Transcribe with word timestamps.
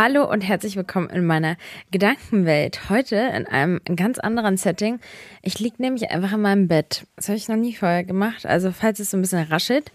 Hallo 0.00 0.30
und 0.30 0.42
herzlich 0.42 0.76
willkommen 0.76 1.10
in 1.10 1.26
meiner 1.26 1.56
Gedankenwelt. 1.90 2.88
Heute 2.88 3.16
in 3.16 3.48
einem 3.48 3.80
ganz 3.96 4.20
anderen 4.20 4.56
Setting. 4.56 5.00
Ich 5.42 5.58
liege 5.58 5.82
nämlich 5.82 6.12
einfach 6.12 6.34
in 6.34 6.40
meinem 6.40 6.68
Bett. 6.68 7.04
Das 7.16 7.26
habe 7.26 7.36
ich 7.36 7.48
noch 7.48 7.56
nie 7.56 7.74
vorher 7.74 8.04
gemacht. 8.04 8.46
Also 8.46 8.70
falls 8.70 9.00
es 9.00 9.10
so 9.10 9.16
ein 9.16 9.22
bisschen 9.22 9.42
raschelt, 9.48 9.90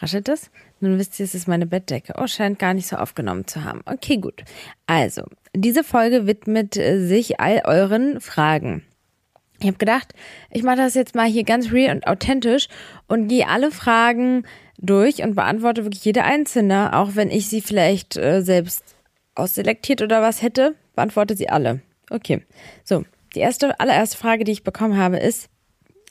raschelt 0.00 0.28
es? 0.28 0.50
Nun 0.80 0.98
wisst 0.98 1.18
ihr, 1.18 1.24
es 1.24 1.34
ist 1.34 1.48
meine 1.48 1.64
Bettdecke. 1.64 2.12
Oh, 2.18 2.26
scheint 2.26 2.58
gar 2.58 2.74
nicht 2.74 2.86
so 2.86 2.96
aufgenommen 2.96 3.46
zu 3.46 3.64
haben. 3.64 3.80
Okay, 3.86 4.18
gut. 4.18 4.44
Also, 4.86 5.22
diese 5.56 5.84
Folge 5.84 6.26
widmet 6.26 6.74
sich 6.74 7.40
all 7.40 7.62
euren 7.64 8.20
Fragen. 8.20 8.82
Ich 9.62 9.68
habe 9.68 9.78
gedacht, 9.78 10.12
ich 10.50 10.62
mache 10.62 10.76
das 10.76 10.94
jetzt 10.94 11.14
mal 11.14 11.26
hier 11.26 11.44
ganz 11.44 11.70
real 11.72 11.94
und 11.94 12.06
authentisch 12.06 12.68
und 13.06 13.28
gehe 13.28 13.48
alle 13.48 13.70
Fragen 13.70 14.44
durch 14.78 15.22
und 15.22 15.36
beantworte 15.36 15.84
wirklich 15.84 16.04
jede 16.04 16.24
einzelne, 16.24 16.96
auch 16.96 17.10
wenn 17.14 17.30
ich 17.30 17.48
sie 17.48 17.60
vielleicht 17.60 18.16
äh, 18.16 18.42
selbst 18.42 18.96
ausselektiert 19.34 20.02
oder 20.02 20.20
was 20.20 20.42
hätte, 20.42 20.74
beantworte 20.94 21.36
sie 21.36 21.48
alle. 21.48 21.80
Okay. 22.10 22.42
So, 22.84 23.04
die 23.34 23.40
erste, 23.40 23.78
allererste 23.78 24.18
Frage, 24.18 24.44
die 24.44 24.52
ich 24.52 24.64
bekommen 24.64 24.96
habe, 24.96 25.18
ist, 25.18 25.48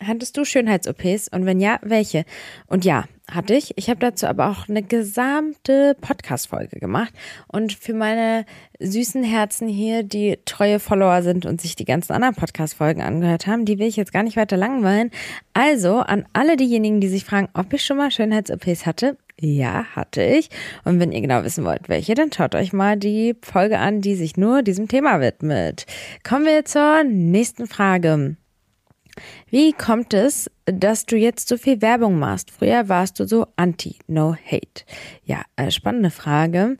hattest 0.01 0.37
du 0.37 0.45
Schönheits-OPs 0.45 1.27
und 1.27 1.45
wenn 1.45 1.59
ja, 1.59 1.79
welche? 1.83 2.25
Und 2.67 2.85
ja, 2.85 3.05
hatte 3.33 3.55
ich. 3.55 3.77
Ich 3.77 3.89
habe 3.89 3.99
dazu 3.99 4.27
aber 4.27 4.49
auch 4.49 4.67
eine 4.69 4.83
gesamte 4.83 5.95
Podcast-Folge 5.99 6.79
gemacht. 6.79 7.13
Und 7.47 7.73
für 7.73 7.93
meine 7.93 8.45
süßen 8.79 9.23
Herzen 9.23 9.67
hier, 9.67 10.03
die 10.03 10.39
treue 10.45 10.79
Follower 10.79 11.23
sind 11.23 11.45
und 11.45 11.61
sich 11.61 11.75
die 11.75 11.85
ganzen 11.85 12.13
anderen 12.13 12.35
Podcast-Folgen 12.35 13.01
angehört 13.01 13.47
haben, 13.47 13.65
die 13.65 13.79
will 13.79 13.87
ich 13.87 13.95
jetzt 13.95 14.13
gar 14.13 14.23
nicht 14.23 14.37
weiter 14.37 14.57
langweilen. 14.57 15.11
Also 15.53 15.99
an 15.99 16.25
alle 16.33 16.57
diejenigen, 16.57 17.01
die 17.01 17.09
sich 17.09 17.25
fragen, 17.25 17.49
ob 17.53 17.73
ich 17.73 17.83
schon 17.83 17.97
mal 17.97 18.11
Schönheits-OPs 18.11 18.85
hatte. 18.85 19.17
Ja, 19.39 19.85
hatte 19.95 20.23
ich. 20.23 20.49
Und 20.83 20.99
wenn 20.99 21.11
ihr 21.11 21.21
genau 21.21 21.43
wissen 21.43 21.63
wollt, 21.63 21.89
welche, 21.89 22.13
dann 22.13 22.31
schaut 22.31 22.53
euch 22.53 22.73
mal 22.73 22.95
die 22.95 23.35
Folge 23.41 23.79
an, 23.79 24.01
die 24.01 24.15
sich 24.15 24.37
nur 24.37 24.61
diesem 24.61 24.87
Thema 24.87 25.19
widmet. 25.19 25.85
Kommen 26.23 26.45
wir 26.45 26.63
zur 26.65 27.03
nächsten 27.03 27.65
Frage. 27.65 28.35
Wie 29.49 29.73
kommt 29.73 30.13
es, 30.13 30.49
dass 30.73 31.05
du 31.05 31.15
jetzt 31.15 31.47
so 31.47 31.57
viel 31.57 31.81
Werbung 31.81 32.19
machst? 32.19 32.51
Früher 32.51 32.89
warst 32.89 33.19
du 33.19 33.27
so 33.27 33.47
anti, 33.55 33.97
no 34.07 34.35
hate. 34.35 34.83
Ja, 35.23 35.43
äh, 35.55 35.71
spannende 35.71 36.11
Frage. 36.11 36.77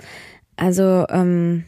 Also, 0.55 1.05
ähm, 1.09 1.65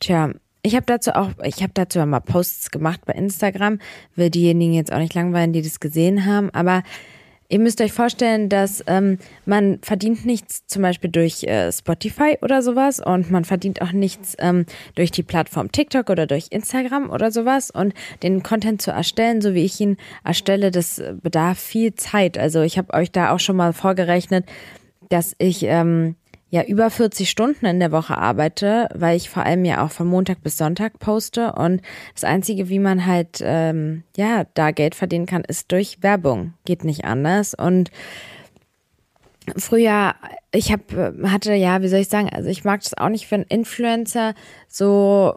tja, 0.00 0.30
ich 0.62 0.74
habe 0.74 0.86
dazu 0.86 1.14
auch, 1.14 1.30
ich 1.42 1.62
habe 1.62 1.72
dazu 1.74 2.04
mal 2.06 2.20
Posts 2.20 2.70
gemacht 2.70 3.02
bei 3.04 3.12
Instagram. 3.12 3.78
Will 4.16 4.30
diejenigen 4.30 4.72
jetzt 4.72 4.92
auch 4.92 4.98
nicht 4.98 5.14
langweilen, 5.14 5.52
die 5.52 5.62
das 5.62 5.78
gesehen 5.78 6.24
haben, 6.24 6.50
aber 6.50 6.82
Ihr 7.48 7.58
müsst 7.58 7.80
euch 7.80 7.92
vorstellen, 7.92 8.48
dass 8.48 8.82
ähm, 8.86 9.18
man 9.44 9.78
verdient 9.82 10.24
nichts 10.24 10.66
zum 10.66 10.82
Beispiel 10.82 11.10
durch 11.10 11.44
äh, 11.44 11.70
Spotify 11.70 12.38
oder 12.40 12.62
sowas 12.62 13.00
und 13.00 13.30
man 13.30 13.44
verdient 13.44 13.82
auch 13.82 13.92
nichts 13.92 14.34
ähm, 14.38 14.64
durch 14.94 15.10
die 15.10 15.22
Plattform 15.22 15.70
TikTok 15.70 16.08
oder 16.08 16.26
durch 16.26 16.46
Instagram 16.50 17.10
oder 17.10 17.30
sowas 17.30 17.70
und 17.70 17.92
den 18.22 18.42
Content 18.42 18.80
zu 18.80 18.92
erstellen, 18.92 19.42
so 19.42 19.54
wie 19.54 19.64
ich 19.64 19.78
ihn 19.78 19.98
erstelle, 20.24 20.70
das 20.70 21.02
bedarf 21.22 21.58
viel 21.58 21.94
Zeit. 21.94 22.38
Also 22.38 22.62
ich 22.62 22.78
habe 22.78 22.94
euch 22.94 23.12
da 23.12 23.30
auch 23.30 23.40
schon 23.40 23.56
mal 23.56 23.72
vorgerechnet, 23.72 24.46
dass 25.10 25.34
ich 25.38 25.64
ähm, 25.64 26.16
ja 26.54 26.62
über 26.62 26.88
40 26.88 27.28
Stunden 27.28 27.66
in 27.66 27.80
der 27.80 27.90
Woche 27.90 28.16
arbeite, 28.16 28.88
weil 28.94 29.16
ich 29.16 29.28
vor 29.28 29.42
allem 29.42 29.64
ja 29.64 29.84
auch 29.84 29.90
von 29.90 30.06
Montag 30.06 30.40
bis 30.40 30.56
Sonntag 30.56 31.00
poste. 31.00 31.52
Und 31.52 31.82
das 32.14 32.22
Einzige, 32.22 32.68
wie 32.68 32.78
man 32.78 33.06
halt 33.06 33.40
ähm, 33.42 34.04
ja 34.16 34.44
da 34.54 34.70
Geld 34.70 34.94
verdienen 34.94 35.26
kann, 35.26 35.42
ist 35.42 35.72
durch 35.72 36.00
Werbung. 36.00 36.54
Geht 36.64 36.84
nicht 36.84 37.04
anders. 37.04 37.54
Und 37.54 37.90
Früher, 39.56 40.14
ich 40.52 40.72
habe 40.72 41.18
hatte 41.24 41.52
ja, 41.52 41.82
wie 41.82 41.88
soll 41.88 41.98
ich 41.98 42.08
sagen, 42.08 42.30
also 42.30 42.48
ich 42.48 42.64
mag 42.64 42.82
das 42.82 42.96
auch 42.96 43.10
nicht, 43.10 43.30
wenn 43.30 43.42
Influencer 43.42 44.34
so 44.68 45.34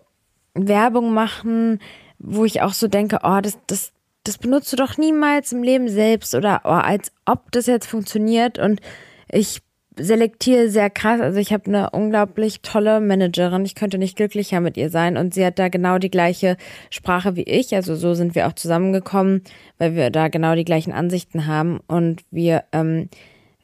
Werbung 0.53 1.13
machen, 1.13 1.79
wo 2.19 2.45
ich 2.45 2.61
auch 2.61 2.73
so 2.73 2.87
denke, 2.87 3.19
oh, 3.23 3.41
das 3.41 3.57
das 3.65 3.91
das 4.23 4.37
benutzt 4.37 4.71
du 4.71 4.77
doch 4.77 4.97
niemals 4.97 5.51
im 5.51 5.63
Leben 5.63 5.89
selbst 5.89 6.35
oder 6.35 6.61
oh, 6.63 6.69
als 6.69 7.11
ob 7.25 7.51
das 7.51 7.65
jetzt 7.65 7.87
funktioniert. 7.87 8.59
Und 8.59 8.81
ich 9.29 9.61
selektiere 9.99 10.69
sehr 10.69 10.89
krass. 10.89 11.21
Also 11.21 11.39
ich 11.39 11.53
habe 11.53 11.65
eine 11.65 11.89
unglaublich 11.91 12.61
tolle 12.61 12.99
Managerin. 12.99 13.65
Ich 13.65 13.75
könnte 13.75 13.97
nicht 13.97 14.15
glücklicher 14.15 14.61
mit 14.61 14.77
ihr 14.77 14.89
sein. 14.89 15.17
Und 15.17 15.33
sie 15.33 15.45
hat 15.45 15.59
da 15.59 15.69
genau 15.69 15.97
die 15.97 16.11
gleiche 16.11 16.57
Sprache 16.89 17.35
wie 17.35 17.43
ich. 17.43 17.75
Also 17.75 17.95
so 17.95 18.13
sind 18.13 18.35
wir 18.35 18.47
auch 18.47 18.53
zusammengekommen, 18.53 19.43
weil 19.77 19.95
wir 19.95 20.09
da 20.09 20.27
genau 20.27 20.55
die 20.55 20.65
gleichen 20.65 20.93
Ansichten 20.93 21.47
haben. 21.47 21.79
Und 21.87 22.23
wir, 22.31 22.63
ähm, 22.71 23.09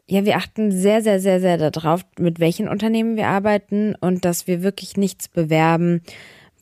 ja, 0.07 0.25
wir 0.25 0.37
achten 0.37 0.71
sehr, 0.71 1.01
sehr, 1.01 1.19
sehr, 1.19 1.39
sehr 1.39 1.57
darauf, 1.57 2.05
mit 2.19 2.39
welchen 2.39 2.67
Unternehmen 2.67 3.15
wir 3.15 3.27
arbeiten 3.27 3.95
und 3.99 4.25
dass 4.25 4.47
wir 4.47 4.63
wirklich 4.63 4.97
nichts 4.97 5.27
bewerben 5.27 6.01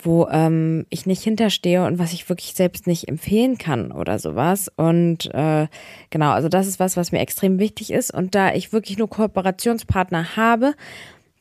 wo 0.03 0.27
ähm, 0.29 0.85
ich 0.89 1.05
nicht 1.05 1.23
hinterstehe 1.23 1.85
und 1.85 1.99
was 1.99 2.13
ich 2.13 2.27
wirklich 2.29 2.53
selbst 2.53 2.87
nicht 2.87 3.07
empfehlen 3.07 3.57
kann 3.57 3.91
oder 3.91 4.19
sowas. 4.19 4.71
Und 4.75 5.33
äh, 5.33 5.67
genau, 6.09 6.31
also 6.31 6.49
das 6.49 6.67
ist 6.67 6.79
was, 6.79 6.97
was 6.97 7.11
mir 7.11 7.19
extrem 7.19 7.59
wichtig 7.59 7.91
ist. 7.91 8.13
Und 8.13 8.35
da 8.35 8.53
ich 8.53 8.73
wirklich 8.73 8.97
nur 8.97 9.09
Kooperationspartner 9.09 10.35
habe, 10.35 10.73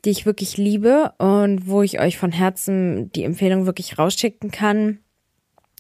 die 0.05 0.11
ich 0.11 0.27
wirklich 0.27 0.57
liebe 0.57 1.13
und 1.19 1.67
wo 1.67 1.83
ich 1.83 2.01
euch 2.01 2.19
von 2.19 2.33
Herzen 2.33 3.13
die 3.13 3.25
Empfehlung 3.25 3.67
wirklich 3.67 3.99
rausschicken 3.99 4.51
kann, 4.51 4.99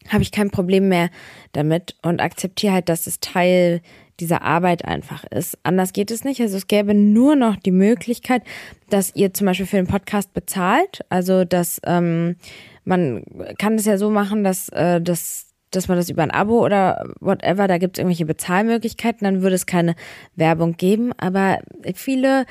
habe 0.08 0.22
ich 0.22 0.32
kein 0.32 0.50
Problem 0.50 0.88
mehr 0.88 1.10
damit 1.52 1.96
und 2.02 2.20
akzeptiere 2.20 2.74
halt, 2.74 2.88
dass 2.88 3.06
es 3.06 3.20
Teil 3.20 3.82
dieser 4.20 4.42
Arbeit 4.42 4.84
einfach 4.84 5.24
ist. 5.24 5.58
Anders 5.62 5.92
geht 5.92 6.10
es 6.10 6.24
nicht. 6.24 6.40
Also 6.40 6.56
es 6.56 6.66
gäbe 6.66 6.94
nur 6.94 7.36
noch 7.36 7.56
die 7.56 7.72
Möglichkeit, 7.72 8.42
dass 8.88 9.14
ihr 9.14 9.32
zum 9.34 9.46
Beispiel 9.46 9.66
für 9.66 9.76
den 9.76 9.86
Podcast 9.86 10.32
bezahlt. 10.32 11.00
Also 11.08 11.44
dass 11.44 11.80
ähm, 11.84 12.36
man 12.84 13.24
kann 13.58 13.74
es 13.74 13.86
ja 13.86 13.98
so 13.98 14.10
machen, 14.10 14.44
dass, 14.44 14.68
äh, 14.70 15.00
dass 15.00 15.50
dass 15.70 15.88
man 15.88 15.96
das 15.96 16.10
über 16.10 16.22
ein 16.22 16.30
Abo 16.30 16.64
oder 16.64 17.04
whatever, 17.20 17.68
da 17.68 17.78
gibt 17.78 17.96
es 17.96 18.00
irgendwelche 18.00 18.26
Bezahlmöglichkeiten, 18.26 19.24
dann 19.24 19.42
würde 19.42 19.54
es 19.54 19.66
keine 19.66 19.94
Werbung 20.34 20.76
geben. 20.76 21.12
Aber 21.16 21.60
viele, 21.94 22.44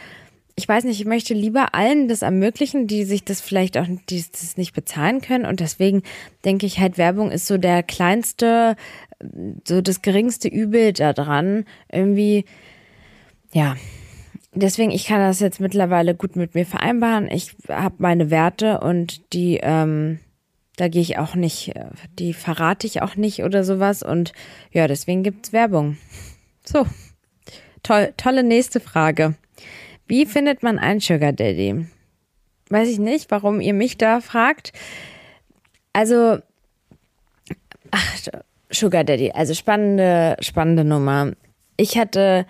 ich 0.55 0.67
weiß 0.67 0.85
nicht, 0.85 0.99
ich 0.99 1.05
möchte 1.05 1.33
lieber 1.33 1.75
allen 1.75 2.07
das 2.07 2.21
ermöglichen, 2.21 2.87
die 2.87 3.03
sich 3.03 3.25
das 3.25 3.41
vielleicht 3.41 3.77
auch 3.77 3.87
die 4.09 4.23
das 4.31 4.57
nicht 4.57 4.73
bezahlen 4.73 5.21
können. 5.21 5.45
Und 5.45 5.59
deswegen 5.59 6.03
denke 6.45 6.65
ich 6.65 6.79
halt, 6.79 6.97
Werbung 6.97 7.29
ist 7.29 7.45
so 7.45 7.57
der 7.57 7.83
kleinste, 7.83 8.77
so 9.67 9.81
das 9.81 10.01
geringste 10.01 10.47
Übel 10.47 10.93
daran. 10.93 11.65
Irgendwie, 11.91 12.45
ja, 13.51 13.75
deswegen, 14.53 14.91
ich 14.91 15.05
kann 15.05 15.19
das 15.19 15.39
jetzt 15.39 15.59
mittlerweile 15.59 16.15
gut 16.15 16.35
mit 16.35 16.55
mir 16.55 16.65
vereinbaren. 16.65 17.29
Ich 17.29 17.55
habe 17.67 17.95
meine 17.99 18.31
Werte 18.31 18.79
und 18.79 19.33
die, 19.33 19.59
ähm, 19.61 20.19
da 20.77 20.87
gehe 20.87 21.01
ich 21.01 21.17
auch 21.17 21.35
nicht, 21.35 21.73
die 22.17 22.33
verrate 22.33 22.87
ich 22.87 23.01
auch 23.01 23.15
nicht 23.15 23.43
oder 23.43 23.63
sowas. 23.63 24.03
Und 24.03 24.33
ja, 24.71 24.87
deswegen 24.87 25.23
gibt's 25.23 25.53
Werbung. 25.53 25.97
So, 26.65 26.85
toll, 27.83 28.13
tolle 28.17 28.43
nächste 28.43 28.79
Frage. 28.79 29.35
Wie 30.07 30.25
findet 30.25 30.63
man 30.63 30.79
einen 30.79 30.99
Sugar 30.99 31.33
Daddy? 31.33 31.85
Weiß 32.69 32.87
ich 32.87 32.99
nicht, 32.99 33.31
warum 33.31 33.61
ihr 33.61 33.73
mich 33.73 33.97
da 33.97 34.21
fragt. 34.21 34.73
Also, 35.91 36.39
ach, 37.91 38.17
Sugar 38.71 39.03
Daddy, 39.03 39.31
also 39.31 39.53
spannende, 39.53 40.37
spannende 40.41 40.83
Nummer. 40.83 41.33
Ich 41.77 41.97
hatte 41.97 42.45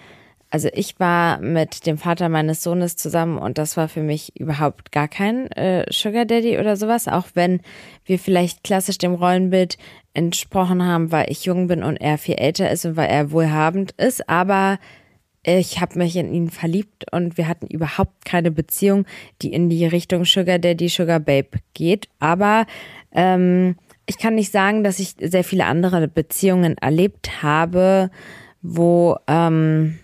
also 0.51 0.67
ich 0.73 0.99
war 0.99 1.39
mit 1.39 1.85
dem 1.85 1.97
Vater 1.99 2.27
meines 2.27 2.63
Sohnes 2.63 2.95
zusammen 2.95 3.37
und 3.37 3.59
das 3.59 3.77
war 3.77 3.87
für 3.87 4.01
mich 4.01 4.39
überhaupt 4.39 4.91
gar 4.91 5.07
kein 5.07 5.51
äh, 5.51 5.85
Sugar 5.91 6.25
Daddy 6.25 6.57
oder 6.57 6.75
sowas, 6.75 7.07
auch 7.07 7.27
wenn 7.35 7.61
wir 8.05 8.17
vielleicht 8.17 8.63
klassisch 8.63 8.97
dem 8.97 9.13
Rollenbild 9.13 9.77
entsprochen 10.15 10.83
haben, 10.83 11.11
weil 11.11 11.29
ich 11.29 11.45
jung 11.45 11.67
bin 11.67 11.83
und 11.83 11.97
er 11.97 12.17
viel 12.17 12.35
älter 12.35 12.71
ist 12.71 12.85
und 12.85 12.97
weil 12.97 13.09
er 13.09 13.31
wohlhabend 13.31 13.91
ist, 13.91 14.27
aber 14.27 14.79
ich 15.43 15.79
habe 15.79 15.99
mich 15.99 16.15
in 16.15 16.33
ihn 16.33 16.49
verliebt 16.49 17.05
und 17.13 17.37
wir 17.37 17.47
hatten 17.47 17.67
überhaupt 17.67 18.25
keine 18.25 18.51
Beziehung, 18.51 19.05
die 19.41 19.53
in 19.53 19.69
die 19.69 19.85
Richtung 19.85 20.25
Sugar 20.25 20.59
Daddy, 20.59 20.89
Sugar 20.89 21.19
Babe 21.19 21.59
geht. 21.73 22.09
Aber 22.19 22.65
ähm, 23.13 23.77
ich 24.09 24.17
kann 24.17 24.33
nicht 24.33 24.51
sagen, 24.51 24.83
dass 24.83 24.97
ich 24.97 25.15
sehr 25.19 25.43
viele 25.43 25.65
andere 25.65 26.07
Beziehungen 26.07 26.77
erlebt 26.79 27.43
habe, 27.43 28.09
wo 28.63 29.17
ähm, 29.27 29.99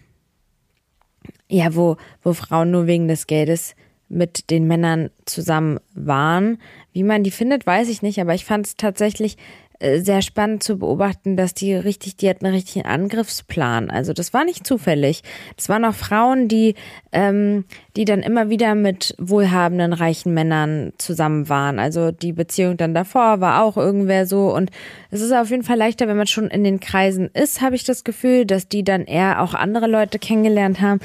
ja, 1.48 1.76
wo, 1.76 1.98
wo 2.22 2.34
Frauen 2.34 2.70
nur 2.72 2.86
wegen 2.86 3.08
des 3.08 3.26
Geldes 3.26 3.76
mit 4.08 4.52
den 4.52 4.68
Männern 4.68 5.10
zusammen 5.26 5.80
waren. 5.96 6.60
Wie 6.94 7.04
man 7.04 7.24
die 7.24 7.32
findet, 7.32 7.66
weiß 7.66 7.90
ich 7.90 8.04
nicht, 8.04 8.22
aber 8.22 8.36
ich 8.36 8.46
fand 8.46 8.68
es 8.68 8.76
tatsächlich 8.76 9.38
sehr 9.82 10.22
spannend 10.22 10.64
zu 10.64 10.78
beobachten, 10.78 11.36
dass 11.36 11.54
die 11.54 11.74
richtig, 11.74 12.16
die 12.16 12.30
hatten 12.30 12.46
einen 12.46 12.56
richtigen 12.56 12.86
Angriffsplan. 12.86 13.90
Also 13.90 14.14
das 14.14 14.34
war 14.34 14.46
nicht 14.46 14.66
zufällig. 14.66 15.22
Das 15.58 15.70
waren 15.70 15.84
auch 15.86 15.94
Frauen, 15.94 16.48
die, 16.48 16.76
ähm, 17.12 17.66
die 17.96 18.06
dann 18.06 18.22
immer 18.22 18.50
wieder 18.50 18.76
mit 18.76 19.16
wohlhabenden, 19.18 19.94
reichen 19.94 20.34
Männern 20.34 20.94
zusammen 20.98 21.50
waren. 21.50 21.80
Also 21.80 22.12
die 22.12 22.34
Beziehung 22.34 22.78
dann 22.78 22.94
davor 22.94 23.42
war 23.42 23.64
auch 23.64 23.78
irgendwer 23.78 24.26
so. 24.26 24.54
Und 24.54 24.72
es 25.12 25.22
ist 25.22 25.34
auf 25.34 25.50
jeden 25.50 25.64
Fall 25.64 25.78
leichter, 25.78 26.08
wenn 26.08 26.18
man 26.18 26.28
schon 26.28 26.48
in 26.48 26.64
den 26.64 26.80
Kreisen 26.80 27.30
ist, 27.34 27.62
habe 27.62 27.76
ich 27.76 27.84
das 27.84 28.04
Gefühl, 28.04 28.46
dass 28.46 28.70
die 28.70 28.84
dann 28.84 29.06
eher 29.06 29.42
auch 29.42 29.54
andere 29.54 29.88
Leute 29.88 30.20
kennengelernt 30.20 30.80
haben. 30.82 31.00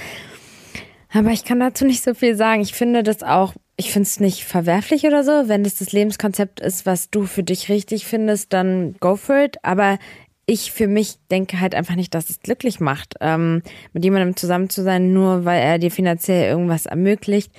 Aber 1.12 1.31
ich 1.31 1.44
kann 1.44 1.58
dazu 1.58 1.84
nicht 1.84 2.05
so 2.05 2.14
viel 2.14 2.37
sagen. 2.37 2.62
Ich 2.62 2.73
finde 2.73 3.02
das 3.02 3.23
auch 3.23 3.55
ich 3.81 3.93
finde 3.93 4.06
es 4.06 4.21
nicht 4.21 4.44
verwerflich 4.44 5.05
oder 5.05 5.25
so. 5.25 5.49
Wenn 5.49 5.65
das 5.65 5.77
das 5.77 5.91
Lebenskonzept 5.93 6.61
ist, 6.61 6.85
was 6.85 7.09
du 7.09 7.25
für 7.25 7.43
dich 7.43 7.71
richtig 7.71 8.05
findest, 8.06 8.53
dann 8.53 8.94
go 9.00 9.17
for 9.17 9.43
it. 9.43 9.56
Aber 9.62 9.99
ich 10.44 10.71
für 10.71 10.87
mich 10.87 11.15
denke 11.31 11.61
halt 11.61 11.75
einfach 11.75 11.94
nicht, 11.94 12.15
dass 12.15 12.29
es 12.29 12.41
glücklich 12.41 12.79
macht, 12.79 13.15
ähm, 13.23 13.62
mit 13.94 14.05
jemandem 14.05 14.37
zusammen 14.37 14.69
zu 14.69 14.82
sein, 14.82 15.15
nur 15.15 15.47
weil 15.47 15.62
er 15.62 15.79
dir 15.79 15.91
finanziell 15.91 16.50
irgendwas 16.50 16.85
ermöglicht. 16.85 17.53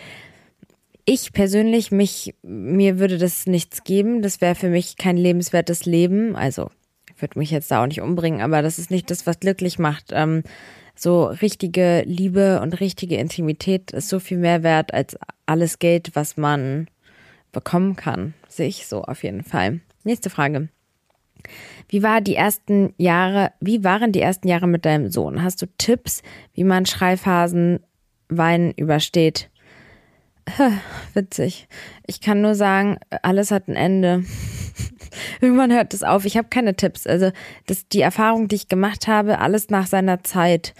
Ich 1.05 1.33
persönlich, 1.33 1.91
mich, 1.91 2.35
mir 2.43 2.99
würde 2.99 3.17
das 3.17 3.47
nichts 3.47 3.83
geben. 3.83 4.21
Das 4.21 4.41
wäre 4.41 4.53
für 4.53 4.69
mich 4.69 4.97
kein 4.97 5.17
lebenswertes 5.17 5.85
Leben. 5.85 6.35
Also, 6.35 6.69
ich 7.15 7.19
würde 7.19 7.39
mich 7.39 7.49
jetzt 7.49 7.71
da 7.71 7.81
auch 7.81 7.87
nicht 7.87 8.01
umbringen, 8.01 8.41
aber 8.41 8.61
das 8.61 8.77
ist 8.77 8.91
nicht 8.91 9.09
das, 9.09 9.25
was 9.25 9.39
glücklich 9.39 9.79
macht. 9.79 10.11
Ähm, 10.11 10.43
so 10.95 11.25
richtige 11.25 12.03
Liebe 12.05 12.61
und 12.61 12.79
richtige 12.79 13.17
Intimität 13.17 13.91
ist 13.91 14.09
so 14.09 14.19
viel 14.19 14.37
mehr 14.37 14.63
wert 14.63 14.93
als 14.93 15.17
alles 15.45 15.79
Geld, 15.79 16.11
was 16.13 16.37
man 16.37 16.87
bekommen 17.51 17.95
kann. 17.95 18.33
Sehe 18.47 18.67
ich 18.67 18.87
so 18.87 19.03
auf 19.03 19.23
jeden 19.23 19.43
Fall. 19.43 19.81
Nächste 20.03 20.29
Frage. 20.29 20.69
Wie 21.87 22.03
war 22.03 22.21
die 22.21 22.35
ersten 22.35 22.93
Jahre, 22.97 23.51
wie 23.59 23.83
waren 23.83 24.11
die 24.11 24.21
ersten 24.21 24.47
Jahre 24.47 24.67
mit 24.67 24.85
deinem 24.85 25.09
Sohn? 25.09 25.43
Hast 25.43 25.61
du 25.61 25.65
Tipps, 25.77 26.21
wie 26.53 26.63
man 26.63 26.85
Schreiphasen 26.85 27.79
Weinen 28.29 28.71
übersteht? 28.71 29.50
Witzig. 31.13 31.67
Ich 32.07 32.21
kann 32.21 32.41
nur 32.41 32.55
sagen, 32.55 32.97
alles 33.21 33.51
hat 33.51 33.67
ein 33.67 33.75
Ende. 33.75 34.23
Irgendwann 35.41 35.71
hört 35.71 35.93
es 35.93 36.03
auf. 36.03 36.25
Ich 36.25 36.37
habe 36.37 36.47
keine 36.49 36.75
Tipps. 36.75 37.07
Also 37.07 37.31
das, 37.67 37.87
die 37.87 38.01
Erfahrung, 38.01 38.47
die 38.47 38.55
ich 38.55 38.67
gemacht 38.67 39.07
habe, 39.07 39.39
alles 39.39 39.69
nach 39.69 39.87
seiner 39.87 40.23
Zeit. 40.23 40.73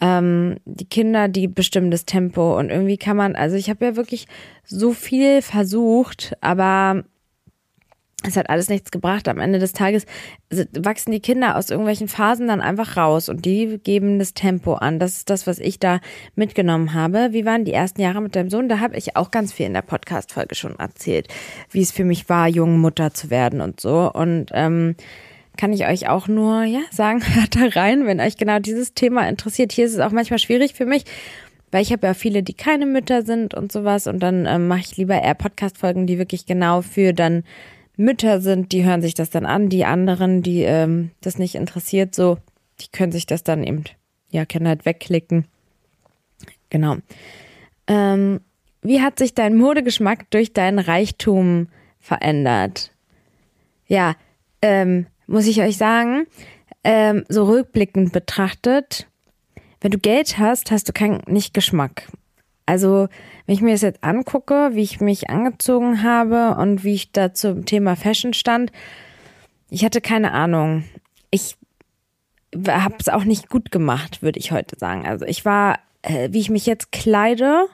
Ähm, 0.00 0.56
die 0.64 0.88
Kinder, 0.88 1.28
die 1.28 1.46
bestimmen 1.46 1.90
das 1.90 2.04
Tempo 2.04 2.58
und 2.58 2.70
irgendwie 2.70 2.96
kann 2.96 3.16
man, 3.16 3.36
also 3.36 3.56
ich 3.56 3.70
habe 3.70 3.84
ja 3.84 3.96
wirklich 3.96 4.26
so 4.64 4.92
viel 4.92 5.40
versucht, 5.40 6.36
aber 6.40 7.04
es 8.26 8.36
hat 8.36 8.50
alles 8.50 8.68
nichts 8.68 8.90
gebracht. 8.90 9.28
Am 9.28 9.38
Ende 9.38 9.58
des 9.58 9.72
Tages 9.72 10.06
wachsen 10.72 11.12
die 11.12 11.20
Kinder 11.20 11.56
aus 11.56 11.70
irgendwelchen 11.70 12.08
Phasen 12.08 12.48
dann 12.48 12.60
einfach 12.60 12.96
raus 12.96 13.28
und 13.28 13.44
die 13.44 13.78
geben 13.82 14.18
das 14.18 14.34
Tempo 14.34 14.74
an. 14.74 14.98
Das 14.98 15.18
ist 15.18 15.30
das, 15.30 15.46
was 15.46 15.58
ich 15.58 15.78
da 15.78 16.00
mitgenommen 16.34 16.94
habe. 16.94 17.28
Wie 17.32 17.44
waren 17.44 17.64
die 17.64 17.72
ersten 17.72 18.00
Jahre 18.00 18.22
mit 18.22 18.34
deinem 18.34 18.50
Sohn? 18.50 18.68
Da 18.68 18.80
habe 18.80 18.96
ich 18.96 19.16
auch 19.16 19.30
ganz 19.30 19.52
viel 19.52 19.66
in 19.66 19.74
der 19.74 19.82
Podcast-Folge 19.82 20.54
schon 20.54 20.78
erzählt, 20.78 21.28
wie 21.70 21.82
es 21.82 21.92
für 21.92 22.04
mich 22.04 22.28
war, 22.28 22.48
junge 22.48 22.78
Mutter 22.78 23.12
zu 23.12 23.30
werden 23.30 23.60
und 23.60 23.80
so. 23.80 24.10
Und 24.12 24.50
ähm, 24.52 24.96
kann 25.56 25.72
ich 25.72 25.86
euch 25.86 26.08
auch 26.08 26.26
nur 26.28 26.64
ja 26.64 26.80
sagen, 26.90 27.22
hört 27.34 27.56
da 27.56 27.80
rein, 27.80 28.06
wenn 28.06 28.20
euch 28.20 28.36
genau 28.36 28.58
dieses 28.58 28.94
Thema 28.94 29.28
interessiert. 29.28 29.72
Hier 29.72 29.86
ist 29.86 29.94
es 29.94 30.00
auch 30.00 30.12
manchmal 30.12 30.38
schwierig 30.38 30.74
für 30.74 30.86
mich, 30.86 31.04
weil 31.70 31.82
ich 31.82 31.92
habe 31.92 32.06
ja 32.06 32.14
viele, 32.14 32.42
die 32.42 32.54
keine 32.54 32.86
Mütter 32.86 33.22
sind 33.22 33.54
und 33.54 33.72
sowas 33.72 34.06
und 34.06 34.20
dann 34.20 34.46
ähm, 34.46 34.68
mache 34.68 34.80
ich 34.80 34.96
lieber 34.96 35.20
eher 35.20 35.34
Podcast-Folgen, 35.34 36.06
die 36.06 36.18
wirklich 36.18 36.46
genau 36.46 36.82
für 36.82 37.12
dann 37.12 37.44
Mütter 37.96 38.40
sind, 38.40 38.72
die 38.72 38.84
hören 38.84 39.02
sich 39.02 39.14
das 39.14 39.30
dann 39.30 39.46
an. 39.46 39.68
Die 39.68 39.84
anderen, 39.84 40.42
die 40.42 40.62
ähm, 40.62 41.10
das 41.20 41.38
nicht 41.38 41.54
interessiert, 41.54 42.14
so, 42.14 42.38
die 42.80 42.88
können 42.88 43.12
sich 43.12 43.26
das 43.26 43.44
dann 43.44 43.62
eben, 43.62 43.84
ja, 44.30 44.44
können 44.44 44.68
halt 44.68 44.84
wegklicken. 44.84 45.46
Genau. 46.70 46.96
Ähm, 47.86 48.40
wie 48.82 49.00
hat 49.00 49.18
sich 49.18 49.34
dein 49.34 49.56
Modegeschmack 49.56 50.30
durch 50.30 50.52
deinen 50.52 50.78
Reichtum 50.78 51.68
verändert? 52.00 52.90
Ja, 53.86 54.16
ähm, 54.60 55.06
muss 55.26 55.46
ich 55.46 55.60
euch 55.60 55.76
sagen, 55.76 56.26
ähm, 56.82 57.24
so 57.28 57.44
rückblickend 57.44 58.12
betrachtet, 58.12 59.06
wenn 59.80 59.90
du 59.90 59.98
Geld 59.98 60.38
hast, 60.38 60.70
hast 60.70 60.88
du 60.88 60.92
keinen 60.92 61.22
nicht 61.26 61.54
Geschmack. 61.54 62.08
Also, 62.66 63.08
wenn 63.46 63.54
ich 63.54 63.60
mir 63.60 63.72
das 63.72 63.82
jetzt 63.82 64.02
angucke, 64.02 64.70
wie 64.72 64.82
ich 64.82 65.00
mich 65.00 65.28
angezogen 65.28 66.02
habe 66.02 66.56
und 66.60 66.82
wie 66.82 66.94
ich 66.94 67.12
da 67.12 67.34
zum 67.34 67.66
Thema 67.66 67.94
Fashion 67.94 68.32
stand, 68.32 68.72
ich 69.70 69.84
hatte 69.84 70.00
keine 70.00 70.32
Ahnung. 70.32 70.84
Ich 71.30 71.56
habe 72.68 72.96
es 72.98 73.08
auch 73.08 73.24
nicht 73.24 73.48
gut 73.48 73.70
gemacht, 73.70 74.22
würde 74.22 74.38
ich 74.38 74.52
heute 74.52 74.78
sagen. 74.78 75.06
Also 75.06 75.26
ich 75.26 75.44
war, 75.44 75.78
äh, 76.02 76.28
wie 76.30 76.40
ich 76.40 76.50
mich 76.50 76.66
jetzt 76.66 76.92
kleide, 76.92 77.66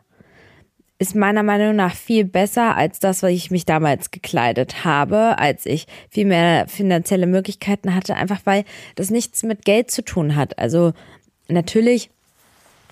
ist 0.98 1.14
meiner 1.14 1.42
Meinung 1.42 1.76
nach 1.76 1.94
viel 1.94 2.25
besser 2.25 2.76
als 2.76 2.98
das, 3.00 3.22
was 3.22 3.31
ich 3.31 3.50
mich 3.50 3.64
damals 3.64 4.10
gekleidet 4.10 4.84
habe, 4.84 5.38
als 5.38 5.64
ich 5.66 5.87
viel 6.10 6.26
mehr 6.26 6.69
finanzielle 6.69 7.26
Möglichkeiten 7.26 7.94
hatte, 7.94 8.16
einfach 8.16 8.40
weil 8.44 8.64
das 8.96 9.10
nichts 9.10 9.42
mit 9.42 9.64
Geld 9.64 9.90
zu 9.90 10.04
tun 10.04 10.37
hat. 10.37 10.58
Also 10.58 10.92
natürlich 11.48 12.10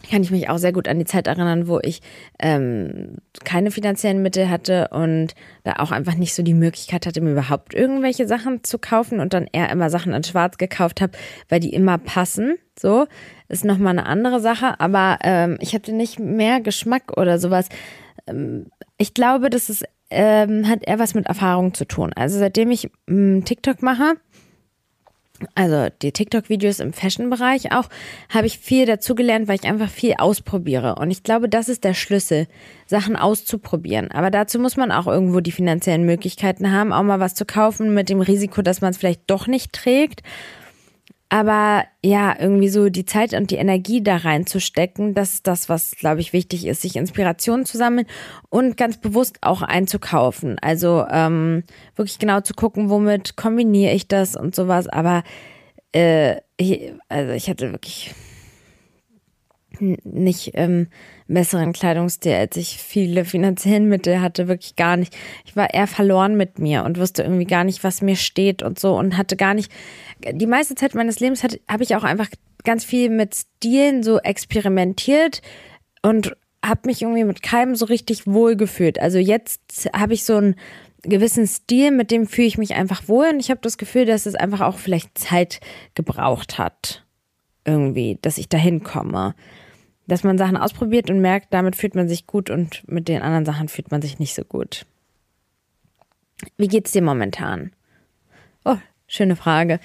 kann 0.08 0.22
ich 0.22 0.30
mich 0.30 0.48
auch 0.48 0.58
sehr 0.58 0.72
gut 0.72 0.88
an 0.88 0.98
die 0.98 1.04
Zeit 1.04 1.26
erinnern, 1.26 1.68
wo 1.68 1.80
ich 1.82 2.00
ähm, 2.38 3.16
keine 3.44 3.70
finanziellen 3.70 4.22
Mittel 4.22 4.48
hatte 4.48 4.88
und 4.92 5.34
da 5.64 5.76
auch 5.78 5.90
einfach 5.90 6.14
nicht 6.14 6.34
so 6.34 6.42
die 6.42 6.54
Möglichkeit 6.54 7.06
hatte, 7.06 7.20
mir 7.20 7.32
überhaupt 7.32 7.74
irgendwelche 7.74 8.26
Sachen 8.26 8.64
zu 8.64 8.78
kaufen 8.78 9.20
und 9.20 9.34
dann 9.34 9.48
eher 9.52 9.70
immer 9.70 9.90
Sachen 9.90 10.12
in 10.12 10.24
Schwarz 10.24 10.58
gekauft 10.58 11.00
habe, 11.00 11.12
weil 11.48 11.60
die 11.60 11.72
immer 11.72 11.98
passen. 11.98 12.56
So 12.78 13.06
ist 13.48 13.64
nochmal 13.64 13.98
eine 13.98 14.06
andere 14.06 14.40
Sache, 14.40 14.78
aber 14.78 15.18
ähm, 15.22 15.58
ich 15.60 15.74
hatte 15.74 15.92
nicht 15.92 16.18
mehr 16.18 16.60
Geschmack 16.60 17.16
oder 17.16 17.38
sowas. 17.38 17.68
Ähm, 18.26 18.66
ich 18.98 19.14
glaube, 19.14 19.50
das 19.50 19.70
ist, 19.70 19.84
ähm, 20.10 20.68
hat 20.68 20.86
eher 20.86 20.98
was 20.98 21.14
mit 21.14 21.26
Erfahrung 21.26 21.74
zu 21.74 21.86
tun. 21.86 22.12
Also 22.14 22.38
seitdem 22.38 22.70
ich 22.70 22.90
ähm, 23.08 23.44
TikTok 23.44 23.82
mache, 23.82 24.14
also 25.54 25.88
die 26.02 26.12
TikTok-Videos 26.12 26.80
im 26.80 26.92
Fashion-Bereich 26.92 27.72
auch, 27.72 27.88
habe 28.28 28.46
ich 28.46 28.58
viel 28.58 28.86
dazugelernt, 28.86 29.48
weil 29.48 29.56
ich 29.56 29.68
einfach 29.68 29.90
viel 29.90 30.14
ausprobiere. 30.18 30.96
Und 30.96 31.10
ich 31.10 31.22
glaube, 31.22 31.48
das 31.48 31.68
ist 31.68 31.84
der 31.84 31.94
Schlüssel, 31.94 32.46
Sachen 32.86 33.16
auszuprobieren. 33.16 34.10
Aber 34.10 34.30
dazu 34.30 34.58
muss 34.58 34.76
man 34.76 34.90
auch 34.90 35.06
irgendwo 35.06 35.40
die 35.40 35.52
finanziellen 35.52 36.04
Möglichkeiten 36.04 36.72
haben, 36.72 36.92
auch 36.92 37.02
mal 37.02 37.20
was 37.20 37.34
zu 37.34 37.44
kaufen 37.44 37.94
mit 37.94 38.08
dem 38.08 38.20
Risiko, 38.20 38.62
dass 38.62 38.80
man 38.80 38.90
es 38.90 38.98
vielleicht 38.98 39.22
doch 39.28 39.46
nicht 39.46 39.72
trägt. 39.72 40.22
Aber 41.30 41.84
ja, 42.02 42.34
irgendwie 42.38 42.68
so 42.68 42.88
die 42.88 43.04
Zeit 43.04 43.34
und 43.34 43.50
die 43.50 43.56
Energie 43.56 44.02
da 44.02 44.16
reinzustecken, 44.16 45.12
das 45.12 45.34
ist 45.34 45.46
das, 45.46 45.68
was, 45.68 45.90
glaube 45.92 46.22
ich, 46.22 46.32
wichtig 46.32 46.66
ist, 46.66 46.80
sich 46.80 46.96
Inspirationen 46.96 47.66
zu 47.66 47.76
sammeln 47.76 48.06
und 48.48 48.78
ganz 48.78 48.98
bewusst 48.98 49.36
auch 49.42 49.60
einzukaufen. 49.60 50.58
Also 50.60 51.04
ähm, 51.10 51.64
wirklich 51.96 52.18
genau 52.18 52.40
zu 52.40 52.54
gucken, 52.54 52.88
womit 52.88 53.36
kombiniere 53.36 53.92
ich 53.92 54.08
das 54.08 54.36
und 54.36 54.54
sowas. 54.54 54.88
Aber 54.88 55.22
äh, 55.92 56.36
also 57.08 57.32
ich 57.32 57.50
hatte 57.50 57.72
wirklich 57.72 58.14
nicht 59.80 60.52
ähm, 60.54 60.88
besseren 61.26 61.72
Kleidungsstil, 61.72 62.32
als 62.32 62.56
ich 62.56 62.78
viele 62.78 63.24
finanziellen 63.24 63.88
Mittel 63.88 64.20
hatte, 64.20 64.48
wirklich 64.48 64.76
gar 64.76 64.96
nicht. 64.96 65.16
Ich 65.44 65.56
war 65.56 65.72
eher 65.72 65.86
verloren 65.86 66.36
mit 66.36 66.58
mir 66.58 66.84
und 66.84 66.98
wusste 66.98 67.22
irgendwie 67.22 67.44
gar 67.44 67.64
nicht, 67.64 67.84
was 67.84 68.02
mir 68.02 68.16
steht 68.16 68.62
und 68.62 68.78
so 68.78 68.96
und 68.96 69.16
hatte 69.16 69.36
gar 69.36 69.54
nicht. 69.54 69.70
Die 70.32 70.46
meiste 70.46 70.74
Zeit 70.74 70.94
meines 70.94 71.20
Lebens 71.20 71.42
habe 71.42 71.82
ich 71.82 71.96
auch 71.96 72.04
einfach 72.04 72.28
ganz 72.64 72.84
viel 72.84 73.10
mit 73.10 73.34
Stilen 73.34 74.02
so 74.02 74.18
experimentiert 74.18 75.42
und 76.02 76.36
habe 76.64 76.80
mich 76.86 77.02
irgendwie 77.02 77.24
mit 77.24 77.42
keinem 77.42 77.76
so 77.76 77.86
richtig 77.86 78.26
wohl 78.26 78.56
gefühlt. 78.56 79.00
Also 79.00 79.18
jetzt 79.18 79.88
habe 79.94 80.14
ich 80.14 80.24
so 80.24 80.36
einen 80.36 80.56
gewissen 81.02 81.46
Stil, 81.46 81.90
mit 81.90 82.10
dem 82.10 82.26
fühle 82.26 82.48
ich 82.48 82.58
mich 82.58 82.74
einfach 82.74 83.08
wohl 83.08 83.28
und 83.32 83.40
ich 83.40 83.50
habe 83.50 83.60
das 83.62 83.78
Gefühl, 83.78 84.04
dass 84.04 84.26
es 84.26 84.34
einfach 84.34 84.60
auch 84.60 84.78
vielleicht 84.78 85.16
Zeit 85.16 85.60
gebraucht 85.94 86.58
hat. 86.58 87.04
Irgendwie, 87.64 88.18
dass 88.22 88.38
ich 88.38 88.48
dahin 88.48 88.82
komme 88.82 89.34
dass 90.08 90.24
man 90.24 90.38
Sachen 90.38 90.56
ausprobiert 90.56 91.10
und 91.10 91.20
merkt, 91.20 91.52
damit 91.52 91.76
fühlt 91.76 91.94
man 91.94 92.08
sich 92.08 92.26
gut 92.26 92.50
und 92.50 92.82
mit 92.88 93.08
den 93.08 93.22
anderen 93.22 93.44
Sachen 93.44 93.68
fühlt 93.68 93.90
man 93.90 94.02
sich 94.02 94.18
nicht 94.18 94.34
so 94.34 94.42
gut. 94.42 94.86
Wie 96.56 96.68
geht's 96.68 96.92
dir 96.92 97.02
momentan? 97.02 97.72
Oh, 98.64 98.76
schöne 99.06 99.36
Frage. 99.36 99.80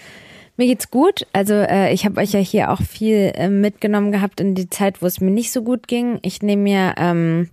Mir 0.56 0.68
geht's 0.68 0.92
gut. 0.92 1.25
Also 1.34 1.53
äh, 1.53 1.94
ich 1.94 2.06
habe 2.06 2.22
euch 2.22 2.32
ja 2.32 2.39
hier 2.39 2.72
auch 2.72 2.82
viel 2.82 3.32
äh, 3.36 3.50
mitgenommen 3.50 4.12
gehabt 4.12 4.39
in 4.39 4.56
die 4.56 4.70
Zeit, 4.70 5.01
wo 5.01 5.08
es 5.08 5.20
mir 5.20 5.32
nicht 5.32 5.51
so 5.51 5.63
gut 5.63 5.88
ging. 5.88 6.20
Ich 6.22 6.42
nehme 6.42 6.62
mir 6.62 6.94
ähm, 6.98 7.50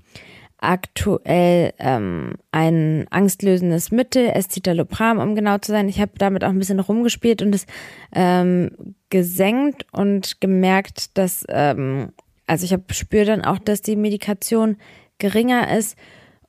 aktuell 0.59 1.73
ähm, 1.79 2.35
ein 2.53 3.07
angstlösendes 3.11 3.91
Mittel, 3.91 4.29
Escitalopram, 4.29 5.19
um 5.19 5.35
genau 5.35 5.57
zu 5.59 5.73
sein. 5.73 5.89
Ich 5.89 6.01
habe 6.01 6.13
damit 6.19 6.45
auch 6.45 6.51
ein 6.51 6.59
bisschen 6.59 6.81
rumgespielt 6.81 7.41
und 7.41 7.55
es 7.55 7.67
ähm, 8.15 8.95
gesenkt 9.09 9.87
und 9.93 10.41
gemerkt, 10.43 11.17
dass 11.17 11.47
ähm, 11.49 12.13
also 12.51 12.65
ich 12.65 12.97
spüre 12.97 13.27
dann 13.27 13.45
auch, 13.45 13.59
dass 13.59 13.81
die 13.81 13.95
Medikation 13.95 14.77
geringer 15.19 15.77
ist 15.79 15.97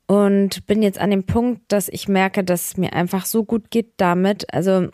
und 0.08 0.66
bin 0.66 0.82
jetzt 0.82 0.98
an 0.98 1.12
dem 1.12 1.28
Punkt, 1.28 1.62
dass 1.68 1.90
ich 1.90 2.08
merke, 2.08 2.44
dass 2.44 2.72
es 2.72 2.78
mir 2.78 2.94
einfach 2.94 3.28
so 3.28 3.44
gut 3.44 3.70
geht 3.70 3.94
damit. 3.98 4.52
Also 4.52 4.88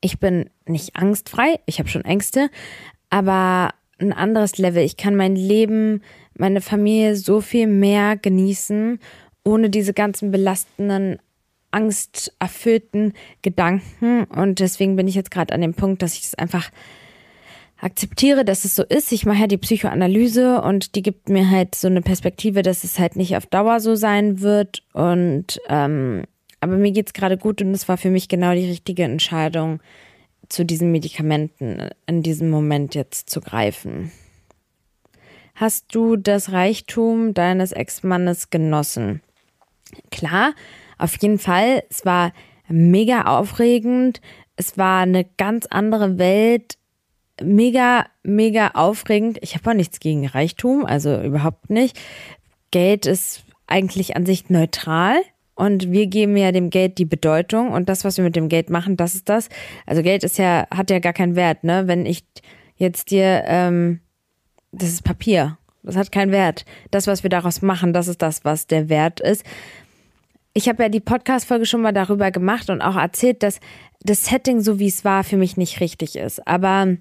ich 0.00 0.18
bin 0.18 0.50
nicht 0.66 0.96
angstfrei, 0.96 1.60
ich 1.66 1.78
habe 1.78 1.88
schon 1.88 2.04
Ängste, 2.04 2.50
aber 3.10 3.74
ein 4.00 4.12
anderes 4.12 4.58
Level. 4.58 4.82
Ich 4.82 4.96
kann 4.96 5.14
mein 5.14 5.36
Leben, 5.36 6.02
meine 6.36 6.60
Familie 6.60 7.14
so 7.14 7.40
viel 7.40 7.68
mehr 7.68 8.16
genießen, 8.16 8.98
ohne 9.44 9.70
diese 9.70 9.94
ganzen 9.94 10.32
belastenden, 10.32 11.20
angsterfüllten 11.70 13.12
Gedanken. 13.40 14.24
Und 14.24 14.58
deswegen 14.58 14.96
bin 14.96 15.06
ich 15.06 15.14
jetzt 15.14 15.30
gerade 15.30 15.54
an 15.54 15.60
dem 15.60 15.74
Punkt, 15.74 16.02
dass 16.02 16.14
ich 16.14 16.22
das 16.22 16.34
einfach 16.34 16.72
akzeptiere, 17.80 18.44
dass 18.44 18.64
es 18.64 18.74
so 18.74 18.82
ist. 18.82 19.12
Ich 19.12 19.26
mache 19.26 19.40
ja 19.40 19.46
die 19.46 19.58
Psychoanalyse 19.58 20.62
und 20.62 20.94
die 20.94 21.02
gibt 21.02 21.28
mir 21.28 21.50
halt 21.50 21.74
so 21.74 21.88
eine 21.88 22.02
Perspektive, 22.02 22.62
dass 22.62 22.84
es 22.84 22.98
halt 22.98 23.16
nicht 23.16 23.36
auf 23.36 23.46
Dauer 23.46 23.80
so 23.80 23.94
sein 23.94 24.40
wird. 24.40 24.82
Und 24.92 25.60
ähm, 25.68 26.24
aber 26.60 26.76
mir 26.76 26.92
geht's 26.92 27.12
gerade 27.12 27.36
gut 27.36 27.60
und 27.60 27.72
es 27.72 27.88
war 27.88 27.98
für 27.98 28.10
mich 28.10 28.28
genau 28.28 28.52
die 28.54 28.68
richtige 28.68 29.04
Entscheidung, 29.04 29.80
zu 30.48 30.64
diesen 30.64 30.92
Medikamenten 30.92 31.90
in 32.06 32.22
diesem 32.22 32.50
Moment 32.50 32.94
jetzt 32.94 33.30
zu 33.30 33.40
greifen. 33.40 34.12
Hast 35.54 35.94
du 35.94 36.16
das 36.16 36.52
Reichtum 36.52 37.34
deines 37.34 37.72
Ex-Mannes 37.72 38.50
genossen? 38.50 39.22
Klar, 40.10 40.54
auf 40.98 41.20
jeden 41.20 41.38
Fall. 41.38 41.82
Es 41.90 42.04
war 42.04 42.32
mega 42.68 43.38
aufregend. 43.38 44.20
Es 44.56 44.78
war 44.78 45.00
eine 45.00 45.24
ganz 45.36 45.66
andere 45.66 46.18
Welt 46.18 46.76
mega, 47.42 48.06
mega 48.22 48.68
aufregend. 48.68 49.38
Ich 49.42 49.54
habe 49.54 49.70
auch 49.70 49.74
nichts 49.74 50.00
gegen 50.00 50.26
Reichtum, 50.26 50.84
also 50.84 51.20
überhaupt 51.20 51.70
nicht. 51.70 51.98
Geld 52.70 53.06
ist 53.06 53.44
eigentlich 53.66 54.16
an 54.16 54.26
sich 54.26 54.50
neutral. 54.50 55.16
Und 55.54 55.90
wir 55.90 56.06
geben 56.06 56.36
ja 56.36 56.52
dem 56.52 56.68
Geld 56.68 56.98
die 56.98 57.06
Bedeutung 57.06 57.72
und 57.72 57.88
das, 57.88 58.04
was 58.04 58.18
wir 58.18 58.24
mit 58.24 58.36
dem 58.36 58.50
Geld 58.50 58.68
machen, 58.68 58.98
das 58.98 59.14
ist 59.14 59.30
das. 59.30 59.48
Also 59.86 60.02
Geld 60.02 60.22
ist 60.22 60.36
ja, 60.36 60.66
hat 60.70 60.90
ja 60.90 60.98
gar 60.98 61.14
keinen 61.14 61.34
Wert, 61.34 61.64
ne? 61.64 61.84
Wenn 61.86 62.04
ich 62.04 62.24
jetzt 62.76 63.10
dir, 63.10 63.42
ähm, 63.46 64.00
das 64.70 64.90
ist 64.90 65.02
Papier. 65.02 65.56
Das 65.82 65.96
hat 65.96 66.12
keinen 66.12 66.30
Wert. 66.30 66.66
Das, 66.90 67.06
was 67.06 67.22
wir 67.22 67.30
daraus 67.30 67.62
machen, 67.62 67.94
das 67.94 68.06
ist 68.06 68.20
das, 68.20 68.44
was 68.44 68.66
der 68.66 68.90
Wert 68.90 69.20
ist. 69.20 69.44
Ich 70.52 70.68
habe 70.68 70.82
ja 70.82 70.88
die 70.90 71.00
Podcast-Folge 71.00 71.64
schon 71.64 71.80
mal 71.80 71.92
darüber 71.92 72.30
gemacht 72.30 72.68
und 72.68 72.82
auch 72.82 72.96
erzählt, 72.96 73.42
dass 73.42 73.60
das 74.00 74.26
Setting, 74.26 74.60
so 74.60 74.78
wie 74.78 74.88
es 74.88 75.06
war, 75.06 75.24
für 75.24 75.38
mich 75.38 75.56
nicht 75.56 75.80
richtig 75.80 76.16
ist. 76.16 76.46
Aber 76.46 76.96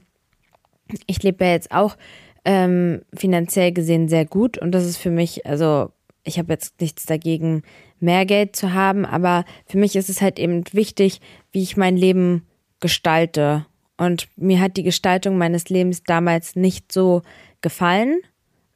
ich 1.07 1.21
lebe 1.23 1.45
ja 1.45 1.51
jetzt 1.51 1.71
auch 1.71 1.97
ähm, 2.43 3.01
finanziell 3.13 3.71
gesehen 3.71 4.07
sehr 4.07 4.25
gut 4.25 4.57
und 4.57 4.71
das 4.71 4.85
ist 4.85 4.97
für 4.97 5.11
mich, 5.11 5.45
also 5.45 5.91
ich 6.23 6.39
habe 6.39 6.53
jetzt 6.53 6.81
nichts 6.81 7.05
dagegen, 7.05 7.63
mehr 7.99 8.25
Geld 8.25 8.55
zu 8.55 8.73
haben, 8.73 9.05
aber 9.05 9.45
für 9.67 9.77
mich 9.77 9.95
ist 9.95 10.09
es 10.09 10.21
halt 10.21 10.39
eben 10.39 10.63
wichtig, 10.71 11.21
wie 11.51 11.63
ich 11.63 11.77
mein 11.77 11.95
Leben 11.95 12.45
gestalte. 12.79 13.65
Und 13.97 14.27
mir 14.35 14.59
hat 14.59 14.75
die 14.75 14.83
Gestaltung 14.83 15.37
meines 15.37 15.69
Lebens 15.69 16.03
damals 16.03 16.55
nicht 16.55 16.91
so 16.91 17.21
gefallen, 17.61 18.19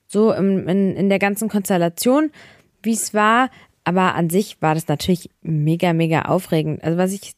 so 0.07 0.31
im, 0.31 0.67
in, 0.67 0.95
in 0.95 1.09
der 1.09 1.19
ganzen 1.19 1.49
Konstellation, 1.49 2.31
wie 2.81 2.93
es 2.93 3.13
war. 3.13 3.49
Aber 3.83 4.15
an 4.15 4.29
sich 4.29 4.61
war 4.61 4.75
das 4.75 4.87
natürlich 4.87 5.29
mega, 5.41 5.93
mega 5.93 6.23
aufregend. 6.23 6.83
Also 6.83 6.97
was 6.97 7.11
ich, 7.11 7.33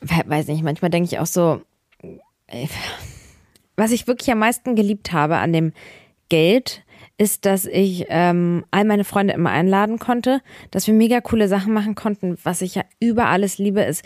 weiß 0.00 0.46
nicht, 0.48 0.62
manchmal 0.62 0.90
denke 0.90 1.08
ich 1.12 1.18
auch 1.18 1.26
so, 1.26 1.62
was 3.76 3.92
ich 3.92 4.06
wirklich 4.06 4.30
am 4.30 4.38
meisten 4.38 4.76
geliebt 4.76 5.12
habe 5.12 5.36
an 5.36 5.52
dem 5.52 5.72
Geld, 6.28 6.82
ist, 7.18 7.46
dass 7.46 7.66
ich 7.66 8.06
ähm, 8.08 8.64
all 8.70 8.84
meine 8.84 9.04
Freunde 9.04 9.34
immer 9.34 9.50
einladen 9.50 9.98
konnte, 9.98 10.40
dass 10.70 10.86
wir 10.86 10.94
mega 10.94 11.20
coole 11.20 11.48
Sachen 11.48 11.72
machen 11.72 11.94
konnten. 11.94 12.36
Was 12.42 12.62
ich 12.62 12.74
ja 12.74 12.84
über 13.00 13.26
alles 13.26 13.58
liebe, 13.58 13.82
ist 13.82 14.04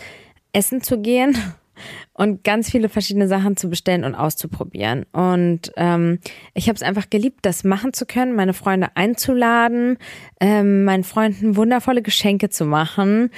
essen 0.52 0.82
zu 0.82 1.00
gehen 1.00 1.36
und 2.14 2.44
ganz 2.44 2.70
viele 2.70 2.88
verschiedene 2.88 3.28
Sachen 3.28 3.56
zu 3.56 3.70
bestellen 3.70 4.04
und 4.04 4.14
auszuprobieren. 4.14 5.04
Und 5.12 5.72
ähm, 5.76 6.18
ich 6.54 6.68
habe 6.68 6.76
es 6.76 6.82
einfach 6.82 7.08
geliebt, 7.10 7.40
das 7.42 7.64
machen 7.64 7.92
zu 7.92 8.06
können, 8.06 8.34
meine 8.34 8.54
Freunde 8.54 8.88
einzuladen, 8.94 9.98
ähm, 10.40 10.84
meinen 10.84 11.04
Freunden 11.04 11.56
wundervolle 11.56 12.02
Geschenke 12.02 12.48
zu 12.50 12.64
machen. 12.64 13.30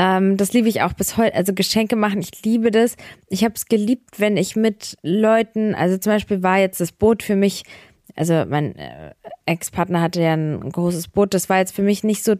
Ähm, 0.00 0.36
das 0.36 0.52
liebe 0.52 0.68
ich 0.68 0.82
auch 0.82 0.92
bis 0.92 1.16
heute. 1.16 1.34
Also 1.34 1.52
Geschenke 1.52 1.96
machen, 1.96 2.20
ich 2.20 2.44
liebe 2.44 2.70
das. 2.70 2.96
Ich 3.26 3.42
habe 3.42 3.54
es 3.56 3.66
geliebt, 3.66 4.20
wenn 4.20 4.36
ich 4.36 4.54
mit 4.54 4.96
Leuten, 5.02 5.74
also 5.74 5.98
zum 5.98 6.12
Beispiel 6.12 6.40
war 6.44 6.56
jetzt 6.58 6.80
das 6.80 6.92
Boot 6.92 7.24
für 7.24 7.34
mich, 7.34 7.64
also 8.14 8.44
mein 8.48 8.76
äh, 8.76 9.14
Ex-Partner 9.46 10.00
hatte 10.00 10.22
ja 10.22 10.34
ein 10.34 10.70
großes 10.70 11.08
Boot. 11.08 11.34
Das 11.34 11.48
war 11.48 11.58
jetzt 11.58 11.74
für 11.74 11.82
mich 11.82 12.04
nicht 12.04 12.22
so, 12.22 12.36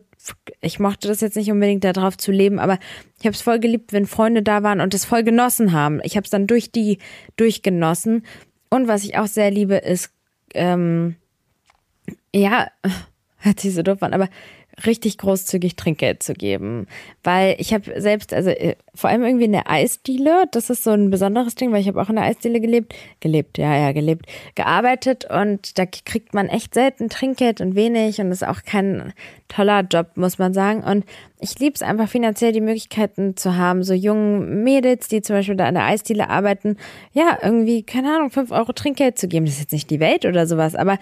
ich 0.61 0.79
mochte 0.79 1.09
das 1.09 1.21
jetzt 1.21 1.35
nicht 1.35 1.51
unbedingt 1.51 1.83
darauf 1.83 2.17
zu 2.17 2.31
leben, 2.31 2.61
aber 2.61 2.79
ich 3.19 3.27
habe 3.27 3.35
es 3.35 3.43
voll 3.43 3.59
geliebt, 3.59 3.93
wenn 3.93 4.07
Freunde 4.07 4.45
da 4.45 4.63
waren 4.63 4.81
und 4.81 4.95
es 4.95 5.05
voll 5.05 5.25
genossen 5.25 5.73
haben. 5.73 6.01
Ich 6.05 6.15
habe 6.17 6.27
es 6.27 6.31
dann 6.31 6.47
durch 6.47 6.71
die 6.71 6.99
durchgenossen. 7.35 8.25
Und 8.71 8.87
was 8.87 9.03
ich 9.03 9.19
auch 9.19 9.27
sehr 9.27 9.51
liebe, 9.51 9.75
ist, 9.75 10.13
ähm, 10.55 11.17
ja, 12.33 12.69
hört 13.39 13.59
sich 13.59 13.75
so 13.75 13.83
doof 13.83 14.01
an, 14.05 14.15
aber 14.15 14.29
richtig 14.87 15.19
großzügig 15.19 15.77
Trinkgeld 15.77 16.23
zu 16.23 16.35
geben. 16.35 16.87
Weil 17.25 17.57
ich 17.59 17.73
habe 17.73 18.01
selbst, 18.01 18.33
also 18.33 18.51
äh, 18.51 18.77
vor 18.95 19.11
allem 19.11 19.25
irgendwie 19.25 19.45
in 19.45 19.53
der 19.53 19.71
Eisdiele, 19.71 20.45
das 20.53 20.71
ist 20.71 20.85
so 20.85 20.91
ein 20.91 21.11
besonderes 21.11 21.55
Ding, 21.55 21.73
weil 21.73 21.81
ich 21.81 21.89
habe 21.89 22.01
auch 22.01 22.09
in 22.09 22.17
der 22.17 22.25
Eisdiele 22.25 22.61
gelebt, 22.61 22.95
gelebt, 23.21 23.59
ja, 23.59 23.77
ja, 23.77 23.93
gelebt, 23.93 24.27
gearbeitet 24.55 25.25
und 25.31 25.79
da 25.79 25.87
kriegt 25.87 26.35
man 26.35 26.49
echt 26.49 26.75
selten 26.75 27.09
Trinkgeld 27.09 27.61
und 27.61 27.75
wenig 27.75 28.21
und 28.21 28.31
ist 28.31 28.47
auch 28.47 28.63
kein 28.63 29.13
toller 29.49 29.81
Job, 29.81 30.17
muss 30.17 30.39
man 30.39 30.55
sagen. 30.55 30.83
Und 30.83 31.05
ich 31.41 31.59
liebe 31.59 31.75
es 31.75 31.83
einfach 31.83 32.09
finanziell 32.09 32.53
die 32.53 32.61
Möglichkeiten 32.61 33.37
zu 33.37 33.57
haben, 33.57 33.83
so 33.83 33.95
jungen 33.95 34.63
Mädels, 34.63 35.09
die 35.09 35.23
zum 35.23 35.37
Beispiel 35.37 35.57
da 35.57 35.67
an 35.67 35.75
der 35.75 35.85
Eisdiele 35.85 36.29
arbeiten, 36.29 36.77
ja, 37.13 37.39
irgendwie, 37.43 37.83
keine 37.83 38.15
Ahnung, 38.15 38.31
fünf 38.31 38.51
Euro 38.51 38.73
Trinkgeld 38.73 39.19
zu 39.19 39.29
geben. 39.29 39.47
Das 39.47 39.55
ist 39.55 39.61
jetzt 39.61 39.73
nicht 39.73 39.91
die 39.91 40.01
Welt 40.01 40.25
oder 40.27 40.47
sowas, 40.47 40.75
aber, 40.75 40.99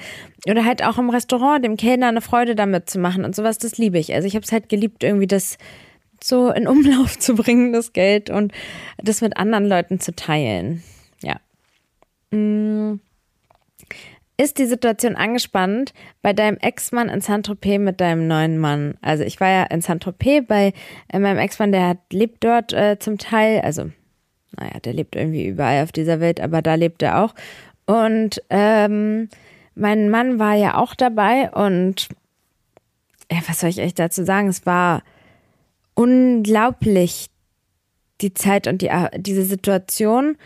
oder 0.48 0.64
halt 0.64 0.84
auch 0.84 0.98
im 0.98 1.10
Restaurant 1.10 1.64
dem 1.64 1.76
Kellner 1.76 2.08
eine 2.08 2.20
Freude 2.20 2.54
damit 2.54 2.88
zu 2.88 2.98
machen 2.98 3.24
und 3.24 3.34
sowas, 3.34 3.58
das 3.58 3.78
liebe 3.78 3.98
ich. 3.98 4.14
Also 4.14 4.26
ich 4.26 4.34
habe 4.34 4.44
es 4.44 4.52
halt 4.52 4.68
geliebt, 4.68 5.02
irgendwie 5.02 5.26
das 5.26 5.58
so 6.22 6.50
in 6.50 6.66
Umlauf 6.66 7.18
zu 7.18 7.34
bringen, 7.34 7.72
das 7.72 7.92
Geld 7.92 8.30
und 8.30 8.52
das 8.98 9.20
mit 9.20 9.36
anderen 9.36 9.66
Leuten 9.66 10.00
zu 10.00 10.14
teilen. 10.14 10.82
Ja. 11.22 11.36
Mm. 12.30 13.00
Ist 14.38 14.58
die 14.58 14.66
Situation 14.66 15.16
angespannt 15.16 15.94
bei 16.20 16.34
deinem 16.34 16.58
Ex-Mann 16.58 17.08
in 17.08 17.22
Saint-Tropez 17.22 17.78
mit 17.78 18.00
deinem 18.02 18.26
neuen 18.26 18.58
Mann? 18.58 18.98
Also 19.00 19.24
ich 19.24 19.40
war 19.40 19.48
ja 19.48 19.62
in 19.64 19.80
Saint-Tropez 19.80 20.46
bei 20.46 20.74
äh, 21.10 21.18
meinem 21.18 21.38
Ex-Mann, 21.38 21.72
der 21.72 21.88
hat, 21.88 21.98
lebt 22.12 22.44
dort 22.44 22.72
äh, 22.74 22.98
zum 22.98 23.16
Teil, 23.16 23.62
also 23.62 23.90
naja, 24.58 24.78
der 24.80 24.92
lebt 24.92 25.16
irgendwie 25.16 25.46
überall 25.46 25.82
auf 25.82 25.92
dieser 25.92 26.20
Welt, 26.20 26.40
aber 26.40 26.60
da 26.60 26.74
lebt 26.74 27.02
er 27.02 27.22
auch. 27.22 27.34
Und 27.86 28.42
ähm, 28.50 29.28
mein 29.74 30.10
Mann 30.10 30.38
war 30.38 30.54
ja 30.54 30.76
auch 30.76 30.94
dabei 30.94 31.50
und 31.50 32.08
ja, 33.30 33.38
was 33.46 33.60
soll 33.60 33.70
ich 33.70 33.80
euch 33.80 33.94
dazu 33.94 34.24
sagen? 34.24 34.48
Es 34.48 34.66
war 34.66 35.02
unglaublich, 35.94 37.28
die 38.20 38.34
Zeit 38.34 38.66
und 38.66 38.82
die, 38.82 38.90
diese 39.16 39.44
Situation. 39.44 40.36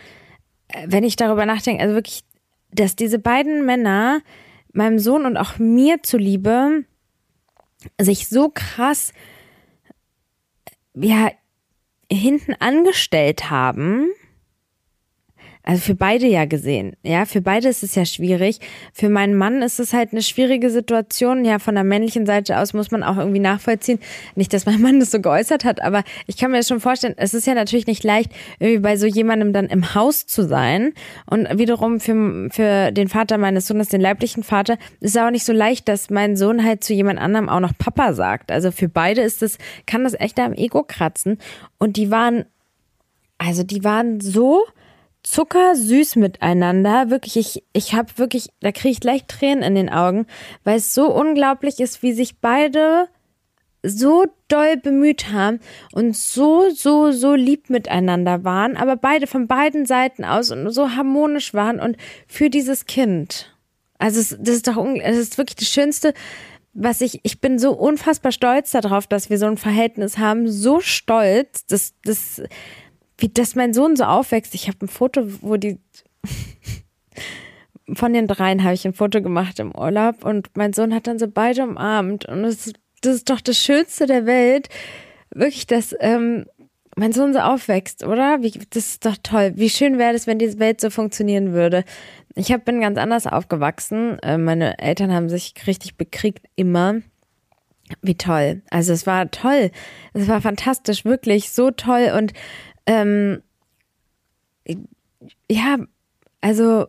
Äh, 0.69 0.87
wenn 0.87 1.03
ich 1.03 1.15
darüber 1.15 1.45
nachdenke, 1.45 1.83
also 1.83 1.95
wirklich 1.95 2.23
dass 2.73 2.95
diese 2.95 3.19
beiden 3.19 3.65
Männer 3.65 4.21
meinem 4.73 4.99
Sohn 4.99 5.25
und 5.25 5.37
auch 5.37 5.59
mir 5.59 6.03
zuliebe 6.03 6.85
sich 7.99 8.29
so 8.29 8.49
krass 8.53 9.13
ja 10.93 11.31
hinten 12.11 12.53
angestellt 12.53 13.49
haben 13.49 14.09
also 15.63 15.81
für 15.81 15.95
beide 15.95 16.25
ja 16.25 16.45
gesehen. 16.45 16.95
Ja, 17.03 17.25
für 17.25 17.41
beide 17.41 17.69
ist 17.69 17.83
es 17.83 17.93
ja 17.93 18.05
schwierig. 18.05 18.59
Für 18.93 19.09
meinen 19.09 19.35
Mann 19.35 19.61
ist 19.61 19.79
es 19.79 19.93
halt 19.93 20.11
eine 20.11 20.23
schwierige 20.23 20.71
Situation. 20.71 21.45
Ja, 21.45 21.59
von 21.59 21.75
der 21.75 21.83
männlichen 21.83 22.25
Seite 22.25 22.57
aus 22.57 22.73
muss 22.73 22.89
man 22.89 23.03
auch 23.03 23.17
irgendwie 23.17 23.39
nachvollziehen. 23.39 23.99
Nicht, 24.35 24.53
dass 24.53 24.65
mein 24.65 24.81
Mann 24.81 24.99
das 24.99 25.11
so 25.11 25.21
geäußert 25.21 25.63
hat, 25.63 25.81
aber 25.81 26.03
ich 26.25 26.37
kann 26.37 26.51
mir 26.51 26.57
das 26.57 26.67
schon 26.67 26.79
vorstellen, 26.79 27.13
es 27.17 27.33
ist 27.33 27.45
ja 27.45 27.53
natürlich 27.53 27.85
nicht 27.85 28.03
leicht, 28.03 28.31
irgendwie 28.59 28.79
bei 28.79 28.97
so 28.97 29.05
jemandem 29.05 29.53
dann 29.53 29.67
im 29.67 29.93
Haus 29.93 30.25
zu 30.25 30.47
sein. 30.47 30.93
Und 31.27 31.47
wiederum 31.57 31.99
für, 31.99 32.49
für 32.51 32.91
den 32.91 33.07
Vater 33.07 33.37
meines 33.37 33.67
Sohnes, 33.67 33.89
den 33.89 34.01
leiblichen 34.01 34.43
Vater, 34.43 34.77
ist 34.99 35.15
es 35.15 35.21
auch 35.21 35.29
nicht 35.29 35.45
so 35.45 35.53
leicht, 35.53 35.87
dass 35.87 36.09
mein 36.09 36.35
Sohn 36.35 36.63
halt 36.63 36.83
zu 36.83 36.93
jemand 36.93 37.19
anderem 37.19 37.49
auch 37.49 37.59
noch 37.59 37.77
Papa 37.77 38.13
sagt. 38.13 38.51
Also 38.51 38.71
für 38.71 38.89
beide 38.89 39.21
ist 39.21 39.43
es, 39.43 39.59
kann 39.85 40.03
das 40.03 40.19
echt 40.19 40.39
am 40.39 40.53
Ego 40.53 40.83
kratzen. 40.83 41.37
Und 41.77 41.97
die 41.97 42.09
waren, 42.09 42.45
also 43.37 43.63
die 43.63 43.83
waren 43.83 44.21
so, 44.21 44.65
zuckersüß 45.23 46.15
miteinander. 46.15 47.09
Wirklich, 47.09 47.37
ich, 47.37 47.63
ich 47.73 47.93
habe 47.93 48.09
wirklich, 48.17 48.49
da 48.59 48.71
kriege 48.71 48.91
ich 48.91 48.99
gleich 48.99 49.25
Tränen 49.25 49.63
in 49.63 49.75
den 49.75 49.89
Augen, 49.89 50.25
weil 50.63 50.77
es 50.77 50.93
so 50.93 51.13
unglaublich 51.13 51.79
ist, 51.79 52.03
wie 52.03 52.13
sich 52.13 52.39
beide 52.39 53.07
so 53.83 54.25
doll 54.47 54.77
bemüht 54.77 55.31
haben 55.31 55.59
und 55.93 56.15
so, 56.15 56.69
so, 56.69 57.11
so 57.11 57.33
lieb 57.33 57.69
miteinander 57.69 58.43
waren, 58.43 58.77
aber 58.77 58.95
beide 58.95 59.25
von 59.27 59.47
beiden 59.47 59.85
Seiten 59.85 60.23
aus 60.23 60.51
und 60.51 60.69
so 60.71 60.91
harmonisch 60.91 61.53
waren 61.53 61.79
und 61.79 61.97
für 62.27 62.49
dieses 62.49 62.85
Kind. 62.85 63.55
Also 63.97 64.19
es, 64.19 64.37
das 64.39 64.55
ist 64.55 64.67
doch, 64.67 64.75
das 65.03 65.17
ist 65.17 65.37
wirklich 65.37 65.55
das 65.55 65.69
Schönste, 65.69 66.13
was 66.73 67.01
ich, 67.01 67.19
ich 67.23 67.41
bin 67.41 67.59
so 67.59 67.73
unfassbar 67.73 68.31
stolz 68.31 68.71
darauf, 68.71 69.07
dass 69.07 69.29
wir 69.29 69.37
so 69.37 69.45
ein 69.45 69.57
Verhältnis 69.57 70.17
haben, 70.17 70.47
so 70.47 70.79
stolz, 70.79 71.65
dass, 71.65 71.93
das, 72.03 72.41
wie 73.21 73.29
das 73.29 73.55
mein 73.55 73.73
Sohn 73.73 73.95
so 73.95 74.03
aufwächst. 74.03 74.55
Ich 74.55 74.67
habe 74.67 74.85
ein 74.85 74.87
Foto, 74.87 75.21
wo 75.41 75.57
die 75.57 75.79
von 77.93 78.13
den 78.13 78.27
dreien 78.27 78.63
habe 78.63 78.73
ich 78.73 78.85
ein 78.85 78.93
Foto 78.93 79.21
gemacht 79.21 79.59
im 79.59 79.75
Urlaub 79.75 80.23
und 80.23 80.49
mein 80.55 80.73
Sohn 80.73 80.93
hat 80.93 81.07
dann 81.07 81.19
so 81.19 81.27
beide 81.27 81.63
umarmt 81.63 82.25
und 82.25 82.43
das, 82.43 82.71
das 83.01 83.15
ist 83.15 83.29
doch 83.29 83.41
das 83.41 83.57
Schönste 83.57 84.05
der 84.05 84.25
Welt, 84.25 84.69
wirklich, 85.33 85.67
dass 85.67 85.95
ähm, 85.99 86.45
mein 86.95 87.11
Sohn 87.11 87.33
so 87.33 87.39
aufwächst, 87.39 88.03
oder? 88.05 88.41
Wie, 88.41 88.51
das 88.51 88.87
ist 88.87 89.05
doch 89.05 89.17
toll. 89.23 89.53
Wie 89.55 89.69
schön 89.69 89.97
wäre 89.97 90.13
es, 90.13 90.27
wenn 90.27 90.39
diese 90.39 90.59
Welt 90.59 90.81
so 90.81 90.89
funktionieren 90.89 91.53
würde. 91.53 91.83
Ich 92.35 92.51
hab, 92.51 92.65
bin 92.65 92.81
ganz 92.81 92.97
anders 92.97 93.27
aufgewachsen. 93.27 94.19
Äh, 94.19 94.37
meine 94.37 94.77
Eltern 94.79 95.13
haben 95.13 95.29
sich 95.29 95.53
richtig 95.67 95.95
bekriegt, 95.95 96.45
immer. 96.55 97.01
Wie 98.01 98.15
toll. 98.15 98.61
Also 98.69 98.93
es 98.93 99.05
war 99.05 99.31
toll. 99.31 99.71
Es 100.13 100.27
war 100.27 100.41
fantastisch, 100.41 101.03
wirklich 101.03 101.51
so 101.51 101.71
toll. 101.71 102.13
Und 102.17 102.33
ähm, 102.85 103.41
ja, 105.49 105.77
also 106.41 106.87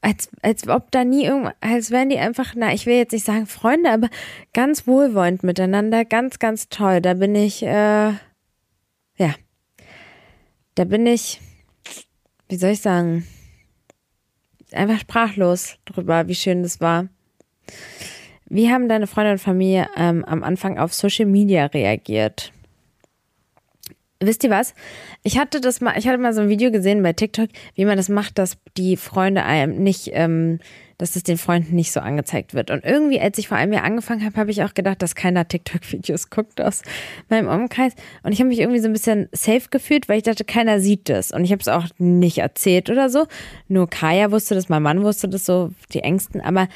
als, 0.00 0.28
als 0.42 0.66
ob 0.68 0.90
da 0.90 1.04
nie 1.04 1.24
irgendwas, 1.24 1.54
als 1.60 1.90
wären 1.90 2.08
die 2.08 2.18
einfach, 2.18 2.54
na, 2.56 2.72
ich 2.74 2.86
will 2.86 2.96
jetzt 2.96 3.12
nicht 3.12 3.24
sagen 3.24 3.46
Freunde, 3.46 3.90
aber 3.90 4.08
ganz 4.52 4.86
wohlwollend 4.86 5.44
miteinander, 5.44 6.04
ganz, 6.04 6.38
ganz 6.40 6.68
toll. 6.68 7.00
Da 7.00 7.14
bin 7.14 7.34
ich, 7.36 7.62
äh, 7.62 8.12
ja, 9.16 9.34
da 10.74 10.84
bin 10.84 11.06
ich, 11.06 11.40
wie 12.48 12.56
soll 12.56 12.70
ich 12.70 12.80
sagen, 12.80 13.26
einfach 14.72 14.98
sprachlos 14.98 15.76
drüber, 15.84 16.26
wie 16.26 16.34
schön 16.34 16.62
das 16.62 16.80
war. 16.80 17.08
Wie 18.46 18.70
haben 18.70 18.88
deine 18.88 19.06
Freunde 19.06 19.32
und 19.32 19.38
Familie 19.38 19.88
ähm, 19.96 20.24
am 20.24 20.42
Anfang 20.42 20.78
auf 20.78 20.92
Social 20.92 21.26
Media 21.26 21.66
reagiert? 21.66 22.52
Wisst 24.26 24.44
ihr 24.44 24.50
was? 24.50 24.74
Ich 25.24 25.38
hatte 25.38 25.60
das 25.60 25.80
mal, 25.80 25.98
ich 25.98 26.06
hatte 26.06 26.18
mal 26.18 26.32
so 26.32 26.42
ein 26.42 26.48
Video 26.48 26.70
gesehen 26.70 27.02
bei 27.02 27.12
TikTok, 27.12 27.48
wie 27.74 27.84
man 27.84 27.96
das 27.96 28.08
macht, 28.08 28.38
dass 28.38 28.56
die 28.76 28.96
Freunde 28.96 29.42
einem 29.42 29.82
nicht, 29.82 30.10
ähm, 30.12 30.60
dass 30.96 31.16
es 31.16 31.24
den 31.24 31.38
Freunden 31.38 31.74
nicht 31.74 31.90
so 31.90 31.98
angezeigt 31.98 32.54
wird. 32.54 32.70
Und 32.70 32.84
irgendwie, 32.84 33.20
als 33.20 33.36
ich 33.38 33.48
vor 33.48 33.56
einem 33.56 33.72
Jahr 33.72 33.82
angefangen 33.82 34.24
habe, 34.24 34.36
habe 34.36 34.52
ich 34.52 34.62
auch 34.62 34.74
gedacht, 34.74 35.02
dass 35.02 35.16
keiner 35.16 35.48
TikTok-Videos 35.48 36.30
guckt 36.30 36.60
aus 36.60 36.82
meinem 37.28 37.48
Umkreis. 37.48 37.94
Und 38.22 38.32
ich 38.32 38.38
habe 38.38 38.48
mich 38.48 38.60
irgendwie 38.60 38.78
so 38.78 38.86
ein 38.86 38.92
bisschen 38.92 39.28
safe 39.32 39.68
gefühlt, 39.70 40.08
weil 40.08 40.18
ich 40.18 40.22
dachte, 40.22 40.44
keiner 40.44 40.78
sieht 40.78 41.08
das. 41.08 41.32
Und 41.32 41.44
ich 41.44 41.50
habe 41.50 41.60
es 41.60 41.68
auch 41.68 41.86
nicht 41.98 42.38
erzählt 42.38 42.90
oder 42.90 43.10
so. 43.10 43.26
Nur 43.66 43.90
Kaya 43.90 44.30
wusste 44.30 44.54
das, 44.54 44.68
mein 44.68 44.82
Mann 44.82 45.02
wusste 45.02 45.28
das 45.28 45.44
so, 45.44 45.72
die 45.92 46.00
Ängsten. 46.00 46.40
Aber 46.40 46.68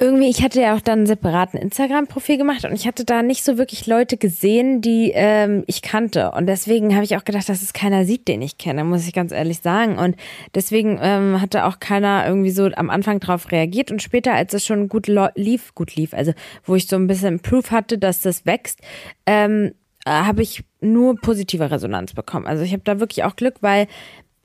irgendwie, 0.00 0.30
ich 0.30 0.42
hatte 0.42 0.62
ja 0.62 0.74
auch 0.74 0.80
dann 0.80 1.00
einen 1.00 1.06
separaten 1.06 1.60
Instagram-Profil 1.60 2.38
gemacht 2.38 2.64
und 2.64 2.72
ich 2.72 2.86
hatte 2.86 3.04
da 3.04 3.22
nicht 3.22 3.44
so 3.44 3.58
wirklich 3.58 3.86
Leute 3.86 4.16
gesehen, 4.16 4.80
die 4.80 5.12
ähm, 5.14 5.62
ich 5.66 5.82
kannte. 5.82 6.30
Und 6.30 6.46
deswegen 6.46 6.94
habe 6.94 7.04
ich 7.04 7.16
auch 7.16 7.24
gedacht, 7.24 7.50
dass 7.50 7.60
es 7.60 7.74
keiner 7.74 8.06
sieht, 8.06 8.26
den 8.26 8.40
ich 8.40 8.56
kenne, 8.56 8.82
muss 8.84 9.06
ich 9.06 9.12
ganz 9.12 9.30
ehrlich 9.30 9.60
sagen. 9.60 9.98
Und 9.98 10.16
deswegen 10.54 10.98
ähm, 11.02 11.40
hatte 11.42 11.66
auch 11.66 11.80
keiner 11.80 12.26
irgendwie 12.26 12.50
so 12.50 12.64
am 12.64 12.88
Anfang 12.88 13.20
drauf 13.20 13.52
reagiert. 13.52 13.90
Und 13.90 14.02
später, 14.02 14.32
als 14.32 14.54
es 14.54 14.64
schon 14.64 14.88
gut 14.88 15.06
lief, 15.34 15.74
gut 15.74 15.94
lief, 15.96 16.14
also 16.14 16.32
wo 16.64 16.74
ich 16.74 16.86
so 16.86 16.96
ein 16.96 17.06
bisschen 17.06 17.40
Proof 17.40 17.70
hatte, 17.70 17.98
dass 17.98 18.22
das 18.22 18.46
wächst, 18.46 18.80
ähm, 19.26 19.74
habe 20.08 20.40
ich 20.40 20.64
nur 20.80 21.14
positive 21.16 21.70
Resonanz 21.70 22.14
bekommen. 22.14 22.46
Also 22.46 22.62
ich 22.64 22.72
habe 22.72 22.82
da 22.84 23.00
wirklich 23.00 23.24
auch 23.24 23.36
Glück, 23.36 23.56
weil 23.60 23.86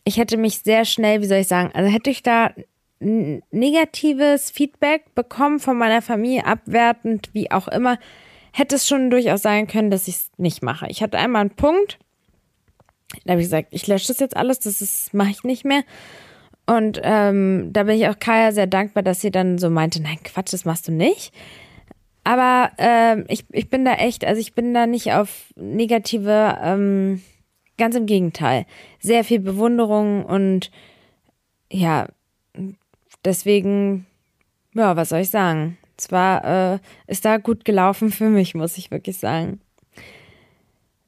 ich 0.03 0.17
hätte 0.17 0.35
mich 0.35 0.59
sehr 0.59 0.83
schnell, 0.83 1.21
wie 1.21 1.27
soll 1.27 1.39
ich 1.39 1.47
sagen, 1.47 1.71
also 1.73 1.89
hätte 1.89 2.09
ich 2.09 2.23
da 2.23 2.51
negatives 3.05 4.51
Feedback 4.51 5.13
bekommen 5.15 5.59
von 5.59 5.77
meiner 5.77 6.01
Familie, 6.01 6.45
abwertend, 6.45 7.29
wie 7.33 7.51
auch 7.51 7.67
immer, 7.67 7.99
hätte 8.51 8.75
es 8.75 8.87
schon 8.87 9.09
durchaus 9.09 9.41
sein 9.41 9.67
können, 9.67 9.91
dass 9.91 10.07
ich 10.07 10.15
es 10.15 10.31
nicht 10.37 10.63
mache. 10.63 10.87
Ich 10.89 11.03
hatte 11.03 11.17
einmal 11.17 11.41
einen 11.41 11.55
Punkt, 11.55 11.99
da 13.23 13.33
habe 13.33 13.41
ich 13.41 13.47
gesagt, 13.47 13.67
ich 13.71 13.87
lösche 13.87 14.07
das 14.07 14.19
jetzt 14.19 14.35
alles, 14.35 14.59
das 14.59 15.09
mache 15.13 15.29
ich 15.29 15.43
nicht 15.43 15.65
mehr. 15.65 15.83
Und 16.65 16.99
ähm, 17.03 17.69
da 17.71 17.83
bin 17.83 17.95
ich 17.95 18.07
auch 18.07 18.17
Kaya 18.17 18.51
sehr 18.51 18.65
dankbar, 18.65 19.03
dass 19.03 19.21
sie 19.21 19.29
dann 19.29 19.59
so 19.59 19.69
meinte, 19.69 20.01
nein, 20.01 20.17
Quatsch, 20.23 20.51
das 20.51 20.65
machst 20.65 20.87
du 20.87 20.91
nicht. 20.91 21.31
Aber 22.23 22.71
ähm, 22.79 23.25
ich, 23.27 23.45
ich 23.51 23.69
bin 23.69 23.85
da 23.85 23.93
echt, 23.93 24.25
also 24.25 24.41
ich 24.41 24.55
bin 24.55 24.73
da 24.73 24.87
nicht 24.87 25.13
auf 25.13 25.53
negative, 25.55 26.57
ähm, 26.59 27.21
ganz 27.77 27.95
im 27.95 28.07
Gegenteil. 28.07 28.65
Sehr 28.99 29.23
viel 29.23 29.39
Bewunderung 29.39 30.25
und 30.25 30.71
ja, 31.71 32.07
deswegen, 33.25 34.05
ja, 34.73 34.95
was 34.95 35.09
soll 35.09 35.19
ich 35.19 35.29
sagen? 35.29 35.77
Es 35.97 36.11
war, 36.11 36.73
äh, 36.73 36.79
ist 37.07 37.25
da 37.25 37.37
gut 37.37 37.65
gelaufen 37.65 38.11
für 38.11 38.29
mich, 38.29 38.53
muss 38.55 38.77
ich 38.77 38.91
wirklich 38.91 39.17
sagen. 39.17 39.61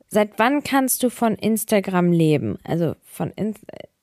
Seit 0.09 0.39
wann 0.39 0.63
kannst 0.63 1.03
du 1.03 1.09
von 1.09 1.35
Instagram 1.35 2.11
leben? 2.11 2.57
Also 2.63 2.95
von, 3.03 3.31
In 3.31 3.53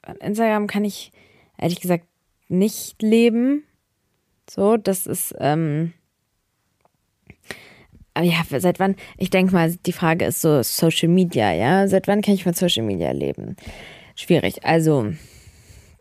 von 0.04 0.16
Instagram 0.16 0.66
kann 0.66 0.84
ich 0.84 1.12
ehrlich 1.58 1.80
gesagt 1.80 2.04
nicht 2.48 3.00
leben. 3.00 3.64
So, 4.48 4.76
das 4.76 5.06
ist, 5.06 5.34
ähm, 5.38 5.94
aber 8.14 8.26
ja, 8.26 8.42
seit 8.48 8.78
wann, 8.78 8.94
ich 9.18 9.30
denke 9.30 9.52
mal, 9.52 9.74
die 9.74 9.92
Frage 9.92 10.26
ist 10.26 10.40
so 10.40 10.62
Social 10.62 11.08
Media, 11.08 11.52
ja? 11.52 11.88
Seit 11.88 12.06
wann 12.06 12.22
kann 12.22 12.34
ich 12.34 12.44
von 12.44 12.54
Social 12.54 12.84
Media 12.84 13.10
leben? 13.10 13.56
Schwierig. 14.14 14.64
Also, 14.64 15.12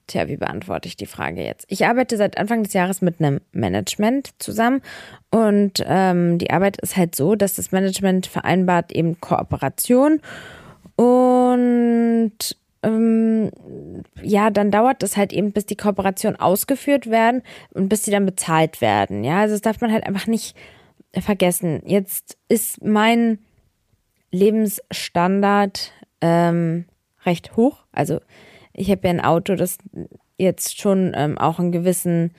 Tja, 0.08 0.28
wie 0.28 0.38
beantworte 0.38 0.88
ich 0.88 0.98
die 0.98 1.06
Frage 1.06 1.44
jetzt? 1.44 1.66
Ich 1.70 1.86
arbeite 1.86 2.18
seit 2.18 2.38
Anfang 2.38 2.64
des 2.64 2.74
Jahres 2.74 3.02
mit 3.02 3.20
einem 3.20 3.40
Management 3.54 4.32
zusammen 4.38 4.82
und 5.32 5.84
ähm, 5.86 6.38
die 6.40 6.52
Arbeit 6.52 6.78
ist 6.82 6.98
halt 6.98 7.16
so, 7.16 7.36
dass 7.36 7.54
das 7.54 7.72
Management 7.72 8.28
vereinbart 8.28 8.92
eben 8.92 9.20
Kooperation 9.22 10.20
und 10.96 12.34
ähm, 12.84 13.50
ja, 14.22 14.50
dann 14.50 14.72
dauert 14.72 15.04
es 15.04 15.16
halt 15.16 15.32
eben, 15.32 15.54
bis 15.54 15.66
die 15.66 15.78
Kooperation 15.78 16.36
ausgeführt 16.36 17.10
werden 17.10 17.42
und 17.74 17.88
bis 17.88 18.04
sie 18.04 18.12
dann 18.12 18.26
bezahlt 18.26 18.82
werden. 18.82 19.24
Ja, 19.24 19.40
also 19.40 19.56
das 19.56 19.62
darf 19.62 19.80
man 19.80 19.92
halt 19.92 20.06
einfach 20.06 20.28
nicht 20.28 20.56
vergessen. 21.18 21.82
Jetzt 21.86 22.38
ist 22.50 22.84
mein 22.84 23.40
Lebensstandard 24.32 25.94
ähm, 26.22 26.86
recht 27.26 27.56
hoch, 27.56 27.86
also 27.92 28.20
ich 28.74 28.90
habe 28.90 29.08
ja 29.08 29.10
ein 29.12 29.22
Auto, 29.22 29.56
das 29.56 29.78
jetzt 30.38 30.80
schon 30.80 31.14
ähm, 31.16 31.38
auch 31.38 31.60
einen 31.60 31.72
gewissen, 31.72 32.32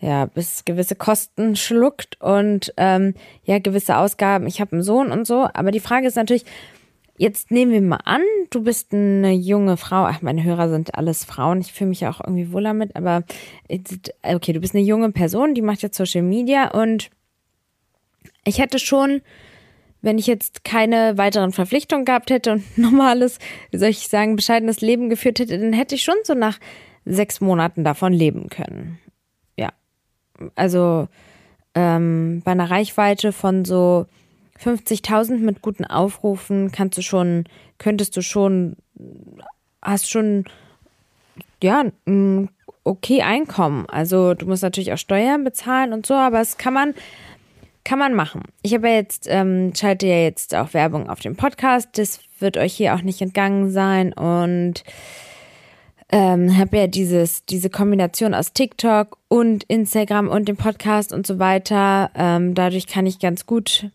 ja, 0.00 0.26
bis 0.26 0.64
gewisse 0.64 0.96
Kosten 0.96 1.56
schluckt 1.56 2.20
und 2.20 2.72
ähm, 2.76 3.14
ja, 3.44 3.58
gewisse 3.58 3.96
Ausgaben. 3.96 4.46
Ich 4.46 4.60
habe 4.60 4.72
einen 4.72 4.82
Sohn 4.82 5.10
und 5.10 5.26
so. 5.26 5.48
Aber 5.54 5.70
die 5.70 5.80
Frage 5.80 6.06
ist 6.06 6.16
natürlich, 6.16 6.44
jetzt 7.16 7.50
nehmen 7.50 7.72
wir 7.72 7.82
mal 7.82 8.00
an, 8.04 8.22
du 8.50 8.62
bist 8.62 8.92
eine 8.92 9.32
junge 9.32 9.76
Frau. 9.76 10.04
Ach, 10.04 10.22
meine 10.22 10.44
Hörer 10.44 10.68
sind 10.68 10.94
alles 10.94 11.24
Frauen. 11.24 11.60
Ich 11.60 11.72
fühle 11.72 11.90
mich 11.90 12.06
auch 12.06 12.20
irgendwie 12.20 12.52
wohl 12.52 12.64
damit. 12.64 12.96
Aber 12.96 13.22
okay, 14.22 14.52
du 14.52 14.60
bist 14.60 14.74
eine 14.74 14.84
junge 14.84 15.10
Person, 15.12 15.54
die 15.54 15.62
macht 15.62 15.82
jetzt 15.82 15.96
Social 15.96 16.22
Media 16.22 16.70
und 16.70 17.10
ich 18.44 18.58
hätte 18.58 18.78
schon 18.78 19.20
wenn 20.02 20.18
ich 20.18 20.26
jetzt 20.26 20.64
keine 20.64 21.18
weiteren 21.18 21.52
Verpflichtungen 21.52 22.04
gehabt 22.04 22.30
hätte 22.30 22.52
und 22.52 22.78
normales, 22.78 23.38
wie 23.70 23.78
soll 23.78 23.88
ich 23.88 24.08
sagen, 24.08 24.36
bescheidenes 24.36 24.80
Leben 24.80 25.10
geführt 25.10 25.38
hätte, 25.38 25.58
dann 25.58 25.72
hätte 25.72 25.94
ich 25.94 26.04
schon 26.04 26.16
so 26.24 26.34
nach 26.34 26.58
sechs 27.04 27.40
Monaten 27.40 27.84
davon 27.84 28.12
leben 28.12 28.48
können. 28.48 28.98
Ja. 29.56 29.70
Also 30.54 31.08
ähm, 31.74 32.42
bei 32.44 32.52
einer 32.52 32.70
Reichweite 32.70 33.32
von 33.32 33.64
so 33.64 34.06
50.000 34.62 35.38
mit 35.38 35.62
guten 35.62 35.84
Aufrufen 35.84 36.72
kannst 36.72 36.98
du 36.98 37.02
schon, 37.02 37.44
könntest 37.78 38.16
du 38.16 38.22
schon, 38.22 38.76
hast 39.80 40.10
schon, 40.10 40.44
ja, 41.62 41.84
ein 42.06 42.48
okay 42.84 43.22
Einkommen. 43.22 43.86
Also 43.88 44.34
du 44.34 44.46
musst 44.46 44.62
natürlich 44.62 44.92
auch 44.92 44.98
Steuern 44.98 45.44
bezahlen 45.44 45.92
und 45.92 46.06
so, 46.06 46.14
aber 46.14 46.40
es 46.40 46.56
kann 46.56 46.74
man 46.74 46.94
kann 47.88 47.98
man 47.98 48.12
machen. 48.12 48.42
Ich 48.60 48.74
habe 48.74 48.90
jetzt, 48.90 49.26
ähm, 49.30 49.72
schalte 49.74 50.06
ja 50.06 50.18
jetzt 50.18 50.54
auch 50.54 50.74
Werbung 50.74 51.08
auf 51.08 51.20
dem 51.20 51.36
Podcast. 51.36 51.88
Das 51.94 52.20
wird 52.38 52.58
euch 52.58 52.74
hier 52.74 52.94
auch 52.94 53.00
nicht 53.00 53.22
entgangen 53.22 53.70
sein. 53.70 54.12
Und 54.12 54.84
ähm, 56.10 56.58
habe 56.58 56.76
ja 56.76 56.86
dieses, 56.86 57.46
diese 57.46 57.70
Kombination 57.70 58.34
aus 58.34 58.52
TikTok 58.52 59.16
und 59.28 59.64
Instagram 59.64 60.28
und 60.28 60.48
dem 60.48 60.58
Podcast 60.58 61.14
und 61.14 61.26
so 61.26 61.38
weiter. 61.38 62.10
Ähm, 62.14 62.54
dadurch 62.54 62.88
kann 62.88 63.06
ich 63.06 63.20
ganz 63.20 63.46
gut 63.46 63.90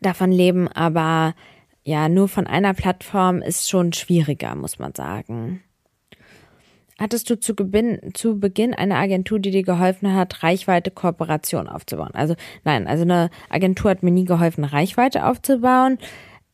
davon 0.00 0.30
leben, 0.30 0.68
aber 0.68 1.34
ja, 1.82 2.08
nur 2.08 2.28
von 2.28 2.46
einer 2.46 2.74
Plattform 2.74 3.42
ist 3.42 3.68
schon 3.68 3.92
schwieriger, 3.92 4.54
muss 4.54 4.78
man 4.78 4.94
sagen. 4.94 5.60
Hattest 7.00 7.30
du 7.30 7.40
zu, 7.40 7.54
Beginn, 7.54 7.98
zu 8.12 8.38
Beginn 8.38 8.74
eine 8.74 8.96
Agentur, 8.96 9.38
die 9.38 9.50
dir 9.50 9.62
geholfen 9.62 10.12
hat, 10.14 10.42
Reichweite 10.42 10.90
Kooperation 10.90 11.66
aufzubauen? 11.66 12.10
Also 12.12 12.34
nein, 12.64 12.86
also 12.86 13.04
eine 13.04 13.30
Agentur 13.48 13.90
hat 13.90 14.02
mir 14.02 14.10
nie 14.10 14.26
geholfen, 14.26 14.64
Reichweite 14.64 15.24
aufzubauen. 15.24 15.96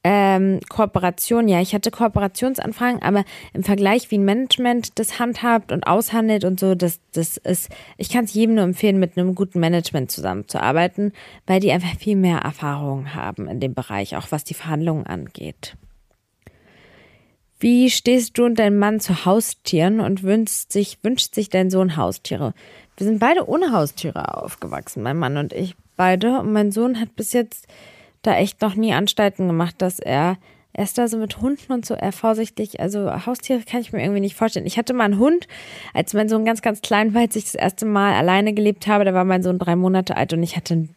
Ähm, 0.05 0.61
Kooperation, 0.69 1.49
ja, 1.49 1.61
ich 1.61 1.75
hatte 1.75 1.91
Kooperationsanfragen, 1.91 3.03
aber 3.03 3.25
im 3.55 3.65
Vergleich, 3.65 4.09
wie 4.13 4.19
ein 4.19 4.25
Management 4.25 5.01
das 5.01 5.19
handhabt 5.19 5.73
und 5.73 5.85
aushandelt 5.85 6.45
und 6.45 6.61
so, 6.61 6.77
das, 6.77 7.01
das 7.13 7.39
ist, 7.39 7.69
ich 7.97 8.09
kann 8.09 8.25
es 8.25 8.33
jedem 8.33 8.55
nur 8.55 8.63
empfehlen, 8.63 9.01
mit 9.01 9.19
einem 9.19 9.35
guten 9.35 9.59
Management 9.59 10.13
zusammenzuarbeiten, 10.13 11.11
weil 11.49 11.59
die 11.59 11.73
einfach 11.73 11.99
viel 11.99 12.15
mehr 12.15 12.39
Erfahrung 12.39 13.17
haben 13.17 13.49
in 13.49 13.59
dem 13.59 13.75
Bereich, 13.75 14.17
auch 14.17 14.31
was 14.31 14.45
die 14.45 14.55
Verhandlungen 14.55 15.09
angeht. 15.09 15.77
Wie 17.59 17.91
stehst 17.91 18.37
du 18.37 18.45
und 18.45 18.59
dein 18.59 18.79
Mann 18.79 19.01
zu 19.01 19.25
Haustieren 19.25 20.01
und 20.01 20.23
wünscht 20.23 20.73
sich, 20.73 20.99
wünscht 21.03 21.35
sich 21.35 21.49
dein 21.49 21.71
Sohn 21.71 21.97
Haustiere? 21.97 22.53
Wir 22.97 23.07
sind 23.07 23.19
beide 23.19 23.49
ohne 23.49 23.73
Haustiere 23.73 24.43
aufgewachsen, 24.43 25.03
mein 25.03 25.17
Mann 25.17 25.37
und 25.37 25.53
ich 25.53 25.75
beide. 25.97 26.41
Und 26.41 26.53
mein 26.53 26.71
Sohn 26.71 27.01
hat 27.01 27.17
bis 27.17 27.33
jetzt 27.33 27.67
da 28.23 28.37
echt 28.37 28.61
noch 28.61 28.75
nie 28.75 28.93
Anstalten 28.93 29.47
gemacht, 29.47 29.77
dass 29.79 29.99
er 29.99 30.37
er 30.79 30.85
ist 30.85 30.99
da 30.99 31.09
so 31.09 31.17
mit 31.17 31.41
Hunden 31.41 31.73
und 31.73 31.87
so 31.87 31.95
eher 31.95 32.13
vorsichtig. 32.13 32.81
Also 32.81 33.11
Haustiere 33.25 33.61
kann 33.61 33.81
ich 33.81 33.95
mir 33.95 34.03
irgendwie 34.03 34.21
nicht 34.21 34.37
vorstellen. 34.37 34.67
Ich 34.67 34.77
hatte 34.77 34.93
mal 34.93 35.05
einen 35.05 35.19
Hund, 35.19 35.49
als 35.95 36.13
mein 36.13 36.29
Sohn 36.29 36.45
ganz, 36.45 36.61
ganz 36.61 36.83
klein 36.83 37.15
war, 37.15 37.23
als 37.23 37.35
ich 37.35 37.45
das 37.45 37.55
erste 37.55 37.87
Mal 37.87 38.13
alleine 38.13 38.53
gelebt 38.53 38.87
habe. 38.87 39.07
Da 39.07 39.15
war 39.15 39.25
mein 39.25 39.43
Sohn 39.43 39.59
drei 39.59 39.75
Monate 39.75 40.19
alt 40.19 40.35
und 40.35 40.43
ich 40.43 40.55
hatte 40.55 40.75
einen 40.75 40.96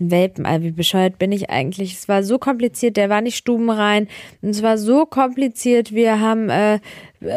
Welpen. 0.00 0.46
Also 0.46 0.64
wie 0.64 0.72
bescheuert 0.72 1.18
bin 1.18 1.30
ich 1.30 1.50
eigentlich? 1.50 1.92
Es 1.92 2.08
war 2.08 2.22
so 2.22 2.38
kompliziert, 2.38 2.96
der 2.96 3.10
war 3.10 3.20
nicht 3.20 3.36
stubenrein. 3.36 4.08
Und 4.42 4.50
es 4.50 4.62
war 4.62 4.78
so 4.78 5.06
kompliziert. 5.06 5.92
Wir 5.92 6.20
haben 6.20 6.48
äh, 6.48 6.80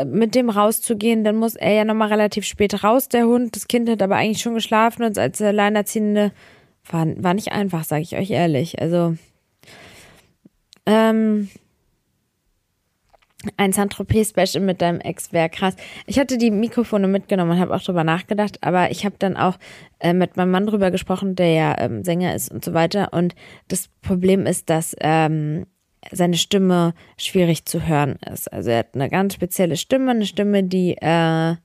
mit 0.06 0.34
dem 0.34 0.50
rauszugehen, 0.50 1.24
dann 1.24 1.36
muss 1.36 1.56
er 1.56 1.74
ja 1.74 1.86
nochmal 1.86 2.08
relativ 2.08 2.46
spät 2.46 2.84
raus, 2.84 3.10
der 3.10 3.26
Hund. 3.26 3.56
Das 3.56 3.68
Kind 3.68 3.90
hat 3.90 4.02
aber 4.02 4.16
eigentlich 4.16 4.42
schon 4.42 4.54
geschlafen 4.54 5.04
und 5.04 5.18
als 5.18 5.42
Alleinerziehende 5.42 6.32
war, 6.90 7.06
war 7.18 7.34
nicht 7.34 7.52
einfach, 7.52 7.84
sage 7.84 8.04
ich 8.04 8.16
euch 8.16 8.32
ehrlich. 8.32 8.82
Also 8.82 9.16
ähm, 10.86 11.50
ein 13.58 13.74
Saint-Tropez-Special 13.74 14.64
mit 14.64 14.82
deinem 14.82 15.00
Ex 15.00 15.34
wäre 15.34 15.50
krass. 15.50 15.76
Ich 16.06 16.20
hatte 16.20 16.38
die 16.38 16.52
Mikrofone 16.52 17.08
mitgenommen 17.08 17.52
und 17.52 17.60
habe 17.60 17.76
auch 17.76 17.82
drüber 17.82 18.04
nachgedacht, 18.04 18.58
aber 18.62 18.92
ich 18.92 19.06
habe 19.06 19.16
dann 19.20 19.38
auch 19.38 19.58
äh, 20.00 20.14
mit 20.14 20.38
meinem 20.38 20.52
Mann 20.52 20.68
drüber 20.68 20.92
gesprochen, 20.92 21.36
der 21.36 21.52
ja 21.52 21.76
ähm, 21.80 22.04
Sänger 22.04 22.36
ist 22.36 22.52
und 22.52 22.64
so 22.64 22.74
weiter. 22.74 23.14
Und 23.14 23.36
das 23.68 23.90
Problem 24.02 24.46
ist, 24.46 24.70
dass 24.70 24.96
ähm, 25.00 25.66
seine 26.12 26.38
Stimme 26.38 26.94
schwierig 27.18 27.66
zu 27.66 27.86
hören 27.88 28.18
ist. 28.32 28.52
Also 28.52 28.72
er 28.72 28.80
hat 28.80 28.96
eine 28.96 29.10
ganz 29.10 29.34
spezielle 29.34 29.78
Stimme, 29.78 30.12
eine 30.12 30.26
Stimme, 30.26 30.64
die 30.64 30.98
äh, 31.02 31.56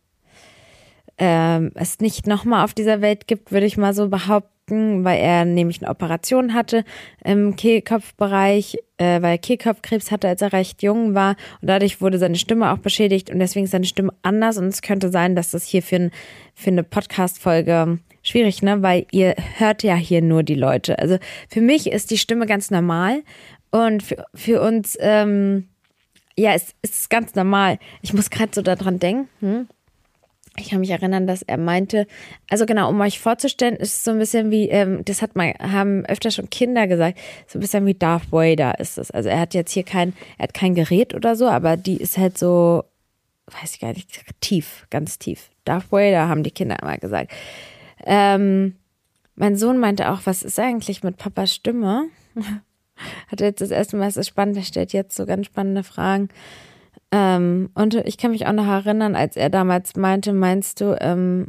äh, 1.16 1.70
es 1.74 2.00
nicht 2.00 2.26
nochmal 2.26 2.64
auf 2.64 2.74
dieser 2.74 3.00
Welt 3.00 3.26
gibt, 3.26 3.52
würde 3.52 3.66
ich 3.66 3.76
mal 3.76 3.94
so 3.94 4.08
behaupten 4.08 4.57
weil 4.70 5.20
er 5.20 5.44
nämlich 5.44 5.82
eine 5.82 5.90
Operation 5.90 6.54
hatte 6.54 6.84
im 7.24 7.56
Kehlkopfbereich, 7.56 8.76
äh, 8.98 9.22
weil 9.22 9.32
er 9.32 9.38
Kehlkopfkrebs 9.38 10.10
hatte, 10.10 10.28
als 10.28 10.42
er 10.42 10.52
recht 10.52 10.82
jung 10.82 11.14
war. 11.14 11.36
Und 11.60 11.68
dadurch 11.68 12.00
wurde 12.00 12.18
seine 12.18 12.36
Stimme 12.36 12.72
auch 12.72 12.78
beschädigt 12.78 13.30
und 13.30 13.38
deswegen 13.38 13.64
ist 13.64 13.72
seine 13.72 13.86
Stimme 13.86 14.12
anders. 14.22 14.58
Und 14.58 14.66
es 14.66 14.82
könnte 14.82 15.10
sein, 15.10 15.36
dass 15.36 15.50
das 15.50 15.64
hier 15.64 15.82
für, 15.82 15.96
ein, 15.96 16.10
für 16.54 16.70
eine 16.70 16.82
Podcast-Folge 16.82 17.98
schwierig, 18.22 18.62
ne? 18.62 18.82
Weil 18.82 19.06
ihr 19.10 19.34
hört 19.56 19.82
ja 19.82 19.94
hier 19.94 20.22
nur 20.22 20.42
die 20.42 20.54
Leute. 20.54 20.98
Also 20.98 21.18
für 21.48 21.60
mich 21.60 21.90
ist 21.90 22.10
die 22.10 22.18
Stimme 22.18 22.46
ganz 22.46 22.70
normal 22.70 23.22
und 23.70 24.02
für, 24.02 24.24
für 24.34 24.60
uns, 24.60 24.96
ähm, 25.00 25.68
ja, 26.36 26.52
es, 26.54 26.74
es 26.82 26.90
ist 27.00 27.10
ganz 27.10 27.34
normal. 27.34 27.78
Ich 28.02 28.12
muss 28.14 28.30
gerade 28.30 28.50
so 28.54 28.62
daran 28.62 28.98
denken 28.98 29.68
ich 30.60 30.70
kann 30.70 30.80
mich 30.80 30.90
erinnern, 30.90 31.26
dass 31.26 31.42
er 31.42 31.58
meinte, 31.58 32.06
also 32.48 32.66
genau, 32.66 32.88
um 32.88 33.00
euch 33.00 33.20
vorzustellen, 33.20 33.76
ist 33.76 34.04
so 34.04 34.10
ein 34.10 34.18
bisschen 34.18 34.50
wie, 34.50 34.68
ähm, 34.68 35.04
das 35.04 35.22
hat 35.22 35.36
mal, 35.36 35.54
haben 35.58 36.04
öfter 36.06 36.30
schon 36.30 36.50
Kinder 36.50 36.86
gesagt, 36.86 37.18
so 37.46 37.58
ein 37.58 37.60
bisschen 37.60 37.86
wie 37.86 37.94
Darth 37.94 38.30
Vader 38.32 38.78
ist 38.78 38.98
es. 38.98 39.10
Also 39.10 39.28
er 39.28 39.40
hat 39.40 39.54
jetzt 39.54 39.72
hier 39.72 39.84
kein, 39.84 40.14
er 40.38 40.44
hat 40.44 40.54
kein 40.54 40.74
Gerät 40.74 41.14
oder 41.14 41.36
so, 41.36 41.48
aber 41.48 41.76
die 41.76 41.96
ist 41.96 42.18
halt 42.18 42.38
so, 42.38 42.84
weiß 43.46 43.74
ich 43.74 43.80
gar 43.80 43.92
nicht, 43.92 44.22
tief, 44.40 44.86
ganz 44.90 45.18
tief. 45.18 45.50
Darth 45.64 45.90
Vader 45.92 46.28
haben 46.28 46.42
die 46.42 46.50
Kinder 46.50 46.76
immer 46.82 46.98
gesagt. 46.98 47.32
Ähm, 48.04 48.76
mein 49.34 49.56
Sohn 49.56 49.78
meinte 49.78 50.10
auch, 50.10 50.20
was 50.24 50.42
ist 50.42 50.58
eigentlich 50.58 51.02
mit 51.02 51.16
Papas 51.16 51.54
Stimme? 51.54 52.08
hat 53.28 53.40
jetzt 53.40 53.60
das 53.60 53.70
erste 53.70 53.96
Mal, 53.96 54.08
es 54.08 54.16
ist 54.16 54.28
spannend, 54.28 54.56
er 54.56 54.62
stellt 54.62 54.92
jetzt 54.92 55.16
so 55.16 55.26
ganz 55.26 55.46
spannende 55.46 55.84
Fragen. 55.84 56.28
Ähm, 57.10 57.70
und 57.74 57.94
ich 57.94 58.18
kann 58.18 58.32
mich 58.32 58.46
auch 58.46 58.52
noch 58.52 58.66
erinnern, 58.66 59.16
als 59.16 59.36
er 59.36 59.48
damals 59.48 59.96
meinte, 59.96 60.32
meinst 60.32 60.80
du, 60.80 60.96
ähm, 61.00 61.48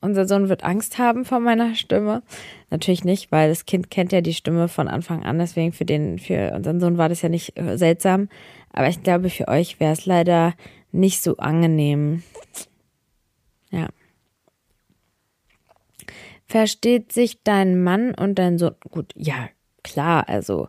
unser 0.00 0.26
Sohn 0.26 0.48
wird 0.48 0.64
Angst 0.64 0.98
haben 0.98 1.24
vor 1.24 1.40
meiner 1.40 1.74
Stimme? 1.74 2.22
Natürlich 2.70 3.04
nicht, 3.04 3.30
weil 3.30 3.48
das 3.48 3.66
Kind 3.66 3.90
kennt 3.90 4.12
ja 4.12 4.20
die 4.20 4.34
Stimme 4.34 4.68
von 4.68 4.88
Anfang 4.88 5.24
an, 5.24 5.38
deswegen 5.38 5.72
für 5.72 5.84
den, 5.84 6.18
für 6.18 6.52
unseren 6.54 6.80
Sohn 6.80 6.98
war 6.98 7.08
das 7.08 7.22
ja 7.22 7.28
nicht 7.28 7.58
äh, 7.58 7.76
seltsam. 7.76 8.28
Aber 8.72 8.88
ich 8.88 9.02
glaube, 9.02 9.30
für 9.30 9.48
euch 9.48 9.80
wäre 9.80 9.92
es 9.92 10.06
leider 10.06 10.54
nicht 10.92 11.22
so 11.22 11.36
angenehm. 11.36 12.22
Ja. 13.70 13.88
Versteht 16.46 17.12
sich 17.12 17.42
dein 17.42 17.82
Mann 17.82 18.14
und 18.14 18.38
dein 18.38 18.58
Sohn? 18.58 18.74
Gut, 18.90 19.12
ja, 19.16 19.48
klar, 19.84 20.28
also 20.28 20.68